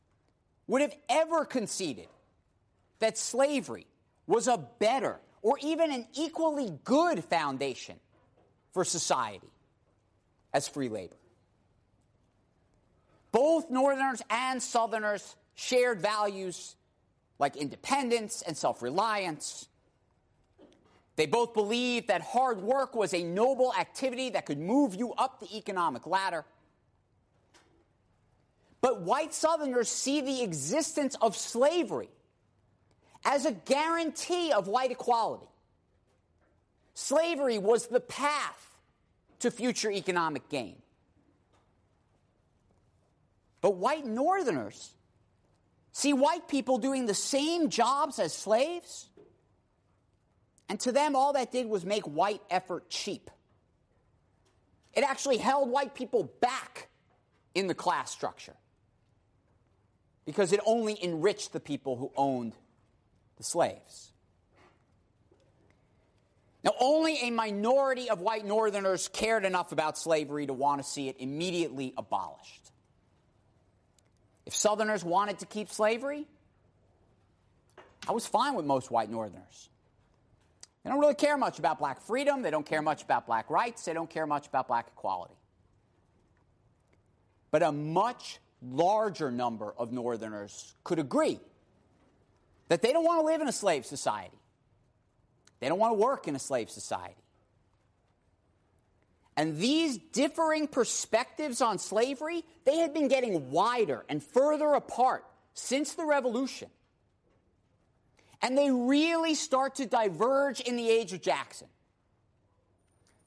would 0.67 0.81
have 0.81 0.95
ever 1.09 1.45
conceded 1.45 2.07
that 2.99 3.17
slavery 3.17 3.87
was 4.25 4.47
a 4.47 4.57
better 4.79 5.19
or 5.41 5.57
even 5.61 5.91
an 5.91 6.05
equally 6.13 6.77
good 6.83 7.23
foundation 7.23 7.95
for 8.73 8.83
society 8.83 9.49
as 10.53 10.67
free 10.67 10.89
labor. 10.89 11.15
Both 13.31 13.69
Northerners 13.69 14.21
and 14.29 14.61
Southerners 14.61 15.35
shared 15.55 16.01
values 16.01 16.75
like 17.39 17.55
independence 17.55 18.41
and 18.41 18.57
self 18.57 18.81
reliance. 18.81 19.67
They 21.15 21.25
both 21.25 21.53
believed 21.53 22.07
that 22.09 22.21
hard 22.21 22.61
work 22.61 22.95
was 22.95 23.13
a 23.13 23.23
noble 23.23 23.73
activity 23.73 24.29
that 24.31 24.45
could 24.45 24.59
move 24.59 24.93
you 24.95 25.13
up 25.13 25.39
the 25.39 25.57
economic 25.57 26.05
ladder. 26.05 26.45
But 28.81 29.01
white 29.01 29.33
Southerners 29.33 29.89
see 29.89 30.21
the 30.21 30.43
existence 30.43 31.15
of 31.21 31.35
slavery 31.35 32.09
as 33.25 33.45
a 33.45 33.51
guarantee 33.51 34.51
of 34.51 34.67
white 34.67 34.91
equality. 34.91 35.47
Slavery 36.93 37.57
was 37.57 37.87
the 37.87 37.99
path 37.99 38.77
to 39.39 39.51
future 39.51 39.91
economic 39.91 40.49
gain. 40.49 40.77
But 43.61 43.75
white 43.75 44.05
Northerners 44.05 44.91
see 45.91 46.13
white 46.13 46.47
people 46.47 46.77
doing 46.77 47.05
the 47.05 47.13
same 47.13 47.69
jobs 47.69 48.19
as 48.19 48.33
slaves. 48.33 49.09
And 50.69 50.79
to 50.81 50.91
them, 50.91 51.15
all 51.15 51.33
that 51.33 51.51
did 51.51 51.67
was 51.67 51.85
make 51.85 52.03
white 52.03 52.41
effort 52.49 52.89
cheap. 52.89 53.31
It 54.93 55.03
actually 55.03 55.37
held 55.37 55.69
white 55.69 55.95
people 55.95 56.31
back 56.39 56.89
in 57.55 57.67
the 57.67 57.75
class 57.75 58.11
structure 58.11 58.55
because 60.27 60.51
it 60.51 60.59
only 60.65 61.01
enriched 61.01 61.53
the 61.53 61.59
people 61.59 61.95
who 61.95 62.11
owned 62.17 62.51
the 63.37 63.43
slaves. 63.43 64.11
Now, 66.65 66.73
only 66.81 67.17
a 67.21 67.31
minority 67.31 68.09
of 68.09 68.19
white 68.19 68.45
Northerners 68.45 69.07
cared 69.07 69.45
enough 69.45 69.71
about 69.71 69.97
slavery 69.97 70.45
to 70.45 70.53
want 70.53 70.83
to 70.83 70.87
see 70.87 71.07
it 71.07 71.15
immediately 71.19 71.93
abolished. 71.97 72.71
If 74.45 74.53
Southerners 74.53 75.01
wanted 75.01 75.39
to 75.39 75.45
keep 75.45 75.69
slavery, 75.69 76.27
I 78.05 78.11
was 78.11 78.27
fine 78.27 78.53
with 78.55 78.65
most 78.65 78.91
white 78.91 79.09
Northerners. 79.09 79.69
They 80.83 80.89
don't 80.89 80.99
really 80.99 81.15
care 81.15 81.37
much 81.37 81.57
about 81.57 81.79
black 81.79 82.01
freedom. 82.01 82.41
They 82.41 82.51
don't 82.51 82.65
care 82.65 82.81
much 82.81 83.01
about 83.01 83.27
black 83.27 83.49
rights. 83.49 83.85
They 83.85 83.93
don't 83.93 84.09
care 84.09 84.27
much 84.27 84.47
about 84.47 84.67
black 84.67 84.87
equality. 84.93 85.35
But 87.49 87.63
a 87.63 87.71
much 87.71 88.39
larger 88.61 89.31
number 89.31 89.73
of 89.77 89.91
Northerners 89.91 90.75
could 90.83 90.99
agree 90.99 91.39
that 92.69 92.81
they 92.81 92.91
don't 92.91 93.05
want 93.05 93.21
to 93.21 93.25
live 93.25 93.41
in 93.41 93.47
a 93.47 93.53
slave 93.53 93.85
society. 93.85 94.37
They 95.59 95.69
don't 95.69 95.79
want 95.79 95.97
to 95.97 96.03
work 96.03 96.27
in 96.27 96.35
a 96.35 96.39
slave 96.39 96.69
society. 96.69 97.15
And 99.35 99.57
these 99.57 99.97
differing 99.97 100.67
perspectives 100.67 101.61
on 101.61 101.77
slavery, 101.77 102.43
they 102.65 102.77
had 102.77 102.93
been 102.93 103.07
getting 103.07 103.51
wider 103.51 104.03
and 104.09 104.21
further 104.21 104.73
apart 104.73 105.25
since 105.53 105.93
the 105.93 106.05
Revolution. 106.05 106.69
And 108.41 108.57
they 108.57 108.71
really 108.71 109.35
start 109.35 109.75
to 109.75 109.85
diverge 109.85 110.59
in 110.59 110.75
the 110.75 110.89
age 110.89 111.13
of 111.13 111.21
Jackson. 111.21 111.67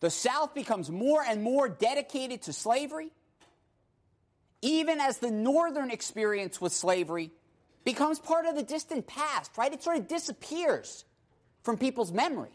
The 0.01 0.11
South 0.11 0.55
becomes 0.55 0.91
more 0.91 1.23
and 1.23 1.43
more 1.43 1.69
dedicated 1.69 2.43
to 2.43 2.53
slavery, 2.53 3.11
even 4.63 5.01
as 5.01 5.19
the 5.19 5.31
Northern 5.31 5.91
experience 5.91 6.61
with 6.61 6.73
slavery 6.73 7.31
becomes 7.85 8.19
part 8.19 8.47
of 8.47 8.55
the 8.55 8.63
distant 8.63 9.07
past, 9.07 9.57
right? 9.57 9.73
It 9.73 9.83
sort 9.83 9.97
of 9.97 10.09
disappears 10.09 11.05
from 11.63 11.79
people's 11.79 12.13
memory. 12.13 12.51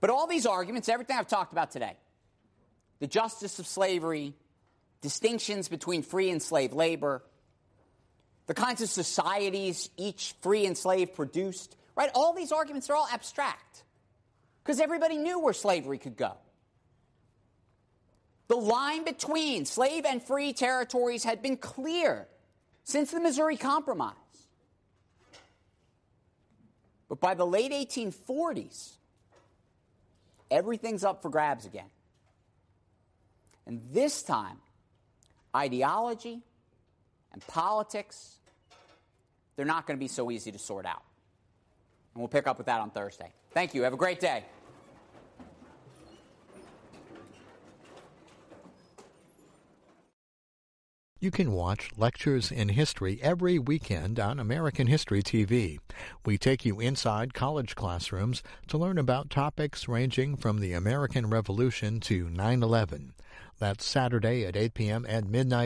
But 0.00 0.10
all 0.10 0.26
these 0.26 0.46
arguments, 0.46 0.88
everything 0.88 1.16
I've 1.16 1.28
talked 1.28 1.52
about 1.52 1.70
today, 1.70 1.96
the 3.00 3.06
justice 3.06 3.58
of 3.58 3.66
slavery, 3.66 4.34
distinctions 5.00 5.68
between 5.68 6.02
free 6.02 6.30
and 6.30 6.42
slave 6.42 6.72
labor, 6.72 7.22
the 8.46 8.54
kinds 8.54 8.80
of 8.80 8.88
societies 8.88 9.90
each 9.96 10.34
free 10.40 10.66
and 10.66 10.76
slave 10.76 11.14
produced, 11.14 11.76
right? 11.96 12.10
All 12.14 12.32
these 12.32 12.52
arguments 12.52 12.88
are 12.88 12.96
all 12.96 13.08
abstract 13.12 13.82
because 14.62 14.80
everybody 14.80 15.18
knew 15.18 15.38
where 15.38 15.52
slavery 15.52 15.98
could 15.98 16.16
go. 16.16 16.32
The 18.48 18.56
line 18.56 19.04
between 19.04 19.66
slave 19.66 20.04
and 20.04 20.22
free 20.22 20.52
territories 20.52 21.24
had 21.24 21.42
been 21.42 21.56
clear 21.56 22.26
since 22.84 23.10
the 23.10 23.20
Missouri 23.20 23.56
Compromise. 23.56 24.14
But 27.08 27.20
by 27.20 27.34
the 27.34 27.46
late 27.46 27.72
1840s, 27.72 28.92
everything's 30.50 31.04
up 31.04 31.22
for 31.22 31.30
grabs 31.30 31.66
again. 31.66 31.90
And 33.66 33.82
this 33.92 34.22
time, 34.22 34.58
ideology 35.54 36.40
and 37.32 37.46
politics 37.46 38.38
they're 39.58 39.66
not 39.66 39.88
going 39.88 39.98
to 39.98 40.00
be 40.00 40.06
so 40.06 40.30
easy 40.30 40.52
to 40.52 40.58
sort 40.58 40.86
out. 40.86 41.02
And 42.14 42.20
we'll 42.20 42.28
pick 42.28 42.46
up 42.46 42.58
with 42.58 42.68
that 42.68 42.80
on 42.80 42.90
Thursday. 42.90 43.32
Thank 43.50 43.74
you. 43.74 43.82
Have 43.82 43.92
a 43.92 43.96
great 43.96 44.20
day. 44.20 44.44
You 51.20 51.32
can 51.32 51.50
watch 51.50 51.90
Lectures 51.96 52.52
in 52.52 52.68
History 52.68 53.18
every 53.20 53.58
weekend 53.58 54.20
on 54.20 54.38
American 54.38 54.86
History 54.86 55.20
TV. 55.20 55.80
We 56.24 56.38
take 56.38 56.64
you 56.64 56.78
inside 56.78 57.34
college 57.34 57.74
classrooms 57.74 58.40
to 58.68 58.78
learn 58.78 58.98
about 58.98 59.28
topics 59.28 59.88
ranging 59.88 60.36
from 60.36 60.60
the 60.60 60.74
American 60.74 61.28
Revolution 61.28 61.98
to 62.02 62.30
9 62.30 62.62
11. 62.62 63.14
That's 63.58 63.84
Saturday 63.84 64.46
at 64.46 64.54
8 64.54 64.74
p.m. 64.74 65.04
and 65.08 65.28
midnight. 65.28 65.56